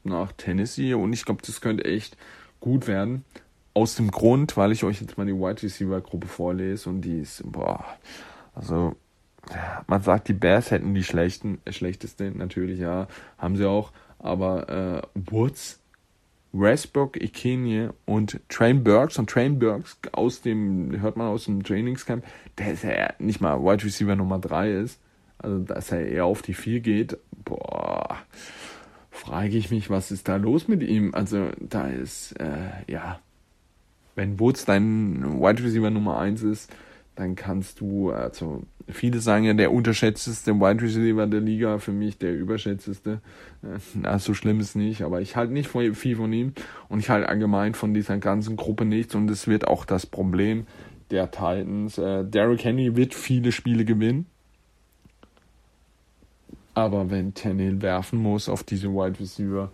nach 0.03 0.31
Tennessee 0.33 0.93
und 0.93 1.13
ich 1.13 1.25
glaube, 1.25 1.41
das 1.45 1.61
könnte 1.61 1.85
echt 1.85 2.17
gut 2.59 2.87
werden. 2.87 3.23
Aus 3.73 3.95
dem 3.95 4.11
Grund, 4.11 4.55
weil 4.55 4.71
ich 4.71 4.83
euch 4.83 5.01
jetzt 5.01 5.17
mal 5.17 5.25
die 5.25 5.33
Wide 5.33 5.63
Receiver 5.63 5.99
Gruppe 6.01 6.27
vorlese 6.27 6.89
und 6.89 7.01
die 7.01 7.19
ist, 7.19 7.41
boah, 7.45 7.83
also 8.53 8.95
man 9.87 10.01
sagt, 10.01 10.27
die 10.27 10.33
Bears 10.33 10.71
hätten 10.71 10.93
die 10.93 11.03
schlechten, 11.03 11.59
äh, 11.65 11.73
schlechteste, 11.73 12.31
natürlich, 12.31 12.79
ja, 12.79 13.07
haben 13.37 13.57
sie 13.57 13.67
auch, 13.67 13.91
aber 14.19 14.69
äh, 14.69 15.01
Woods 15.15 15.79
Westbrook, 16.53 17.21
Ikenie 17.21 17.89
und 18.05 18.39
Train 18.47 18.83
Burks. 18.83 19.17
Und 19.17 19.29
Train 19.29 19.59
Burks 19.59 19.97
aus 20.11 20.41
dem, 20.41 21.01
hört 21.01 21.17
man 21.17 21.27
aus 21.27 21.45
dem 21.45 21.63
Trainingscamp, 21.63 22.23
der 22.57 22.73
ist 22.73 22.83
ja 22.83 23.13
nicht 23.17 23.41
mal 23.41 23.59
Wide 23.59 23.83
Receiver 23.83 24.15
Nummer 24.15 24.39
3 24.39 24.71
ist. 24.71 24.99
Also, 25.39 25.59
dass 25.59 25.91
er 25.91 26.05
eher 26.05 26.25
auf 26.25 26.41
die 26.41 26.53
4 26.53 26.79
geht. 26.79 27.17
Boah, 27.43 28.19
frage 29.23 29.57
ich 29.57 29.71
mich, 29.71 29.89
was 29.89 30.11
ist 30.11 30.27
da 30.27 30.35
los 30.35 30.67
mit 30.67 30.83
ihm? 30.83 31.13
Also, 31.13 31.49
da 31.59 31.87
ist, 31.87 32.33
äh, 32.33 32.91
ja, 32.91 33.19
wenn 34.15 34.39
Woods 34.39 34.65
dein 34.65 35.39
Wide 35.39 35.63
Receiver 35.63 35.89
Nummer 35.89 36.19
1 36.19 36.43
ist, 36.43 36.71
dann 37.15 37.35
kannst 37.35 37.79
du, 37.79 38.11
also 38.11 38.63
viele 38.89 39.19
sagen 39.19 39.45
ja, 39.45 39.53
der 39.53 39.71
unterschätzteste 39.71 40.55
Wide 40.55 40.81
Receiver 40.81 41.27
der 41.27 41.39
Liga, 41.39 41.77
für 41.77 41.91
mich 41.91 42.17
der 42.17 42.35
überschätzteste. 42.35 43.21
Na, 43.93 44.19
so 44.19 44.33
schlimm 44.33 44.59
ist 44.59 44.75
nicht, 44.75 45.03
aber 45.03 45.21
ich 45.21 45.35
halte 45.35 45.53
nicht 45.53 45.69
viel 45.69 46.15
von 46.15 46.33
ihm 46.33 46.53
und 46.89 46.99
ich 46.99 47.09
halte 47.09 47.29
allgemein 47.29 47.75
von 47.75 47.93
dieser 47.93 48.17
ganzen 48.17 48.55
Gruppe 48.55 48.83
nichts 48.83 49.15
und 49.15 49.29
es 49.29 49.47
wird 49.47 49.67
auch 49.67 49.85
das 49.85 50.05
Problem 50.05 50.65
der 51.11 51.29
Titans. 51.31 51.97
Äh, 51.97 52.25
Derrick 52.25 52.65
Henry 52.65 52.95
wird 52.95 53.13
viele 53.13 53.51
Spiele 53.51 53.85
gewinnen, 53.85 54.25
aber 56.73 57.09
wenn 57.09 57.33
Tannehill 57.33 57.81
werfen 57.81 58.19
muss 58.19 58.49
auf 58.49 58.63
diese 58.63 58.89
Wide 58.89 59.19
Receiver, 59.19 59.71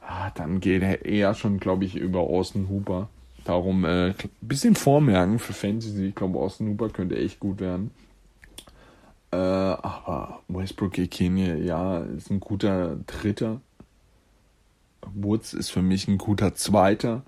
ah, 0.00 0.30
dann 0.30 0.60
geht 0.60 0.82
er 0.82 1.04
eher 1.04 1.34
schon, 1.34 1.58
glaube 1.58 1.84
ich, 1.84 1.96
über 1.96 2.20
Austin 2.20 2.68
Hooper. 2.68 3.08
Darum 3.44 3.84
ein 3.84 4.10
äh, 4.10 4.14
bisschen 4.40 4.74
vormerken 4.74 5.38
für 5.38 5.52
Fantasy. 5.52 6.06
Ich 6.08 6.14
glaube, 6.14 6.38
Austin 6.38 6.68
Hooper 6.68 6.90
könnte 6.90 7.16
echt 7.16 7.40
gut 7.40 7.60
werden. 7.60 7.90
Äh, 9.32 9.36
aber 9.36 10.40
Westbrook 10.48 10.98
Ekene, 10.98 11.58
ja, 11.58 11.98
ist 11.98 12.30
ein 12.30 12.40
guter 12.40 12.96
Dritter. 13.06 13.60
Woods 15.14 15.54
ist 15.54 15.70
für 15.70 15.82
mich 15.82 16.08
ein 16.08 16.18
guter 16.18 16.54
Zweiter. 16.54 17.22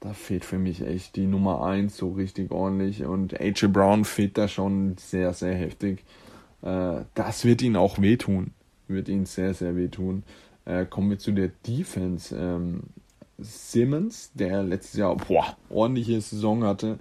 Da 0.00 0.12
fehlt 0.12 0.44
für 0.44 0.58
mich 0.58 0.82
echt 0.82 1.16
die 1.16 1.26
Nummer 1.26 1.64
1 1.64 1.96
so 1.96 2.12
richtig 2.12 2.50
ordentlich. 2.50 3.04
Und 3.04 3.40
AJ 3.40 3.68
Brown 3.68 4.04
fehlt 4.04 4.36
da 4.36 4.48
schon 4.48 4.96
sehr, 4.98 5.32
sehr 5.32 5.54
heftig. 5.54 6.04
Äh, 6.64 7.04
das 7.14 7.44
wird 7.44 7.62
ihn 7.62 7.76
auch 7.76 8.00
wehtun. 8.00 8.52
Wird 8.88 9.08
ihn 9.08 9.26
sehr, 9.26 9.54
sehr 9.54 9.76
wehtun. 9.76 10.24
Äh, 10.64 10.86
kommen 10.86 11.10
wir 11.10 11.18
zu 11.18 11.32
der 11.32 11.50
Defense. 11.66 12.34
Ähm, 12.36 12.84
Simmons, 13.38 14.30
der 14.34 14.62
letztes 14.62 14.98
Jahr 14.98 15.16
boah, 15.16 15.56
ordentliche 15.68 16.20
Saison 16.20 16.64
hatte. 16.64 16.98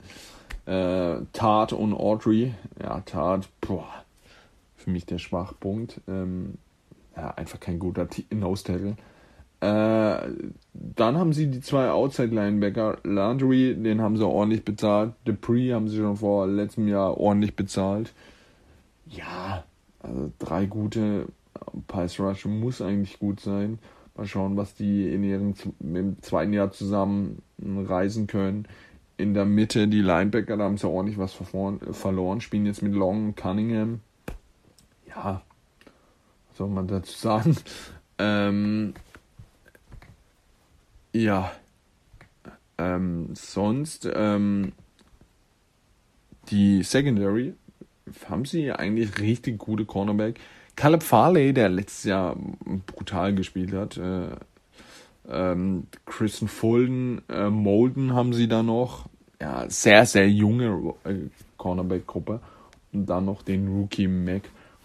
Äh, 0.65 1.25
Tart 1.31 1.73
und 1.73 1.93
Audrey. 1.93 2.53
Ja, 2.81 3.01
Tart, 3.01 3.49
boah, 3.61 3.87
für 4.75 4.89
mich 4.89 5.05
der 5.05 5.19
Schwachpunkt. 5.19 6.01
Ähm, 6.07 6.55
ja, 7.15 7.31
einfach 7.31 7.59
kein 7.59 7.79
guter 7.79 8.07
Nose-Tackle. 8.31 8.97
Äh, 9.61 10.29
dann 10.73 11.17
haben 11.17 11.31
sie 11.31 11.47
die 11.47 11.61
zwei 11.61 11.89
Outside-Linebacker. 11.89 12.97
Landry, 13.03 13.75
den 13.75 14.01
haben 14.01 14.17
sie 14.17 14.25
ordentlich 14.25 14.65
bezahlt. 14.65 15.13
Dupree 15.23 15.73
haben 15.73 15.87
sie 15.87 15.97
schon 15.97 16.17
vor 16.17 16.47
letztem 16.47 16.87
Jahr 16.87 17.17
ordentlich 17.17 17.55
bezahlt. 17.55 18.11
Ja, 19.15 19.63
also 19.99 20.31
drei 20.39 20.65
gute 20.65 21.27
Pass 21.87 22.19
Rush 22.19 22.45
muss 22.45 22.81
eigentlich 22.81 23.19
gut 23.19 23.39
sein. 23.39 23.79
Mal 24.15 24.27
schauen, 24.27 24.57
was 24.57 24.75
die 24.75 25.11
in 25.11 25.23
ihrem 25.23 25.53
im 25.79 26.21
zweiten 26.21 26.53
Jahr 26.53 26.71
zusammen 26.71 27.41
reisen 27.59 28.27
können. 28.27 28.67
In 29.17 29.33
der 29.33 29.45
Mitte 29.45 29.87
die 29.87 30.01
Linebacker, 30.01 30.57
da 30.57 30.63
haben 30.65 30.77
sie 30.77 30.87
ordentlich 30.87 31.17
was 31.17 31.33
verloren, 31.33 32.41
spielen 32.41 32.65
jetzt 32.65 32.81
mit 32.81 32.93
Long 32.93 33.27
und 33.27 33.37
Cunningham. 33.37 34.01
Ja, 35.07 35.43
was 36.49 36.57
soll 36.57 36.69
man 36.69 36.87
dazu 36.87 37.17
sagen? 37.17 37.55
Ähm, 38.19 38.93
ja, 41.13 41.51
ähm, 42.77 43.29
sonst 43.33 44.07
ähm, 44.13 44.73
die 46.49 46.83
Secondary 46.83 47.55
haben 48.29 48.45
sie 48.45 48.71
eigentlich 48.71 49.17
richtig 49.19 49.57
gute 49.59 49.85
Cornerback. 49.85 50.39
Caleb 50.75 51.03
Farley, 51.03 51.53
der 51.53 51.69
letztes 51.69 52.05
Jahr 52.05 52.35
brutal 52.87 53.35
gespielt 53.35 53.73
hat. 53.73 53.97
Äh, 53.97 54.29
ähm, 55.29 55.87
Fulton, 56.07 57.21
äh, 57.29 57.49
Molden 57.49 58.13
haben 58.13 58.33
sie 58.33 58.47
da 58.47 58.63
noch. 58.63 59.07
Ja, 59.39 59.69
sehr, 59.69 60.05
sehr 60.05 60.29
junge 60.29 60.95
äh, 61.03 61.15
Cornerback-Gruppe. 61.57 62.39
Und 62.91 63.05
dann 63.07 63.25
noch 63.25 63.43
den 63.43 63.67
Rookie 63.67 64.07
Mac 64.07 64.43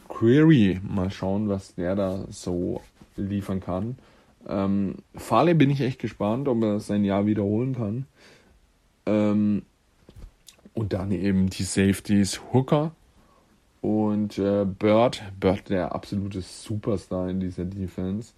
Query. 0.08 0.80
Mal 0.82 1.10
schauen, 1.10 1.48
was 1.48 1.74
der 1.74 1.94
da 1.94 2.24
so 2.30 2.82
liefern 3.16 3.60
kann. 3.60 3.96
Ähm, 4.46 4.96
Farley 5.14 5.54
bin 5.54 5.70
ich 5.70 5.80
echt 5.80 5.98
gespannt, 5.98 6.48
ob 6.48 6.62
er 6.62 6.80
sein 6.80 7.04
Jahr 7.04 7.26
wiederholen 7.26 7.74
kann. 7.74 8.06
Ähm, 9.06 9.62
und 10.74 10.92
dann 10.92 11.10
eben 11.10 11.50
die 11.50 11.64
Safeties 11.64 12.40
Hooker, 12.52 12.92
und 13.80 14.38
äh, 14.38 14.64
Bird, 14.64 15.22
Bird 15.38 15.68
der 15.68 15.94
absolute 15.94 16.40
Superstar 16.40 17.28
in 17.28 17.40
dieser 17.40 17.64
Defense. 17.64 18.32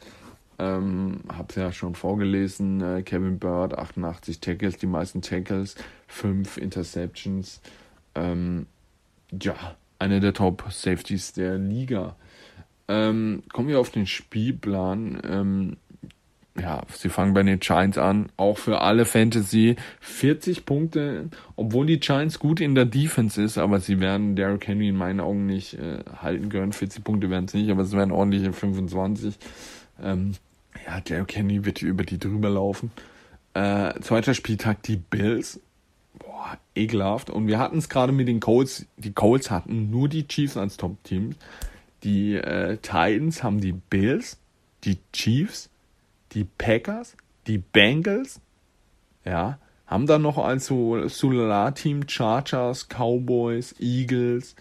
Ähm, 0.58 1.20
hab's 1.28 1.54
ja 1.54 1.72
schon 1.72 1.94
vorgelesen, 1.94 2.82
äh, 2.82 3.02
Kevin 3.02 3.38
Bird, 3.38 3.78
88 3.78 4.40
Tackles, 4.40 4.76
die 4.76 4.86
meisten 4.86 5.22
Tackles, 5.22 5.74
5 6.08 6.58
Interceptions. 6.58 7.62
Ähm, 8.14 8.66
ja, 9.32 9.54
einer 9.98 10.20
der 10.20 10.34
Top 10.34 10.64
Safeties 10.70 11.32
der 11.32 11.56
Liga. 11.56 12.16
Ähm, 12.88 13.44
kommen 13.52 13.68
wir 13.68 13.80
auf 13.80 13.90
den 13.90 14.06
Spielplan. 14.06 15.78
Ja, 16.58 16.82
sie 16.92 17.08
fangen 17.08 17.32
bei 17.32 17.42
den 17.42 17.60
Giants 17.60 17.96
an, 17.96 18.28
auch 18.36 18.58
für 18.58 18.80
alle 18.80 19.04
Fantasy 19.04 19.76
40 20.00 20.66
Punkte, 20.66 21.28
obwohl 21.54 21.86
die 21.86 22.00
Giants 22.00 22.38
gut 22.40 22.60
in 22.60 22.74
der 22.74 22.86
Defense 22.86 23.40
ist, 23.40 23.56
aber 23.56 23.78
sie 23.78 24.00
werden 24.00 24.34
Derrick 24.34 24.66
Henry 24.66 24.88
in 24.88 24.96
meinen 24.96 25.20
Augen 25.20 25.46
nicht 25.46 25.74
äh, 25.74 26.02
halten 26.20 26.48
können. 26.48 26.72
40 26.72 27.04
Punkte 27.04 27.30
werden 27.30 27.44
es 27.44 27.54
nicht, 27.54 27.70
aber 27.70 27.82
es 27.82 27.92
werden 27.92 28.10
ordentliche 28.10 28.52
25. 28.52 29.36
Ähm, 30.02 30.32
ja, 30.86 31.00
Derrick 31.00 31.36
Henry 31.36 31.64
wird 31.64 31.82
über 31.82 32.04
die 32.04 32.18
drüber 32.18 32.50
laufen. 32.50 32.90
Äh, 33.54 33.98
zweiter 34.00 34.34
Spieltag 34.34 34.82
die 34.82 34.96
Bills. 34.96 35.60
Boah, 36.18 36.58
ekelhaft. 36.74 37.30
Und 37.30 37.46
wir 37.46 37.58
hatten 37.58 37.78
es 37.78 37.88
gerade 37.88 38.12
mit 38.12 38.28
den 38.28 38.40
Colts. 38.40 38.86
Die 38.96 39.12
Colts 39.12 39.50
hatten 39.50 39.90
nur 39.90 40.08
die 40.08 40.26
Chiefs 40.26 40.56
als 40.56 40.76
Top-Team. 40.76 41.36
Die 42.02 42.34
äh, 42.34 42.76
Titans 42.78 43.42
haben 43.42 43.60
die 43.60 43.72
Bills, 43.72 44.38
die 44.84 44.98
Chiefs, 45.12 45.69
die 46.32 46.44
Packers, 46.44 47.16
die 47.46 47.58
Bengals, 47.58 48.40
ja, 49.24 49.58
haben 49.86 50.06
dann 50.06 50.22
noch 50.22 50.38
so 50.58 51.08
Solar-Team 51.08 52.08
Chargers, 52.08 52.88
Cowboys, 52.88 53.74
Eagles, 53.80 54.54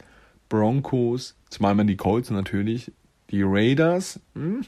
Broncos, 0.50 1.36
zweimal 1.50 1.86
die 1.86 1.98
Colts 1.98 2.32
natürlich, 2.32 2.92
die 3.30 3.44
Raiders 3.44 4.20
hm, 4.34 4.66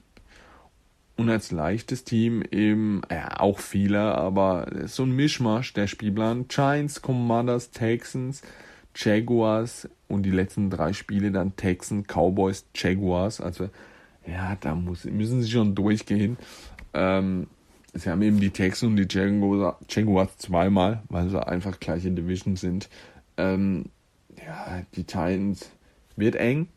und 1.17 1.29
als 1.29 1.51
leichtes 1.51 2.03
Team 2.03 2.43
eben, 2.51 3.01
ja, 3.09 3.39
auch 3.39 3.59
viele, 3.59 3.99
aber 3.99 4.67
so 4.85 5.03
ein 5.03 5.15
Mischmasch 5.15 5.73
der 5.73 5.87
Spielplan, 5.87 6.47
Giants, 6.47 7.01
Commanders, 7.01 7.71
Texans, 7.71 8.43
Jaguars 8.95 9.89
und 10.07 10.23
die 10.23 10.31
letzten 10.31 10.69
drei 10.69 10.93
Spiele 10.93 11.31
dann 11.31 11.55
Texans, 11.55 12.05
Cowboys, 12.07 12.65
Jaguars, 12.75 13.41
also 13.41 13.69
ja, 14.27 14.55
da 14.59 14.75
muss, 14.75 15.05
müssen 15.05 15.41
sie 15.41 15.49
schon 15.49 15.73
durchgehen. 15.73 16.37
Ähm, 16.93 17.47
sie 17.93 18.09
haben 18.09 18.21
eben 18.21 18.39
die 18.39 18.51
Texans 18.51 18.91
und 18.91 18.95
die 18.97 19.17
Jaguars 19.89 20.37
zweimal, 20.37 21.03
weil 21.09 21.29
sie 21.29 21.47
einfach 21.47 21.79
gleiche 21.79 22.11
Division 22.11 22.55
sind. 22.55 22.89
Ähm, 23.37 23.85
ja, 24.37 24.83
die 24.95 25.03
Titans 25.03 25.71
wird 26.15 26.35
eng 26.35 26.67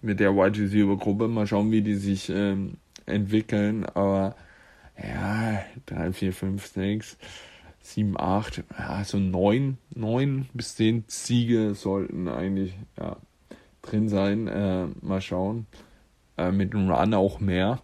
mit 0.00 0.20
der 0.20 0.34
Wide 0.34 0.60
Receiver 0.60 0.96
Gruppe. 0.96 1.28
Mal 1.28 1.46
schauen, 1.46 1.70
wie 1.70 1.82
die 1.82 1.94
sich 1.94 2.30
ähm, 2.30 2.76
entwickeln. 3.06 3.86
Aber 3.86 4.36
ja, 5.02 5.64
3, 5.86 6.12
4, 6.12 6.32
5, 6.32 6.66
6, 6.66 7.16
7, 7.80 8.18
8, 8.18 8.64
ja, 8.78 9.04
so 9.04 9.18
9, 9.18 9.78
9 9.94 10.48
bis 10.52 10.76
10 10.76 11.04
Siege 11.08 11.74
sollten 11.74 12.28
eigentlich 12.28 12.74
ja, 12.98 13.16
drin 13.82 14.08
sein. 14.08 14.48
Äh, 14.48 14.86
mal 15.00 15.20
schauen. 15.20 15.66
Äh, 16.36 16.52
mit 16.52 16.72
dem 16.72 16.90
Run 16.90 17.14
auch 17.14 17.40
mehr. 17.40 17.80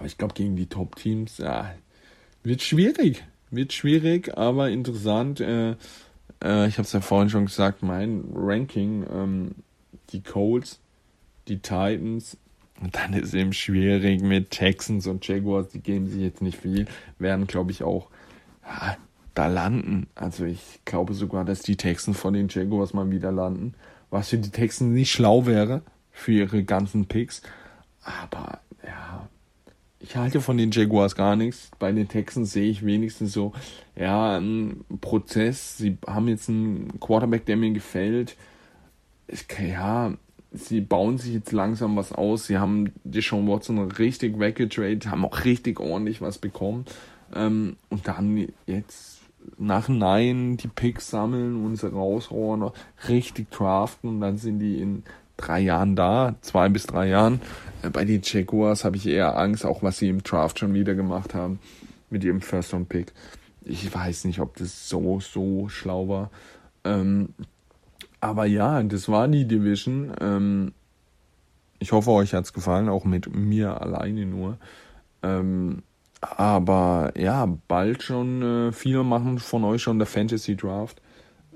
Aber 0.00 0.06
ich 0.06 0.16
glaube, 0.16 0.32
gegen 0.32 0.56
die 0.56 0.66
Top-Teams, 0.66 1.36
ja, 1.36 1.74
wird 2.42 2.62
schwierig. 2.62 3.22
Wird 3.50 3.74
schwierig, 3.74 4.34
aber 4.34 4.70
interessant. 4.70 5.40
Äh, 5.40 5.72
äh, 6.42 6.66
ich 6.68 6.78
habe 6.78 6.86
es 6.86 6.92
ja 6.92 7.02
vorhin 7.02 7.28
schon 7.28 7.44
gesagt, 7.44 7.82
mein 7.82 8.24
Ranking, 8.34 9.04
ähm, 9.12 9.50
die 10.08 10.22
Colts, 10.22 10.80
die 11.48 11.58
Titans, 11.58 12.38
und 12.80 12.96
dann 12.96 13.12
ist 13.12 13.34
eben 13.34 13.52
schwierig 13.52 14.22
mit 14.22 14.52
Texans 14.52 15.06
und 15.06 15.28
Jaguars, 15.28 15.68
die 15.68 15.80
geben 15.80 16.06
sich 16.06 16.22
jetzt 16.22 16.40
nicht 16.40 16.56
viel, 16.56 16.86
werden, 17.18 17.46
glaube 17.46 17.70
ich, 17.70 17.82
auch 17.82 18.08
ja, 18.64 18.96
da 19.34 19.48
landen. 19.48 20.06
Also 20.14 20.46
ich 20.46 20.80
glaube 20.86 21.12
sogar, 21.12 21.44
dass 21.44 21.60
die 21.60 21.76
Texans 21.76 22.18
von 22.18 22.32
den 22.32 22.48
Jaguars 22.48 22.94
mal 22.94 23.10
wieder 23.10 23.32
landen, 23.32 23.74
was 24.08 24.30
für 24.30 24.38
die 24.38 24.48
Texans 24.48 24.94
nicht 24.94 25.12
schlau 25.12 25.44
wäre 25.44 25.82
für 26.10 26.32
ihre 26.32 26.64
ganzen 26.64 27.04
Picks. 27.04 27.42
Aber 28.02 28.60
ja, 28.82 29.28
ich 30.00 30.16
halte 30.16 30.40
von 30.40 30.56
den 30.56 30.70
Jaguars 30.70 31.14
gar 31.14 31.36
nichts. 31.36 31.70
Bei 31.78 31.92
den 31.92 32.08
Texans 32.08 32.52
sehe 32.52 32.70
ich 32.70 32.84
wenigstens 32.84 33.32
so, 33.32 33.52
ja, 33.94 34.38
ein 34.38 34.84
Prozess. 35.00 35.76
Sie 35.76 35.98
haben 36.06 36.28
jetzt 36.28 36.48
einen 36.48 36.98
Quarterback, 37.00 37.44
der 37.44 37.56
mir 37.56 37.70
gefällt. 37.70 38.36
Ich, 39.28 39.46
ja, 39.58 40.14
sie 40.52 40.80
bauen 40.80 41.18
sich 41.18 41.34
jetzt 41.34 41.52
langsam 41.52 41.96
was 41.96 42.12
aus. 42.12 42.46
Sie 42.46 42.58
haben 42.58 42.92
Deshaun 43.04 43.46
Watson 43.46 43.78
richtig 43.78 44.38
weggetradet, 44.38 45.10
haben 45.10 45.24
auch 45.26 45.44
richtig 45.44 45.78
ordentlich 45.80 46.22
was 46.22 46.38
bekommen. 46.38 46.86
Ähm, 47.34 47.76
und 47.90 48.08
dann 48.08 48.48
jetzt 48.66 49.20
nach 49.58 49.88
Nein 49.88 50.56
die 50.56 50.68
Picks 50.68 51.10
sammeln 51.10 51.64
und 51.64 51.76
sie 51.76 51.90
raushauen, 51.90 52.70
richtig 53.08 53.50
draften 53.50 54.10
und 54.10 54.20
dann 54.20 54.38
sind 54.38 54.58
die 54.58 54.80
in 54.80 55.04
drei 55.40 55.60
Jahren 55.60 55.96
da, 55.96 56.36
zwei 56.42 56.68
bis 56.68 56.86
drei 56.86 57.08
Jahren. 57.08 57.40
Äh, 57.82 57.90
bei 57.90 58.04
den 58.04 58.20
Jaguars 58.22 58.84
habe 58.84 58.96
ich 58.96 59.06
eher 59.06 59.36
Angst, 59.38 59.64
auch 59.64 59.82
was 59.82 59.98
sie 59.98 60.08
im 60.08 60.22
Draft 60.22 60.58
schon 60.58 60.74
wieder 60.74 60.94
gemacht 60.94 61.34
haben 61.34 61.58
mit 62.10 62.24
ihrem 62.24 62.40
First 62.40 62.72
Round 62.72 62.88
Pick. 62.88 63.12
Ich 63.62 63.94
weiß 63.94 64.24
nicht, 64.24 64.40
ob 64.40 64.56
das 64.56 64.88
so, 64.88 65.20
so 65.20 65.68
schlau 65.68 66.08
war. 66.08 66.30
Ähm, 66.84 67.30
aber 68.20 68.46
ja, 68.46 68.82
das 68.82 69.08
war 69.08 69.28
die 69.28 69.46
Division. 69.46 70.12
Ähm, 70.20 70.72
ich 71.78 71.92
hoffe, 71.92 72.10
euch 72.10 72.34
hat's 72.34 72.52
gefallen, 72.52 72.88
auch 72.88 73.04
mit 73.04 73.34
mir 73.34 73.80
alleine 73.80 74.26
nur. 74.26 74.58
Ähm, 75.22 75.82
aber 76.20 77.12
ja, 77.16 77.46
bald 77.68 78.02
schon 78.02 78.42
äh, 78.42 78.72
viele 78.72 79.04
machen 79.04 79.38
von 79.38 79.64
euch 79.64 79.82
schon 79.82 79.98
der 79.98 80.06
Fantasy 80.06 80.56
Draft. 80.56 81.00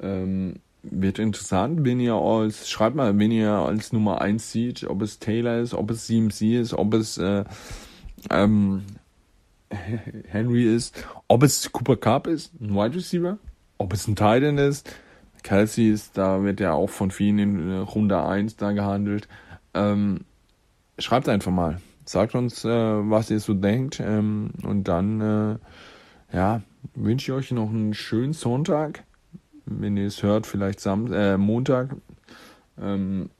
Ähm, 0.01 0.57
wird 0.91 1.19
interessant, 1.19 1.85
wenn 1.85 2.01
ihr 2.01 2.15
als, 2.15 2.69
schreibt 2.69 2.97
mal, 2.97 3.19
wenn 3.19 3.31
ihr 3.31 3.51
als 3.51 3.93
Nummer 3.93 4.21
1 4.21 4.53
sieht, 4.53 4.85
ob 4.85 5.03
es 5.03 5.19
Taylor 5.19 5.59
ist, 5.59 5.75
ob 5.75 5.91
es 5.91 6.07
CMC 6.07 6.61
ist, 6.61 6.75
ob 6.75 6.95
es 6.95 7.19
äh, 7.19 7.45
ähm, 8.31 8.85
Henry 10.29 10.65
ist, 10.65 11.05
ob 11.29 11.43
es 11.43 11.73
Cooper 11.73 11.97
Cup 11.97 12.27
ist, 12.27 12.53
ein 12.61 12.75
Wide 12.75 12.95
Receiver, 12.95 13.39
ob 13.79 13.93
es 13.93 14.07
ein 14.07 14.17
Titan 14.17 14.59
ist, 14.59 14.89
Kelsey 15.45 15.91
ist, 15.91 16.17
da 16.17 16.43
wird 16.43 16.59
ja 16.59 16.73
auch 16.73 16.91
von 16.91 17.11
vielen 17.11 17.39
in 17.39 17.83
Runde 17.83 18.21
1 18.25 18.57
da 18.57 18.73
gehandelt. 18.73 19.29
Ähm, 19.75 20.21
schreibt 20.99 21.29
einfach 21.29 21.53
mal. 21.53 21.81
Sagt 22.07 22.35
uns, 22.35 22.65
äh, 22.65 22.69
was 22.69 23.31
ihr 23.31 23.41
so 23.41 23.55
denkt. 23.55 24.01
Ähm, 24.01 24.51
und 24.63 24.89
dann, 24.89 25.21
äh, 25.21 25.57
ja, 26.35 26.63
wünsche 26.95 27.33
ich 27.33 27.39
euch 27.39 27.51
noch 27.53 27.69
einen 27.69 27.95
schönen 27.95 28.33
Sonntag. 28.33 29.05
Wenn 29.67 29.97
ihr 29.97 30.07
es 30.07 30.23
hört, 30.23 30.47
vielleicht 30.47 30.81
Sam 30.81 31.13
äh, 31.13 31.37
Montag. 31.37 31.97
Ähm, 32.81 33.31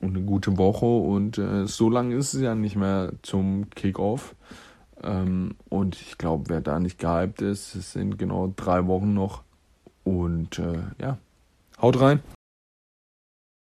und 0.00 0.16
eine 0.16 0.24
gute 0.24 0.56
Woche. 0.56 0.86
Und 0.86 1.38
äh, 1.38 1.66
so 1.66 1.90
lange 1.90 2.14
ist 2.14 2.34
es 2.34 2.40
ja 2.40 2.54
nicht 2.54 2.76
mehr 2.76 3.12
zum 3.22 3.70
Kickoff. 3.70 4.34
Ähm, 5.02 5.54
und 5.68 5.96
ich 6.00 6.18
glaube, 6.18 6.44
wer 6.48 6.60
da 6.60 6.80
nicht 6.80 6.98
gehypt 6.98 7.42
ist, 7.42 7.74
es 7.74 7.92
sind 7.92 8.18
genau 8.18 8.52
drei 8.56 8.86
Wochen 8.86 9.14
noch. 9.14 9.42
Und 10.04 10.58
äh, 10.58 10.80
ja, 11.00 11.18
haut 11.80 12.00
rein. 12.00 12.20